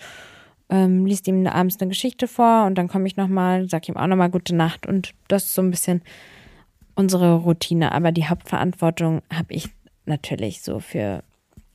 ähm, 0.70 1.06
liest 1.06 1.28
ihm 1.28 1.46
abends 1.46 1.80
eine 1.80 1.90
Geschichte 1.90 2.28
vor 2.28 2.66
und 2.66 2.76
dann 2.76 2.88
komme 2.88 3.06
ich 3.06 3.18
nochmal, 3.18 3.70
sag 3.70 3.88
ihm 3.90 3.98
auch 3.98 4.08
nochmal 4.08 4.30
gute 4.30 4.56
Nacht 4.56 4.88
und 4.88 5.14
das 5.28 5.44
ist 5.44 5.54
so 5.54 5.62
ein 5.62 5.72
bisschen 5.72 6.02
unsere 6.96 7.36
Routine. 7.36 7.92
Aber 7.92 8.12
die 8.12 8.28
Hauptverantwortung 8.28 9.22
habe 9.32 9.54
ich 9.54 9.70
natürlich 10.06 10.62
so 10.62 10.80
für 10.80 11.24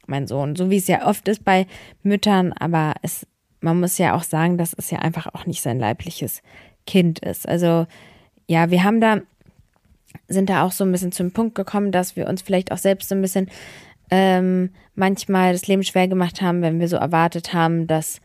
mein 0.08 0.26
Sohn. 0.26 0.56
So 0.56 0.70
wie 0.70 0.76
es 0.76 0.86
ja 0.86 1.06
oft 1.06 1.28
ist 1.28 1.44
bei 1.44 1.66
Müttern, 2.02 2.52
aber 2.52 2.94
es, 3.02 3.26
man 3.60 3.80
muss 3.80 3.98
ja 3.98 4.14
auch 4.14 4.22
sagen, 4.22 4.58
dass 4.58 4.74
es 4.74 4.90
ja 4.90 5.00
einfach 5.00 5.26
auch 5.34 5.46
nicht 5.46 5.62
sein 5.62 5.78
leibliches 5.78 6.42
Kind 6.86 7.18
ist. 7.20 7.48
Also 7.48 7.86
ja, 8.46 8.70
wir 8.70 8.84
haben 8.84 9.00
da, 9.00 9.20
sind 10.28 10.50
da 10.50 10.64
auch 10.64 10.72
so 10.72 10.84
ein 10.84 10.92
bisschen 10.92 11.12
zum 11.12 11.32
Punkt 11.32 11.54
gekommen, 11.54 11.92
dass 11.92 12.16
wir 12.16 12.28
uns 12.28 12.42
vielleicht 12.42 12.72
auch 12.72 12.78
selbst 12.78 13.08
so 13.08 13.14
ein 13.14 13.22
bisschen 13.22 13.50
ähm, 14.10 14.70
manchmal 14.94 15.52
das 15.52 15.66
Leben 15.66 15.82
schwer 15.82 16.08
gemacht 16.08 16.40
haben, 16.40 16.62
wenn 16.62 16.80
wir 16.80 16.88
so 16.88 16.96
erwartet 16.96 17.52
haben, 17.52 17.86
dass, 17.86 18.20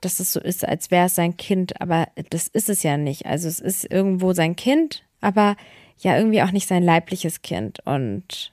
dass 0.00 0.20
es 0.20 0.32
so 0.32 0.40
ist, 0.40 0.66
als 0.66 0.90
wäre 0.90 1.06
es 1.06 1.14
sein 1.14 1.36
Kind, 1.36 1.80
aber 1.80 2.08
das 2.30 2.48
ist 2.48 2.68
es 2.68 2.82
ja 2.82 2.96
nicht. 2.96 3.26
Also 3.26 3.48
es 3.48 3.60
ist 3.60 3.90
irgendwo 3.90 4.32
sein 4.32 4.56
Kind, 4.56 5.04
aber 5.20 5.56
ja 5.98 6.16
irgendwie 6.16 6.42
auch 6.42 6.52
nicht 6.52 6.68
sein 6.68 6.82
leibliches 6.82 7.42
Kind. 7.42 7.78
Und 7.84 8.52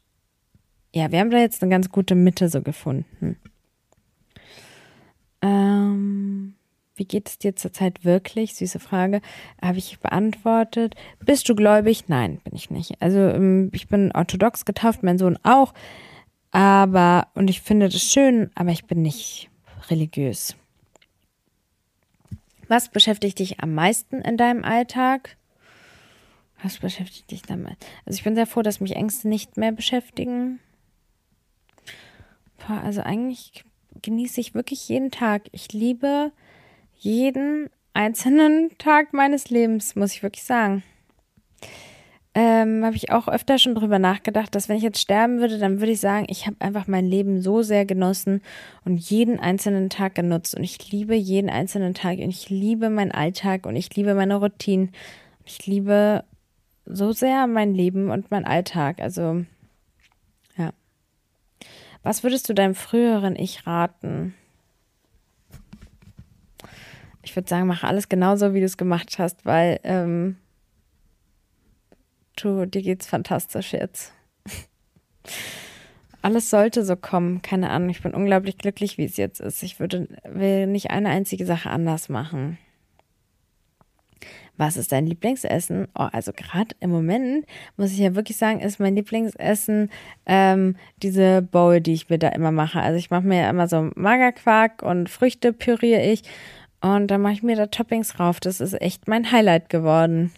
ja, 0.94 1.12
wir 1.12 1.20
haben 1.20 1.32
da 1.32 1.38
jetzt 1.38 1.62
eine 1.62 1.72
ganz 1.72 1.90
gute 1.90 2.16
Mitte 2.16 2.50
so 2.50 2.62
gefunden. 2.62 3.38
Ähm, 5.42 6.56
wie 6.96 7.06
geht 7.06 7.30
es 7.30 7.38
dir 7.38 7.56
zurzeit 7.56 8.04
wirklich? 8.04 8.56
Süße 8.56 8.80
Frage. 8.80 9.22
Habe 9.62 9.78
ich 9.78 10.00
beantwortet. 10.00 10.96
Bist 11.24 11.48
du 11.48 11.56
gläubig? 11.56 12.10
Nein, 12.10 12.42
bin 12.44 12.56
ich 12.56 12.70
nicht. 12.70 13.02
Also 13.02 13.20
ähm, 13.20 13.72
ich 13.74 13.88
bin 13.88 14.12
orthodox 14.12 14.66
getauft, 14.66 15.04
mein 15.04 15.18
Sohn 15.18 15.38
auch. 15.44 15.74
Aber, 16.52 17.28
und 17.36 17.50
ich 17.50 17.62
finde 17.62 17.90
das 17.90 18.02
schön, 18.02 18.50
aber 18.56 18.72
ich 18.72 18.86
bin 18.86 19.02
nicht 19.02 19.50
religiös. 19.90 20.56
Was 22.68 22.90
beschäftigt 22.90 23.40
dich 23.40 23.62
am 23.62 23.74
meisten 23.74 24.22
in 24.22 24.38
deinem 24.38 24.64
Alltag? 24.64 25.38
Was 26.62 26.80
beschäftigt 26.80 27.32
dich 27.32 27.44
damit? 27.44 27.78
Also 28.06 28.18
ich 28.18 28.24
bin 28.24 28.36
sehr 28.36 28.46
froh, 28.48 28.62
dass 28.62 28.82
mich 28.82 28.96
Ängste 28.96 29.28
nicht 29.28 29.58
mehr 29.58 29.72
beschäftigen. 29.72 30.60
Also 32.68 33.02
eigentlich 33.02 33.64
genieße 34.02 34.42
ich 34.42 34.54
wirklich 34.54 34.88
jeden 34.90 35.12
Tag. 35.12 35.44
Ich 35.52 35.72
liebe 35.74 36.32
jeden 36.96 37.70
einzelnen 37.94 38.78
Tag 38.78 39.14
meines 39.14 39.50
Lebens, 39.50 39.96
muss 39.96 40.14
ich 40.14 40.24
wirklich 40.24 40.44
sagen. 40.44 40.84
Ähm, 42.36 42.86
habe 42.86 42.96
ich 42.96 43.12
auch 43.12 43.28
öfter 43.28 43.58
schon 43.58 43.74
drüber 43.74 43.98
nachgedacht, 43.98 44.54
dass 44.54 44.70
wenn 44.70 44.78
ich 44.78 44.84
jetzt 44.84 45.02
sterben 45.02 45.40
würde, 45.40 45.58
dann 45.58 45.80
würde 45.80 45.94
ich 45.94 46.00
sagen, 46.00 46.28
ich 46.30 46.46
habe 46.46 46.58
einfach 46.60 46.88
mein 46.88 47.08
Leben 47.08 47.42
so 47.42 47.64
sehr 47.64 47.86
genossen 47.86 48.42
und 48.86 48.98
jeden 48.98 49.40
einzelnen 49.40 49.90
Tag 49.90 50.14
genutzt 50.14 50.56
und 50.56 50.64
ich 50.64 50.92
liebe 50.92 51.16
jeden 51.16 51.50
einzelnen 51.50 51.96
Tag 51.96 52.20
und 52.20 52.30
ich 52.30 52.50
liebe 52.50 52.92
meinen 52.92 53.12
Alltag 53.12 53.66
und 53.66 53.76
ich 53.76 53.94
liebe 53.96 54.14
meine 54.14 54.36
Routinen. 54.36 54.92
Ich 55.44 55.66
liebe 55.66 56.24
so 56.86 57.12
sehr 57.12 57.48
mein 57.48 57.74
Leben 57.74 58.12
und 58.12 58.30
mein 58.30 58.46
Alltag. 58.46 59.02
Also 59.02 59.44
was 62.04 62.24
würdest 62.24 62.50
du 62.50 62.54
deinem 62.54 62.76
früheren 62.76 63.36
Ich 63.36 63.68
raten? 63.68 64.34
Ich 67.22 67.36
würde 67.36 67.50
sagen, 67.50 67.68
mach 67.68 67.84
alles 67.84 68.10
genauso, 68.10 68.54
wie 68.54 68.60
du 68.60 68.66
es 68.66 68.78
gemacht 68.78 69.20
hast, 69.20 69.46
weil 69.46 69.80
ähm, 69.84 70.38
du, 72.38 72.66
dir 72.66 72.82
geht's 72.82 73.08
fantastisch 73.08 73.74
jetzt. 73.74 74.14
alles 76.22 76.50
sollte 76.50 76.84
so 76.86 76.96
kommen. 76.96 77.42
Keine 77.42 77.70
Ahnung, 77.70 77.90
ich 77.90 78.02
bin 78.02 78.14
unglaublich 78.14 78.58
glücklich, 78.58 78.98
wie 78.98 79.06
es 79.06 79.18
jetzt 79.18 79.42
ist. 79.42 79.64
Ich 79.64 79.80
würde 79.80 80.08
will 80.24 80.68
nicht 80.68 80.92
eine 80.92 81.10
einzige 81.10 81.46
Sache 81.46 81.70
anders 81.70 82.10
machen. 82.10 82.58
Was 84.60 84.76
ist 84.76 84.92
dein 84.92 85.06
Lieblingsessen? 85.06 85.88
Oh, 85.98 86.10
also 86.12 86.34
gerade 86.34 86.76
im 86.82 86.90
Moment 86.90 87.46
muss 87.78 87.94
ich 87.94 88.00
ja 88.00 88.14
wirklich 88.14 88.36
sagen, 88.36 88.60
ist 88.60 88.78
mein 88.78 88.94
Lieblingsessen 88.94 89.90
ähm, 90.26 90.76
diese 91.02 91.42
Bowl, 91.42 91.80
die 91.80 91.94
ich 91.94 92.10
mir 92.10 92.20
da 92.20 92.28
immer 92.28 92.52
mache. 92.52 92.82
Also 92.82 92.98
ich 92.98 93.10
mache 93.10 93.26
mir 93.26 93.50
immer 93.50 93.70
so 93.70 93.90
Magerquark 93.96 94.82
und 94.84 95.10
Früchte 95.10 95.54
püriere 95.54 96.02
ich 96.02 96.24
und 96.82 97.08
dann 97.08 97.22
mache 97.22 97.34
ich 97.34 97.42
mir 97.42 97.56
da 97.56 97.68
Toppings 97.68 98.10
drauf. 98.10 98.42
Das 98.42 98.60
ist 98.60 98.80
echt 98.82 99.08
mein 99.08 99.32
Highlight 99.32 99.70
geworden. 99.70 100.34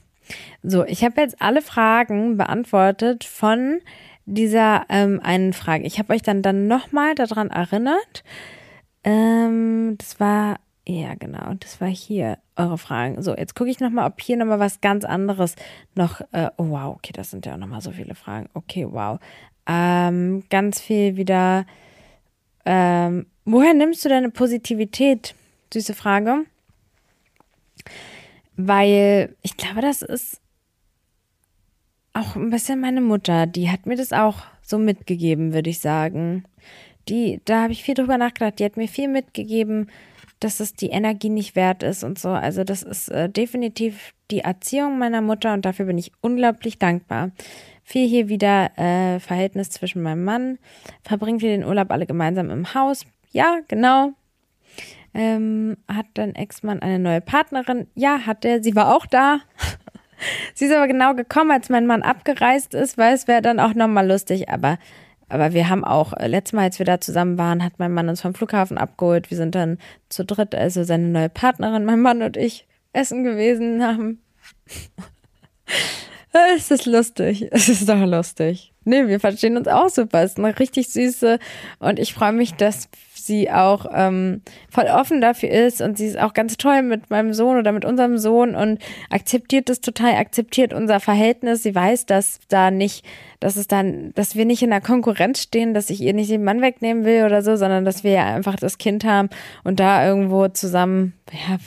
So, 0.61 0.85
ich 0.85 1.03
habe 1.03 1.19
jetzt 1.19 1.41
alle 1.41 1.63
Fragen 1.63 2.37
beantwortet 2.37 3.23
von 3.23 3.79
dieser 4.27 4.85
ähm, 4.89 5.19
einen 5.23 5.53
Frage. 5.53 5.83
Ich 5.85 5.97
habe 5.97 6.13
euch 6.13 6.21
dann 6.21 6.43
dann 6.43 6.67
nochmal 6.67 7.15
daran 7.15 7.49
erinnert. 7.49 8.23
Ähm, 9.03 9.95
das 9.97 10.19
war 10.19 10.59
ja, 10.91 11.15
genau. 11.15 11.53
Das 11.59 11.79
war 11.79 11.87
hier 11.87 12.37
eure 12.55 12.77
Fragen. 12.77 13.21
So, 13.21 13.35
jetzt 13.35 13.55
gucke 13.55 13.69
ich 13.69 13.79
nochmal, 13.79 14.07
ob 14.07 14.19
hier 14.21 14.35
nochmal 14.35 14.59
was 14.59 14.81
ganz 14.81 15.05
anderes 15.05 15.55
noch. 15.95 16.21
Äh, 16.31 16.49
oh, 16.57 16.69
wow, 16.69 16.95
okay, 16.95 17.13
das 17.13 17.31
sind 17.31 17.45
ja 17.45 17.53
auch 17.53 17.57
nochmal 17.57 17.81
so 17.81 17.91
viele 17.91 18.15
Fragen. 18.15 18.49
Okay, 18.53 18.87
wow. 18.89 19.19
Ähm, 19.67 20.43
ganz 20.49 20.81
viel 20.81 21.15
wieder. 21.15 21.65
Ähm, 22.65 23.27
woher 23.45 23.73
nimmst 23.73 24.03
du 24.03 24.09
deine 24.09 24.29
Positivität? 24.29 25.33
Süße 25.73 25.93
Frage. 25.93 26.45
Weil 28.57 29.35
ich 29.41 29.55
glaube, 29.55 29.81
das 29.81 30.01
ist 30.01 30.41
auch 32.13 32.35
ein 32.35 32.49
bisschen 32.49 32.81
meine 32.81 33.01
Mutter. 33.01 33.47
Die 33.47 33.69
hat 33.69 33.85
mir 33.85 33.95
das 33.95 34.11
auch 34.11 34.39
so 34.61 34.77
mitgegeben, 34.77 35.53
würde 35.53 35.69
ich 35.69 35.79
sagen. 35.79 36.43
Die, 37.07 37.39
da 37.45 37.63
habe 37.63 37.71
ich 37.71 37.83
viel 37.83 37.93
drüber 37.93 38.17
nachgedacht. 38.17 38.59
Die 38.59 38.65
hat 38.65 38.77
mir 38.77 38.87
viel 38.87 39.07
mitgegeben 39.07 39.87
dass 40.41 40.59
es 40.59 40.73
die 40.73 40.89
Energie 40.89 41.29
nicht 41.29 41.55
wert 41.55 41.83
ist 41.83 42.03
und 42.03 42.19
so. 42.19 42.29
Also 42.29 42.63
das 42.63 42.83
ist 42.83 43.09
äh, 43.09 43.29
definitiv 43.29 44.13
die 44.31 44.39
Erziehung 44.39 44.97
meiner 44.97 45.21
Mutter 45.21 45.53
und 45.53 45.65
dafür 45.65 45.85
bin 45.85 45.97
ich 45.97 46.11
unglaublich 46.19 46.79
dankbar. 46.79 47.31
Viel 47.83 48.07
hier 48.07 48.27
wieder 48.27 48.77
äh, 48.77 49.19
Verhältnis 49.19 49.69
zwischen 49.69 50.01
meinem 50.01 50.23
Mann. 50.23 50.57
Verbringt 51.03 51.43
ihr 51.43 51.49
den 51.49 51.63
Urlaub 51.63 51.91
alle 51.91 52.05
gemeinsam 52.05 52.49
im 52.49 52.73
Haus? 52.73 53.05
Ja, 53.31 53.59
genau. 53.67 54.13
Ähm, 55.13 55.77
hat 55.87 56.07
dein 56.15 56.35
Ex-Mann 56.35 56.81
eine 56.81 56.97
neue 56.97 57.21
Partnerin? 57.21 57.87
Ja, 57.95 58.25
hat 58.25 58.43
er. 58.43 58.63
Sie 58.63 58.75
war 58.75 58.95
auch 58.95 59.05
da. 59.05 59.41
Sie 60.53 60.65
ist 60.65 60.73
aber 60.73 60.87
genau 60.87 61.13
gekommen, 61.13 61.51
als 61.51 61.69
mein 61.69 61.85
Mann 61.85 62.01
abgereist 62.01 62.73
ist, 62.73 62.97
weil 62.97 63.13
es 63.13 63.27
wäre 63.27 63.41
dann 63.41 63.59
auch 63.59 63.73
nochmal 63.73 64.07
lustig. 64.07 64.49
Aber, 64.49 64.77
aber 65.31 65.53
wir 65.53 65.69
haben 65.69 65.85
auch, 65.85 66.11
äh, 66.13 66.27
letztes 66.27 66.53
Mal, 66.53 66.63
als 66.63 66.77
wir 66.77 66.85
da 66.85 66.99
zusammen 66.99 67.37
waren, 67.37 67.63
hat 67.63 67.73
mein 67.77 67.93
Mann 67.93 68.09
uns 68.09 68.21
vom 68.21 68.33
Flughafen 68.33 68.77
abgeholt. 68.77 69.29
Wir 69.29 69.37
sind 69.37 69.55
dann 69.55 69.77
zu 70.09 70.25
dritt, 70.25 70.53
also 70.53 70.83
seine 70.83 71.07
neue 71.07 71.29
Partnerin, 71.29 71.85
mein 71.85 72.01
Mann 72.01 72.21
und 72.21 72.35
ich, 72.35 72.67
essen 72.91 73.23
gewesen 73.23 73.81
haben. 73.81 74.21
es 76.57 76.69
ist 76.69 76.85
lustig. 76.85 77.47
Es 77.51 77.69
ist 77.69 77.87
doch 77.87 78.05
lustig. 78.05 78.73
Nee, 78.83 79.07
wir 79.07 79.19
verstehen 79.21 79.55
uns 79.55 79.67
auch 79.67 79.89
super. 79.89 80.21
Es 80.21 80.31
ist 80.31 80.39
eine 80.39 80.57
richtig 80.59 80.89
süße 80.89 81.39
und 81.79 81.99
ich 81.99 82.13
freue 82.13 82.33
mich, 82.33 82.55
dass 82.55 82.89
sie 83.25 83.51
auch 83.51 83.85
ähm, 83.93 84.41
voll 84.69 84.85
offen 84.85 85.21
dafür 85.21 85.49
ist 85.49 85.81
und 85.81 85.97
sie 85.97 86.07
ist 86.07 86.19
auch 86.19 86.33
ganz 86.33 86.57
toll 86.57 86.81
mit 86.81 87.09
meinem 87.09 87.33
Sohn 87.33 87.57
oder 87.57 87.71
mit 87.71 87.85
unserem 87.85 88.17
Sohn 88.17 88.55
und 88.55 88.79
akzeptiert 89.09 89.69
es 89.69 89.81
total, 89.81 90.15
akzeptiert 90.15 90.73
unser 90.73 90.99
Verhältnis. 90.99 91.63
Sie 91.63 91.73
weiß, 91.73 92.05
dass 92.05 92.39
da 92.49 92.71
nicht, 92.71 93.05
dass 93.39 93.55
es 93.55 93.67
dann, 93.67 94.13
dass 94.15 94.35
wir 94.35 94.45
nicht 94.45 94.63
in 94.63 94.69
der 94.69 94.81
Konkurrenz 94.81 95.41
stehen, 95.41 95.73
dass 95.73 95.89
ich 95.89 96.01
ihr 96.01 96.13
nicht 96.13 96.31
den 96.31 96.43
Mann 96.43 96.61
wegnehmen 96.61 97.05
will 97.05 97.25
oder 97.25 97.41
so, 97.41 97.55
sondern 97.55 97.85
dass 97.85 98.03
wir 98.03 98.11
ja 98.11 98.35
einfach 98.35 98.55
das 98.55 98.77
Kind 98.77 99.03
haben 99.03 99.29
und 99.63 99.79
da 99.79 100.05
irgendwo 100.05 100.47
zusammen, 100.47 101.13
ja, 101.31 101.57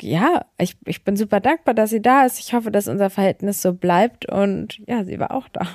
ja, 0.00 0.46
ich, 0.58 0.76
ich 0.86 1.04
bin 1.04 1.16
super 1.16 1.40
dankbar, 1.40 1.74
dass 1.74 1.90
sie 1.90 2.00
da 2.00 2.24
ist. 2.24 2.38
Ich 2.38 2.54
hoffe, 2.54 2.70
dass 2.70 2.88
unser 2.88 3.10
Verhältnis 3.10 3.62
so 3.62 3.74
bleibt 3.74 4.30
und 4.30 4.80
ja, 4.86 5.04
sie 5.04 5.18
war 5.18 5.32
auch 5.32 5.48
da. 5.48 5.66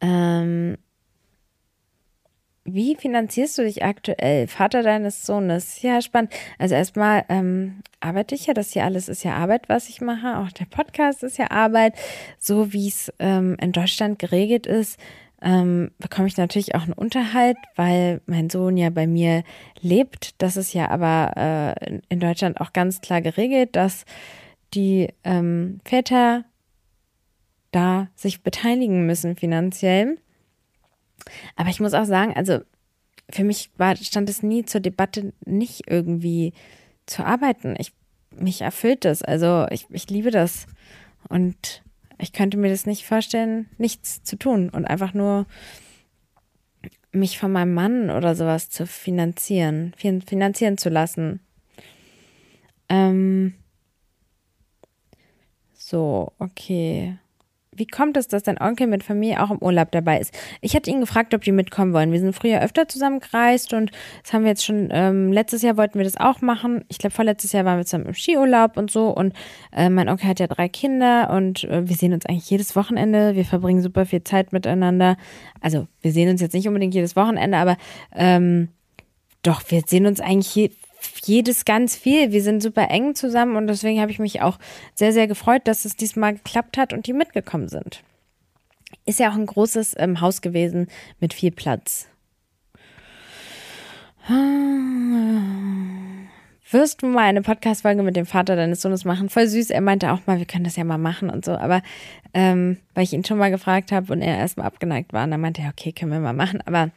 Ähm, 0.00 0.76
wie 2.66 2.96
finanzierst 2.96 3.56
du 3.58 3.62
dich 3.62 3.84
aktuell? 3.84 4.48
Vater 4.48 4.82
deines 4.82 5.24
Sohnes. 5.24 5.82
Ja, 5.82 6.02
spannend. 6.02 6.32
Also 6.58 6.74
erstmal 6.74 7.24
ähm, 7.28 7.82
arbeite 8.00 8.34
ich 8.34 8.46
ja, 8.46 8.54
das 8.54 8.72
hier 8.72 8.84
alles 8.84 9.08
ist 9.08 9.24
ja 9.24 9.34
Arbeit, 9.34 9.68
was 9.68 9.88
ich 9.88 10.00
mache. 10.00 10.38
Auch 10.38 10.52
der 10.52 10.66
Podcast 10.66 11.22
ist 11.22 11.38
ja 11.38 11.50
Arbeit. 11.50 11.94
So 12.38 12.72
wie 12.72 12.88
es 12.88 13.12
ähm, 13.18 13.56
in 13.60 13.72
Deutschland 13.72 14.18
geregelt 14.18 14.66
ist, 14.66 14.98
ähm, 15.42 15.90
bekomme 15.98 16.28
ich 16.28 16.36
natürlich 16.36 16.74
auch 16.74 16.82
einen 16.82 16.92
Unterhalt, 16.92 17.58
weil 17.74 18.20
mein 18.26 18.50
Sohn 18.50 18.76
ja 18.76 18.90
bei 18.90 19.06
mir 19.06 19.44
lebt. 19.80 20.40
Das 20.42 20.56
ist 20.56 20.74
ja 20.74 20.90
aber 20.90 21.76
äh, 21.80 22.00
in 22.08 22.20
Deutschland 22.20 22.60
auch 22.60 22.72
ganz 22.72 23.00
klar 23.00 23.20
geregelt, 23.20 23.76
dass 23.76 24.04
die 24.74 25.08
ähm, 25.24 25.80
Väter 25.84 26.44
da 27.70 28.08
sich 28.14 28.42
beteiligen 28.42 29.06
müssen 29.06 29.36
finanziell. 29.36 30.18
Aber 31.56 31.70
ich 31.70 31.80
muss 31.80 31.94
auch 31.94 32.04
sagen, 32.04 32.32
also 32.34 32.60
für 33.30 33.44
mich 33.44 33.70
war, 33.76 33.96
stand 33.96 34.28
es 34.30 34.42
nie 34.42 34.64
zur 34.64 34.80
Debatte, 34.80 35.32
nicht 35.44 35.88
irgendwie 35.88 36.52
zu 37.06 37.24
arbeiten. 37.24 37.74
Ich, 37.78 37.92
mich 38.30 38.60
erfüllt 38.60 39.04
das. 39.04 39.22
Also 39.22 39.66
ich, 39.70 39.86
ich 39.90 40.08
liebe 40.10 40.30
das. 40.30 40.66
Und 41.28 41.82
ich 42.18 42.32
könnte 42.32 42.56
mir 42.56 42.70
das 42.70 42.86
nicht 42.86 43.04
vorstellen, 43.04 43.68
nichts 43.78 44.22
zu 44.22 44.36
tun 44.36 44.70
und 44.70 44.84
einfach 44.84 45.14
nur 45.14 45.46
mich 47.12 47.38
von 47.38 47.50
meinem 47.50 47.74
Mann 47.74 48.10
oder 48.10 48.34
sowas 48.34 48.70
zu 48.70 48.86
finanzieren, 48.86 49.94
finanzieren 49.96 50.78
zu 50.78 50.88
lassen. 50.88 51.40
Ähm, 52.88 53.54
so, 55.74 56.32
okay. 56.38 57.18
Wie 57.76 57.86
kommt 57.86 58.16
es, 58.16 58.28
dass 58.28 58.42
dein 58.42 58.60
Onkel 58.60 58.86
mit 58.86 59.04
Familie 59.04 59.42
auch 59.42 59.50
im 59.50 59.58
Urlaub 59.58 59.90
dabei 59.90 60.18
ist? 60.20 60.32
Ich 60.60 60.74
hatte 60.74 60.90
ihn 60.90 61.00
gefragt, 61.00 61.34
ob 61.34 61.42
die 61.42 61.52
mitkommen 61.52 61.92
wollen. 61.92 62.12
Wir 62.12 62.20
sind 62.20 62.34
früher 62.34 62.60
öfter 62.62 62.88
zusammengereist 62.88 63.72
und 63.72 63.90
das 64.22 64.32
haben 64.32 64.42
wir 64.42 64.50
jetzt 64.50 64.64
schon, 64.64 64.88
ähm, 64.90 65.32
letztes 65.32 65.62
Jahr 65.62 65.76
wollten 65.76 65.98
wir 65.98 66.04
das 66.04 66.16
auch 66.16 66.40
machen. 66.40 66.84
Ich 66.88 66.98
glaube, 66.98 67.14
vorletztes 67.14 67.52
Jahr 67.52 67.64
waren 67.64 67.78
wir 67.78 67.84
zusammen 67.84 68.06
im 68.06 68.14
Skiurlaub 68.14 68.76
und 68.76 68.90
so 68.90 69.08
und 69.08 69.34
äh, 69.72 69.88
mein 69.88 70.08
Onkel 70.08 70.28
hat 70.28 70.40
ja 70.40 70.46
drei 70.46 70.68
Kinder 70.68 71.30
und 71.30 71.64
äh, 71.64 71.88
wir 71.88 71.96
sehen 71.96 72.12
uns 72.12 72.26
eigentlich 72.26 72.48
jedes 72.50 72.76
Wochenende. 72.76 73.34
Wir 73.34 73.44
verbringen 73.44 73.82
super 73.82 74.06
viel 74.06 74.24
Zeit 74.24 74.52
miteinander. 74.52 75.16
Also 75.60 75.86
wir 76.00 76.12
sehen 76.12 76.28
uns 76.30 76.40
jetzt 76.40 76.54
nicht 76.54 76.68
unbedingt 76.68 76.94
jedes 76.94 77.16
Wochenende, 77.16 77.58
aber 77.58 77.76
ähm, 78.14 78.68
doch, 79.42 79.62
wir 79.68 79.82
sehen 79.86 80.06
uns 80.06 80.20
eigentlich 80.20 80.72
jedes 81.24 81.64
ganz 81.64 81.96
viel. 81.96 82.32
Wir 82.32 82.42
sind 82.42 82.62
super 82.62 82.90
eng 82.90 83.14
zusammen 83.14 83.56
und 83.56 83.66
deswegen 83.66 84.00
habe 84.00 84.10
ich 84.10 84.18
mich 84.18 84.42
auch 84.42 84.58
sehr, 84.94 85.12
sehr 85.12 85.26
gefreut, 85.26 85.62
dass 85.64 85.84
es 85.84 85.96
diesmal 85.96 86.34
geklappt 86.34 86.78
hat 86.78 86.92
und 86.92 87.06
die 87.06 87.12
mitgekommen 87.12 87.68
sind. 87.68 88.02
Ist 89.04 89.20
ja 89.20 89.30
auch 89.30 89.34
ein 89.34 89.46
großes 89.46 89.94
ähm, 89.98 90.20
Haus 90.20 90.40
gewesen 90.40 90.88
mit 91.20 91.34
viel 91.34 91.50
Platz. 91.50 92.08
Wirst 96.70 97.02
du 97.02 97.06
mal 97.06 97.22
eine 97.22 97.42
Podcast-Folge 97.42 98.02
mit 98.02 98.16
dem 98.16 98.26
Vater 98.26 98.56
deines 98.56 98.82
Sohnes 98.82 99.04
machen? 99.04 99.28
Voll 99.28 99.46
süß. 99.46 99.70
Er 99.70 99.80
meinte 99.80 100.10
auch 100.10 100.26
mal, 100.26 100.38
wir 100.38 100.46
können 100.46 100.64
das 100.64 100.74
ja 100.74 100.82
mal 100.82 100.98
machen 100.98 101.30
und 101.30 101.44
so. 101.44 101.52
Aber 101.52 101.80
ähm, 102.34 102.78
weil 102.94 103.04
ich 103.04 103.12
ihn 103.12 103.24
schon 103.24 103.38
mal 103.38 103.52
gefragt 103.52 103.92
habe 103.92 104.12
und 104.12 104.22
er 104.22 104.36
erstmal 104.36 104.66
abgeneigt 104.66 105.12
war, 105.12 105.22
und 105.24 105.30
dann 105.30 105.40
meinte 105.40 105.62
er, 105.62 105.68
okay, 105.68 105.92
können 105.92 106.10
wir 106.10 106.18
mal 106.18 106.32
machen. 106.32 106.60
Aber 106.66 106.90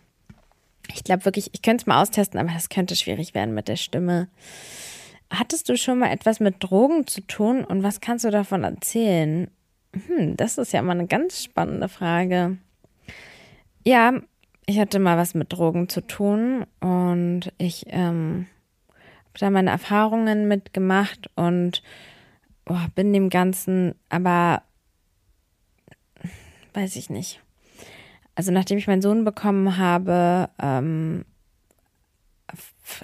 ich 0.93 1.03
glaube 1.03 1.25
wirklich, 1.25 1.49
ich 1.53 1.61
könnte 1.61 1.83
es 1.83 1.87
mal 1.87 2.01
austesten, 2.01 2.39
aber 2.39 2.51
das 2.51 2.69
könnte 2.69 2.95
schwierig 2.95 3.33
werden 3.35 3.53
mit 3.53 3.67
der 3.67 3.75
Stimme. 3.75 4.27
Hattest 5.29 5.69
du 5.69 5.77
schon 5.77 5.99
mal 5.99 6.11
etwas 6.11 6.39
mit 6.39 6.55
Drogen 6.59 7.05
zu 7.05 7.21
tun 7.21 7.63
und 7.63 7.83
was 7.83 8.01
kannst 8.01 8.25
du 8.25 8.31
davon 8.31 8.63
erzählen? 8.63 9.49
Hm, 9.93 10.35
das 10.37 10.57
ist 10.57 10.73
ja 10.73 10.81
mal 10.81 10.93
eine 10.93 11.07
ganz 11.07 11.43
spannende 11.43 11.89
Frage. 11.89 12.57
Ja, 13.85 14.13
ich 14.65 14.79
hatte 14.79 14.99
mal 14.99 15.17
was 15.17 15.33
mit 15.33 15.53
Drogen 15.53 15.89
zu 15.89 16.01
tun 16.01 16.65
und 16.79 17.51
ich 17.57 17.85
ähm, 17.87 18.47
habe 18.89 19.39
da 19.39 19.49
meine 19.49 19.71
Erfahrungen 19.71 20.47
mitgemacht 20.47 21.29
und 21.35 21.83
oh, 22.67 22.77
bin 22.95 23.13
dem 23.13 23.29
Ganzen 23.29 23.95
aber 24.09 24.63
weiß 26.73 26.95
ich 26.95 27.09
nicht 27.09 27.41
also 28.39 28.53
nachdem 28.53 28.77
ich 28.77 28.87
meinen 28.87 29.01
Sohn 29.01 29.25
bekommen 29.25 29.75
habe, 29.75 30.47
ähm, 30.61 31.25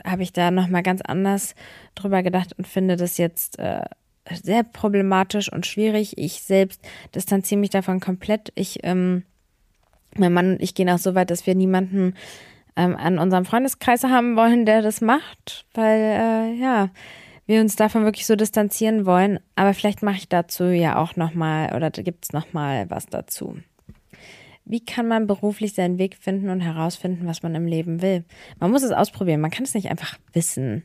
habe 0.06 0.24
ich 0.24 0.32
da 0.32 0.50
nochmal 0.50 0.82
ganz 0.82 1.02
anders 1.02 1.56
drüber 1.94 2.24
gedacht 2.24 2.58
und 2.58 2.66
finde 2.66 2.96
das 2.96 3.18
jetzt 3.18 3.60
äh, 3.60 3.84
sehr 4.32 4.64
problematisch 4.64 5.52
und 5.52 5.66
schwierig. 5.66 6.18
Ich 6.18 6.42
selbst 6.42 6.82
distanziere 7.14 7.60
mich 7.60 7.70
davon 7.70 8.00
komplett. 8.00 8.54
Ich, 8.56 8.80
ähm, 8.84 9.24
mein 10.16 10.32
Mann 10.32 10.52
und 10.52 10.62
ich 10.62 10.74
gehen 10.74 10.90
auch 10.90 11.00
so 11.00 11.16
weit, 11.16 11.30
dass 11.30 11.46
wir 11.46 11.54
niemanden 11.54 12.14
ähm, 12.78 12.96
an 12.96 13.20
unserem 13.20 13.44
Freundeskreis 13.44 14.06
haben 14.06 14.38
wollen, 14.38 14.66
der 14.66 14.82
das 14.82 15.02
macht, 15.02 15.66
weil 15.74 16.00
äh, 16.00 16.54
ja, 16.54 16.92
wir 17.46 17.60
uns 17.60 17.76
davon 17.76 18.06
wirklich 18.06 18.26
so 18.26 18.38
distanzieren 18.38 19.06
wollen. 19.06 19.42
Aber 19.58 19.74
vielleicht 19.74 20.02
mache 20.02 20.16
ich 20.16 20.30
dazu 20.30 20.64
ja 20.64 20.96
auch 20.96 21.18
nochmal 21.18 21.76
oder 21.76 21.92
gibt 21.92 22.24
es 22.24 22.32
nochmal 22.32 22.90
was 22.90 23.08
dazu. 23.08 23.58
Wie 24.66 24.84
kann 24.84 25.08
man 25.08 25.28
beruflich 25.28 25.74
seinen 25.74 26.00
Weg 26.00 26.18
finden 26.20 26.50
und 26.50 26.60
herausfinden, 26.60 27.28
was 27.28 27.44
man 27.44 27.54
im 27.54 27.68
Leben 27.68 28.02
will? 28.02 28.26
Man 28.60 28.72
muss 28.72 28.84
es 28.84 28.92
ausprobieren. 28.92 29.42
Man 29.42 29.52
kann 29.52 29.64
es 29.64 29.76
nicht 29.76 29.90
einfach 29.90 30.18
wissen. 30.34 30.84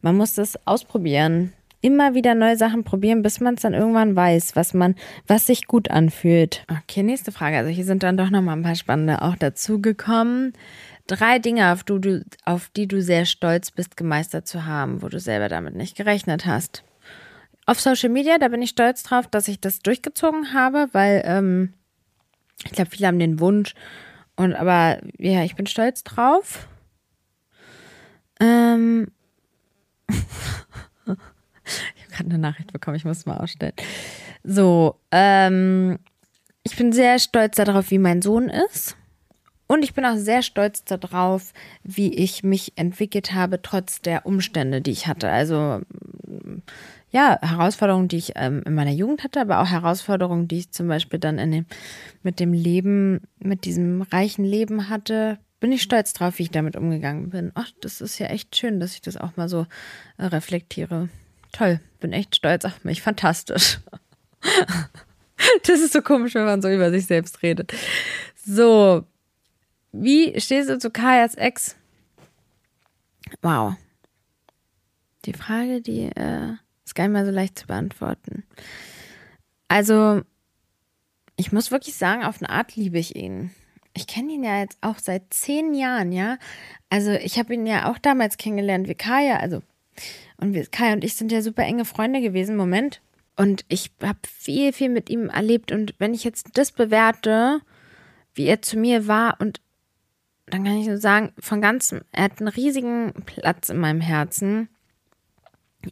Man 0.00 0.16
muss 0.16 0.38
es 0.38 0.58
ausprobieren. 0.66 1.52
Immer 1.82 2.14
wieder 2.14 2.34
neue 2.34 2.56
Sachen 2.56 2.84
probieren, 2.84 3.22
bis 3.22 3.40
man 3.40 3.54
es 3.54 3.62
dann 3.62 3.74
irgendwann 3.74 4.16
weiß, 4.16 4.56
was 4.56 4.74
man, 4.74 4.94
was 5.26 5.46
sich 5.46 5.66
gut 5.66 5.90
anfühlt. 5.90 6.64
Okay, 6.68 7.02
nächste 7.02 7.32
Frage. 7.32 7.56
Also 7.58 7.70
hier 7.70 7.84
sind 7.84 8.02
dann 8.02 8.16
doch 8.16 8.30
noch 8.30 8.42
mal 8.42 8.52
ein 8.52 8.62
paar 8.62 8.74
spannende 8.74 9.22
auch 9.22 9.36
dazugekommen. 9.36 10.52
Drei 11.06 11.38
Dinge, 11.38 11.72
auf, 11.72 11.84
du, 11.84 12.24
auf 12.44 12.70
die 12.76 12.86
du 12.86 13.02
sehr 13.02 13.24
stolz 13.24 13.70
bist, 13.70 13.96
gemeistert 13.96 14.46
zu 14.46 14.66
haben, 14.66 15.02
wo 15.02 15.08
du 15.08 15.18
selber 15.18 15.48
damit 15.48 15.74
nicht 15.74 15.96
gerechnet 15.96 16.46
hast. 16.46 16.84
Auf 17.66 17.80
Social 17.80 18.10
Media, 18.10 18.38
da 18.38 18.48
bin 18.48 18.62
ich 18.62 18.70
stolz 18.70 19.02
drauf, 19.02 19.26
dass 19.26 19.48
ich 19.48 19.60
das 19.60 19.80
durchgezogen 19.80 20.52
habe, 20.54 20.88
weil 20.92 21.22
ähm, 21.24 21.74
ich 22.64 22.72
glaube, 22.72 22.90
viele 22.90 23.06
haben 23.06 23.18
den 23.18 23.40
Wunsch. 23.40 23.74
Und 24.36 24.54
aber 24.54 25.00
ja, 25.18 25.44
ich 25.44 25.54
bin 25.54 25.66
stolz 25.66 26.02
drauf. 26.04 26.68
Ähm 28.40 29.08
ich 30.08 30.16
habe 31.06 32.10
gerade 32.10 32.30
eine 32.30 32.38
Nachricht 32.38 32.72
bekommen, 32.72 32.96
ich 32.96 33.04
muss 33.04 33.18
es 33.18 33.26
mal 33.26 33.38
ausstellen. 33.38 33.74
So, 34.42 34.96
ähm, 35.10 35.98
ich 36.62 36.76
bin 36.76 36.92
sehr 36.92 37.18
stolz 37.18 37.56
darauf, 37.56 37.90
wie 37.90 37.98
mein 37.98 38.22
Sohn 38.22 38.48
ist. 38.48 38.96
Und 39.66 39.84
ich 39.84 39.94
bin 39.94 40.04
auch 40.04 40.16
sehr 40.16 40.42
stolz 40.42 40.84
darauf, 40.84 41.52
wie 41.84 42.12
ich 42.12 42.42
mich 42.42 42.72
entwickelt 42.76 43.32
habe, 43.32 43.62
trotz 43.62 44.00
der 44.00 44.26
Umstände, 44.26 44.80
die 44.80 44.90
ich 44.90 45.06
hatte. 45.06 45.30
Also 45.30 45.82
ja, 47.10 47.38
Herausforderungen, 47.42 48.08
die 48.08 48.18
ich 48.18 48.32
ähm, 48.36 48.62
in 48.64 48.74
meiner 48.74 48.92
Jugend 48.92 49.24
hatte, 49.24 49.40
aber 49.40 49.60
auch 49.60 49.68
Herausforderungen, 49.68 50.46
die 50.46 50.58
ich 50.58 50.70
zum 50.70 50.86
Beispiel 50.86 51.18
dann 51.18 51.38
in 51.38 51.50
dem, 51.50 51.66
mit 52.22 52.38
dem 52.38 52.52
Leben, 52.52 53.20
mit 53.38 53.64
diesem 53.64 54.02
reichen 54.02 54.44
Leben 54.44 54.88
hatte, 54.88 55.38
bin 55.58 55.72
ich 55.72 55.82
stolz 55.82 56.12
drauf, 56.12 56.38
wie 56.38 56.44
ich 56.44 56.50
damit 56.50 56.76
umgegangen 56.76 57.30
bin. 57.30 57.52
Ach, 57.54 57.70
das 57.80 58.00
ist 58.00 58.18
ja 58.18 58.26
echt 58.28 58.56
schön, 58.56 58.80
dass 58.80 58.94
ich 58.94 59.02
das 59.02 59.16
auch 59.16 59.36
mal 59.36 59.48
so 59.48 59.66
äh, 60.18 60.26
reflektiere. 60.26 61.08
Toll, 61.52 61.80
bin 61.98 62.12
echt 62.12 62.36
stolz 62.36 62.64
auf 62.64 62.84
mich. 62.84 63.02
Fantastisch. 63.02 63.80
das 65.66 65.80
ist 65.80 65.92
so 65.92 66.02
komisch, 66.02 66.34
wenn 66.34 66.44
man 66.44 66.62
so 66.62 66.70
über 66.70 66.90
sich 66.90 67.06
selbst 67.06 67.42
redet. 67.42 67.72
So, 68.36 69.04
wie 69.92 70.40
stehst 70.40 70.70
du 70.70 70.78
zu 70.78 70.90
Kajas 70.90 71.34
Ex? 71.34 71.76
Wow. 73.42 73.74
Die 75.24 75.34
Frage, 75.34 75.82
die 75.82 76.04
äh, 76.04 76.54
ist 76.90 76.94
gar 76.96 77.04
nicht 77.04 77.12
mal 77.12 77.24
so 77.24 77.30
leicht 77.30 77.56
zu 77.56 77.66
beantworten. 77.68 78.42
Also, 79.68 80.22
ich 81.36 81.52
muss 81.52 81.70
wirklich 81.70 81.94
sagen, 81.94 82.24
auf 82.24 82.42
eine 82.42 82.50
Art 82.50 82.74
liebe 82.74 82.98
ich 82.98 83.14
ihn. 83.14 83.52
Ich 83.94 84.08
kenne 84.08 84.32
ihn 84.32 84.42
ja 84.42 84.58
jetzt 84.58 84.78
auch 84.80 84.98
seit 84.98 85.32
zehn 85.32 85.72
Jahren, 85.74 86.10
ja. 86.10 86.36
Also, 86.88 87.12
ich 87.12 87.38
habe 87.38 87.54
ihn 87.54 87.64
ja 87.64 87.88
auch 87.88 87.98
damals 87.98 88.38
kennengelernt, 88.38 88.88
wie 88.88 88.96
Kaya, 88.96 89.36
also, 89.36 89.62
und 90.36 90.72
Kaya 90.72 90.94
und 90.94 91.04
ich 91.04 91.14
sind 91.14 91.30
ja 91.30 91.42
super 91.42 91.62
enge 91.62 91.84
Freunde 91.84 92.20
gewesen, 92.20 92.56
Moment. 92.56 93.00
Und 93.36 93.64
ich 93.68 93.92
habe 94.02 94.18
viel, 94.26 94.72
viel 94.72 94.88
mit 94.88 95.10
ihm 95.10 95.28
erlebt. 95.28 95.70
Und 95.70 95.94
wenn 95.98 96.12
ich 96.12 96.24
jetzt 96.24 96.48
das 96.54 96.72
bewerte, 96.72 97.60
wie 98.34 98.46
er 98.46 98.62
zu 98.62 98.76
mir 98.76 99.06
war, 99.06 99.40
und 99.40 99.60
dann 100.46 100.64
kann 100.64 100.76
ich 100.78 100.88
nur 100.88 100.98
sagen, 100.98 101.32
von 101.38 101.60
ganzem, 101.60 102.02
er 102.10 102.24
hat 102.24 102.40
einen 102.40 102.48
riesigen 102.48 103.12
Platz 103.26 103.68
in 103.68 103.78
meinem 103.78 104.00
Herzen. 104.00 104.68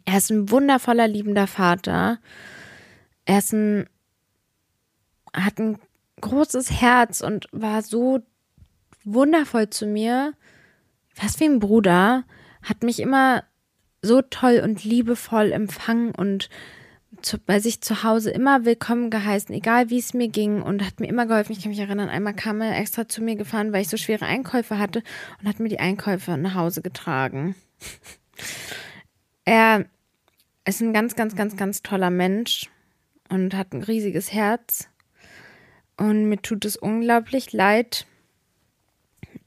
Er 0.05 0.19
ist 0.19 0.31
ein 0.31 0.51
wundervoller, 0.51 1.09
liebender 1.09 1.47
Vater. 1.47 2.19
Er 3.25 3.39
ist 3.39 3.53
ein, 3.53 3.89
hat 5.33 5.59
ein 5.59 5.79
großes 6.21 6.71
Herz 6.81 7.21
und 7.21 7.47
war 7.53 7.83
so 7.83 8.21
wundervoll 9.05 9.71
zu 9.71 9.87
mir. 9.87 10.35
Fast 11.15 11.41
wie 11.41 11.45
ein 11.45 11.61
Bruder. 11.61 12.25
Hat 12.63 12.83
mich 12.83 13.01
immer 13.01 13.45
so 14.03 14.23
toll 14.23 14.61
und 14.63 14.85
liebevoll 14.85 15.53
empfangen 15.53 16.15
und 16.15 16.49
zu, 17.23 17.39
bei 17.39 17.59
sich 17.59 17.81
zu 17.81 18.05
Hause 18.05 18.31
immer 18.31 18.65
willkommen 18.65 19.11
geheißen, 19.11 19.55
egal 19.55 19.91
wie 19.91 19.99
es 19.99 20.15
mir 20.15 20.29
ging 20.29 20.63
und 20.63 20.85
hat 20.85 21.01
mir 21.01 21.09
immer 21.09 21.27
geholfen. 21.27 21.53
Ich 21.53 21.63
kann 21.63 21.71
mich 21.71 21.79
erinnern, 21.81 22.09
einmal 22.09 22.35
kam 22.35 22.61
er 22.61 22.79
extra 22.79 23.09
zu 23.09 23.23
mir 23.23 23.35
gefahren, 23.35 23.73
weil 23.73 23.83
ich 23.83 23.89
so 23.89 23.97
schwere 23.97 24.27
Einkäufe 24.27 24.79
hatte 24.79 25.03
und 25.41 25.49
hat 25.49 25.59
mir 25.59 25.69
die 25.69 25.81
Einkäufe 25.81 26.37
nach 26.37 26.55
Hause 26.55 26.83
getragen. 26.83 27.55
er 29.49 29.87
ist 30.67 30.83
ein 30.83 30.93
ganz, 30.93 31.17
ganz, 31.17 31.35
ganz, 31.35 31.57
ganz 31.57 31.81
toller 31.81 32.11
Mensch 32.11 32.69
und 33.31 33.55
hat 33.55 33.73
ein 33.73 33.83
riesiges 33.83 34.31
Herz. 34.31 34.91
Und 35.97 36.29
mir 36.29 36.37
tut 36.43 36.67
es 36.67 36.77
unglaublich 36.77 37.55
leid, 37.55 38.07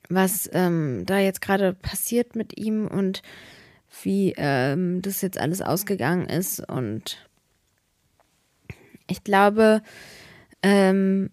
was 0.09 0.49
ähm, 0.53 1.03
da 1.05 1.19
jetzt 1.19 1.39
gerade 1.39 1.73
passiert 1.75 2.35
mit 2.35 2.57
ihm 2.57 2.87
und 2.87 3.21
wie 4.01 4.33
ähm, 4.37 5.03
das 5.03 5.21
jetzt 5.21 5.37
alles 5.37 5.61
ausgegangen 5.61 6.27
ist. 6.27 6.67
Und 6.67 7.29
ich 9.05 9.23
glaube, 9.23 9.83
ähm, 10.63 11.29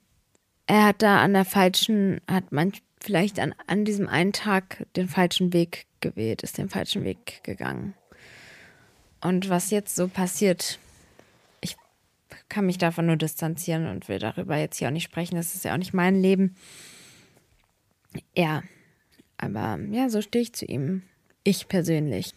er 0.67 0.85
hat 0.85 1.01
da 1.01 1.23
an 1.23 1.33
der 1.33 1.47
falschen, 1.47 2.21
hat 2.31 2.53
manch, 2.53 2.83
vielleicht 3.01 3.41
an, 3.41 3.55
an 3.67 3.87
diesem 3.87 4.09
einen 4.09 4.35
Tag 4.35 4.85
den 4.95 5.09
falschen 5.09 5.55
Weg 5.55 5.87
gewählt, 6.01 6.43
ist 6.43 6.59
den 6.59 6.69
falschen 6.69 7.05
Weg 7.05 7.43
gegangen. 7.45 7.95
Und 9.21 9.49
was 9.49 9.71
jetzt 9.71 9.97
so 9.97 10.09
passiert, 10.09 10.79
ich 11.61 11.77
kann 12.49 12.67
mich 12.67 12.79
davon 12.79 13.07
nur 13.07 13.17
distanzieren 13.17 13.87
und 13.87 14.09
will 14.09 14.19
darüber 14.19 14.57
jetzt 14.57 14.77
hier 14.77 14.89
auch 14.89 14.93
nicht 14.93 15.05
sprechen. 15.05 15.37
Das 15.37 15.55
ist 15.55 15.65
ja 15.65 15.75
auch 15.75 15.79
nicht 15.79 15.95
mein 15.95 16.21
Leben. 16.21 16.57
Ja, 18.37 18.63
aber 19.37 19.79
ja, 19.91 20.09
so 20.09 20.23
stehe 20.23 20.43
ich 20.43 20.53
zu 20.53 20.65
ihm. 20.65 21.03
Ich 21.45 21.69
persönlich. 21.69 22.35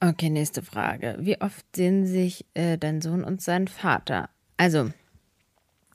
Okay, 0.00 0.30
nächste 0.30 0.62
Frage. 0.62 1.16
Wie 1.20 1.40
oft 1.40 1.64
sehen 1.76 2.06
sich 2.06 2.46
äh, 2.54 2.78
dein 2.78 3.02
Sohn 3.02 3.22
und 3.22 3.42
sein 3.42 3.68
Vater? 3.68 4.30
Also, 4.56 4.90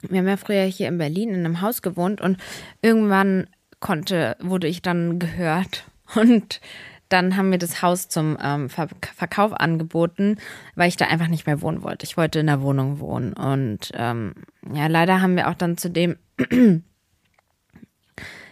wir 0.02 0.20
haben 0.20 0.28
ja 0.28 0.38
früher 0.38 0.64
hier 0.64 0.88
in 0.88 1.00
Berlin 1.00 1.30
in 1.30 1.44
einem 1.46 1.62
Haus 1.62 1.82
gewohnt 1.82 2.22
und 2.22 2.38
irgendwann 2.82 3.48
konnte, 3.80 4.38
wurde 4.40 4.68
ich 4.68 4.82
dann 4.82 5.18
gehört 5.18 5.86
und 6.16 6.62
dann 7.10 7.38
haben 7.38 7.52
wir 7.52 7.58
das 7.58 7.82
Haus 7.82 8.10
zum 8.10 8.38
ähm, 8.42 8.70
Ver 8.70 8.88
Verkauf 9.16 9.54
angeboten, 9.54 10.38
weil 10.76 10.88
ich 10.90 10.98
da 10.98 11.06
einfach 11.06 11.28
nicht 11.28 11.46
mehr 11.46 11.62
wohnen 11.62 11.84
wollte. 11.84 12.06
Ich 12.06 12.18
wollte 12.18 12.40
in 12.40 12.48
der 12.48 12.62
Wohnung 12.62 13.00
wohnen 13.00 13.34
und 13.34 13.92
ähm, 13.94 14.34
ja, 14.74 14.88
leider 14.88 15.22
haben 15.22 15.36
wir 15.36 15.50
auch 15.50 15.56
dann 15.56 15.78
zudem, 15.78 16.18
dann 16.38 16.84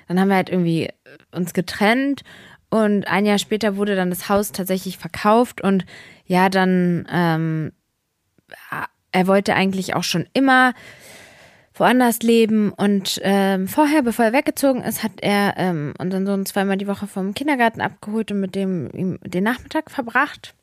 haben 0.07 0.29
wir 0.29 0.35
halt 0.35 0.49
irgendwie 0.49 0.89
uns 1.31 1.53
getrennt 1.53 2.23
und 2.69 3.07
ein 3.07 3.25
Jahr 3.25 3.39
später 3.39 3.75
wurde 3.75 3.95
dann 3.95 4.09
das 4.09 4.29
Haus 4.29 4.51
tatsächlich 4.51 4.97
verkauft 4.97 5.61
und 5.61 5.85
ja, 6.25 6.49
dann, 6.49 7.07
ähm, 7.11 7.71
er 9.11 9.27
wollte 9.27 9.53
eigentlich 9.53 9.95
auch 9.95 10.03
schon 10.03 10.27
immer 10.33 10.73
woanders 11.73 12.19
leben 12.19 12.71
und 12.71 13.19
ähm, 13.23 13.67
vorher, 13.67 14.03
bevor 14.03 14.25
er 14.25 14.33
weggezogen 14.33 14.83
ist, 14.83 15.03
hat 15.03 15.21
er 15.21 15.55
ähm, 15.57 15.93
unseren 15.97 16.25
Sohn 16.25 16.45
zweimal 16.45 16.77
die 16.77 16.87
Woche 16.87 17.07
vom 17.07 17.33
Kindergarten 17.33 17.81
abgeholt 17.81 18.31
und 18.31 18.39
mit 18.39 18.55
dem 18.55 18.89
ihm 18.93 19.19
den 19.23 19.43
Nachmittag 19.43 19.89
verbracht. 19.89 20.53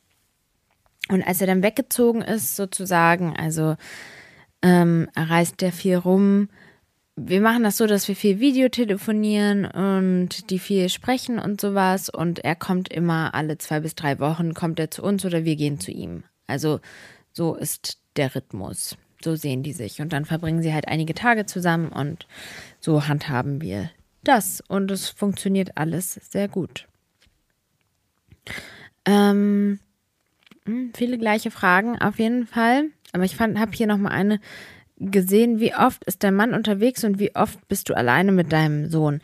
Und 1.08 1.22
als 1.22 1.40
er 1.40 1.48
dann 1.48 1.62
weggezogen 1.62 2.22
ist, 2.22 2.54
sozusagen, 2.54 3.36
also 3.36 3.76
ähm, 4.62 5.08
reist 5.16 5.62
er 5.62 5.72
viel 5.72 5.96
rum, 5.96 6.48
wir 7.16 7.40
machen 7.40 7.64
das 7.64 7.76
so, 7.76 7.86
dass 7.86 8.08
wir 8.08 8.16
viel 8.16 8.40
Videotelefonieren 8.40 9.66
und 9.66 10.50
die 10.50 10.58
viel 10.58 10.88
sprechen 10.88 11.38
und 11.38 11.60
sowas. 11.60 12.08
Und 12.08 12.38
er 12.38 12.56
kommt 12.56 12.90
immer 12.90 13.34
alle 13.34 13.58
zwei 13.58 13.80
bis 13.80 13.94
drei 13.94 14.18
Wochen, 14.20 14.54
kommt 14.54 14.78
er 14.80 14.90
zu 14.90 15.02
uns 15.02 15.24
oder 15.24 15.44
wir 15.44 15.56
gehen 15.56 15.80
zu 15.80 15.90
ihm. 15.90 16.24
Also 16.46 16.80
so 17.32 17.54
ist 17.54 17.98
der 18.16 18.34
Rhythmus. 18.34 18.96
So 19.22 19.36
sehen 19.36 19.62
die 19.62 19.72
sich. 19.72 20.00
Und 20.00 20.12
dann 20.12 20.24
verbringen 20.24 20.62
sie 20.62 20.72
halt 20.72 20.88
einige 20.88 21.14
Tage 21.14 21.46
zusammen 21.46 21.88
und 21.90 22.26
so 22.80 23.06
handhaben 23.06 23.60
wir 23.60 23.90
das. 24.24 24.62
Und 24.66 24.90
es 24.90 25.08
funktioniert 25.08 25.76
alles 25.76 26.14
sehr 26.14 26.48
gut. 26.48 26.86
Ähm, 29.04 29.78
hm, 30.64 30.92
viele 30.94 31.18
gleiche 31.18 31.50
Fragen 31.50 32.00
auf 32.00 32.18
jeden 32.18 32.46
Fall. 32.46 32.86
Aber 33.12 33.24
ich 33.24 33.38
habe 33.38 33.72
hier 33.72 33.86
nochmal 33.86 34.12
eine 34.12 34.40
gesehen, 35.00 35.60
wie 35.60 35.74
oft 35.74 36.04
ist 36.04 36.22
dein 36.22 36.34
Mann 36.34 36.54
unterwegs 36.54 37.04
und 37.04 37.18
wie 37.18 37.34
oft 37.34 37.66
bist 37.68 37.88
du 37.88 37.96
alleine 37.96 38.32
mit 38.32 38.52
deinem 38.52 38.90
Sohn. 38.90 39.20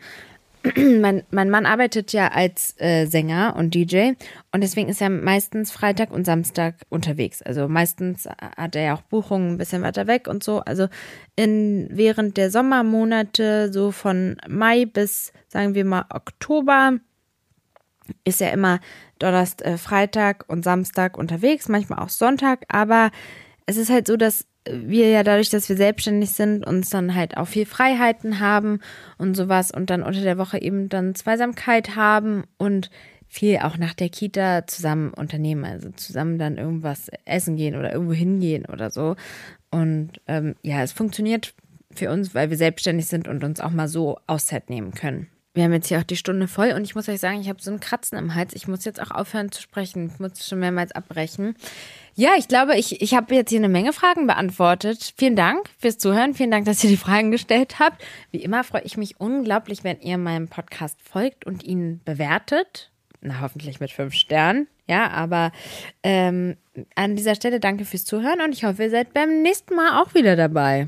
mein, 1.01 1.23
mein 1.31 1.49
Mann 1.49 1.65
arbeitet 1.65 2.13
ja 2.13 2.29
als 2.29 2.75
äh, 2.79 3.05
Sänger 3.05 3.55
und 3.57 3.73
DJ 3.73 4.13
und 4.51 4.61
deswegen 4.61 4.89
ist 4.89 5.01
er 5.01 5.09
meistens 5.09 5.71
Freitag 5.71 6.11
und 6.11 6.25
Samstag 6.25 6.75
unterwegs. 6.89 7.41
Also 7.41 7.67
meistens 7.67 8.27
hat 8.27 8.75
er 8.75 8.81
ja 8.83 8.93
auch 8.95 9.01
Buchungen 9.01 9.53
ein 9.53 9.57
bisschen 9.57 9.81
weiter 9.81 10.07
weg 10.07 10.27
und 10.27 10.43
so. 10.43 10.59
Also 10.61 10.87
in, 11.35 11.87
während 11.91 12.37
der 12.37 12.51
Sommermonate, 12.51 13.71
so 13.71 13.91
von 13.91 14.37
Mai 14.47 14.85
bis, 14.85 15.31
sagen 15.47 15.75
wir 15.75 15.85
mal, 15.85 16.05
Oktober, 16.09 16.99
ist 18.23 18.41
er 18.41 18.53
immer 18.53 18.79
Donnerstag, 19.19 19.67
äh, 19.67 19.77
Freitag 19.77 20.45
und 20.47 20.63
Samstag 20.63 21.17
unterwegs, 21.17 21.67
manchmal 21.67 21.99
auch 21.99 22.09
Sonntag, 22.09 22.63
aber 22.69 23.11
es 23.65 23.77
ist 23.77 23.89
halt 23.89 24.07
so, 24.07 24.15
dass 24.15 24.45
wir 24.71 25.09
ja 25.09 25.23
dadurch, 25.23 25.49
dass 25.49 25.69
wir 25.69 25.77
selbstständig 25.77 26.31
sind, 26.31 26.65
uns 26.65 26.89
dann 26.89 27.15
halt 27.15 27.37
auch 27.37 27.47
viel 27.47 27.65
Freiheiten 27.65 28.39
haben 28.39 28.79
und 29.17 29.35
sowas 29.35 29.71
und 29.71 29.89
dann 29.89 30.03
unter 30.03 30.21
der 30.21 30.37
Woche 30.37 30.61
eben 30.61 30.89
dann 30.89 31.15
Zweisamkeit 31.15 31.95
haben 31.95 32.43
und 32.57 32.89
viel 33.27 33.57
auch 33.57 33.77
nach 33.77 33.93
der 33.93 34.09
Kita 34.09 34.65
zusammen 34.67 35.13
unternehmen, 35.13 35.65
also 35.65 35.89
zusammen 35.91 36.37
dann 36.37 36.57
irgendwas 36.57 37.09
essen 37.25 37.57
gehen 37.57 37.75
oder 37.75 37.91
irgendwo 37.91 38.13
hingehen 38.13 38.65
oder 38.65 38.89
so. 38.89 39.15
Und 39.69 40.13
ähm, 40.27 40.55
ja, 40.61 40.81
es 40.81 40.93
funktioniert 40.93 41.53
für 41.91 42.09
uns, 42.09 42.33
weil 42.33 42.49
wir 42.49 42.57
selbstständig 42.57 43.07
sind 43.07 43.27
und 43.27 43.43
uns 43.43 43.59
auch 43.59 43.71
mal 43.71 43.87
so 43.87 44.17
Auszeit 44.27 44.69
nehmen 44.69 44.93
können. 44.93 45.27
Wir 45.53 45.63
haben 45.63 45.73
jetzt 45.73 45.87
hier 45.87 45.97
auch 45.97 46.03
die 46.03 46.15
Stunde 46.15 46.47
voll 46.47 46.71
und 46.73 46.83
ich 46.83 46.93
muss 46.93 47.09
euch 47.09 47.19
sagen, 47.19 47.41
ich 47.41 47.49
habe 47.49 47.59
so 47.59 47.71
ein 47.71 47.79
Kratzen 47.79 48.17
im 48.17 48.35
Hals. 48.35 48.53
Ich 48.53 48.67
muss 48.67 48.85
jetzt 48.85 49.01
auch 49.01 49.09
aufhören 49.09 49.51
zu 49.51 49.59
sprechen. 49.59 50.11
Ich 50.13 50.19
muss 50.19 50.47
schon 50.47 50.59
mehrmals 50.59 50.91
abbrechen. 50.91 51.55
Ja, 52.19 52.31
ich 52.35 52.47
glaube, 52.47 52.75
ich, 52.75 52.99
ich 52.99 53.13
habe 53.13 53.35
jetzt 53.35 53.51
hier 53.51 53.59
eine 53.59 53.69
Menge 53.69 53.93
Fragen 53.93 54.25
beantwortet. 54.25 55.13
Vielen 55.17 55.35
Dank 55.35 55.69
fürs 55.77 55.99
Zuhören. 55.99 56.33
Vielen 56.33 56.49
Dank, 56.49 56.65
dass 56.65 56.83
ihr 56.83 56.89
die 56.89 56.97
Fragen 56.97 57.29
gestellt 57.29 57.77
habt. 57.77 58.03
Wie 58.31 58.41
immer 58.41 58.63
freue 58.63 58.81
ich 58.81 58.97
mich 58.97 59.19
unglaublich, 59.19 59.83
wenn 59.83 60.01
ihr 60.01 60.17
meinem 60.17 60.47
Podcast 60.47 60.97
folgt 61.03 61.45
und 61.45 61.63
ihn 61.63 62.01
bewertet. 62.05 62.89
Na, 63.21 63.41
hoffentlich 63.41 63.79
mit 63.79 63.91
fünf 63.91 64.15
Sternen. 64.15 64.65
Ja, 64.87 65.11
aber 65.11 65.51
ähm, 66.01 66.57
an 66.95 67.15
dieser 67.15 67.35
Stelle 67.35 67.59
danke 67.59 67.85
fürs 67.85 68.03
Zuhören 68.03 68.41
und 68.41 68.51
ich 68.51 68.63
hoffe, 68.63 68.85
ihr 68.85 68.89
seid 68.89 69.13
beim 69.13 69.43
nächsten 69.43 69.75
Mal 69.75 70.01
auch 70.01 70.15
wieder 70.15 70.35
dabei. 70.35 70.87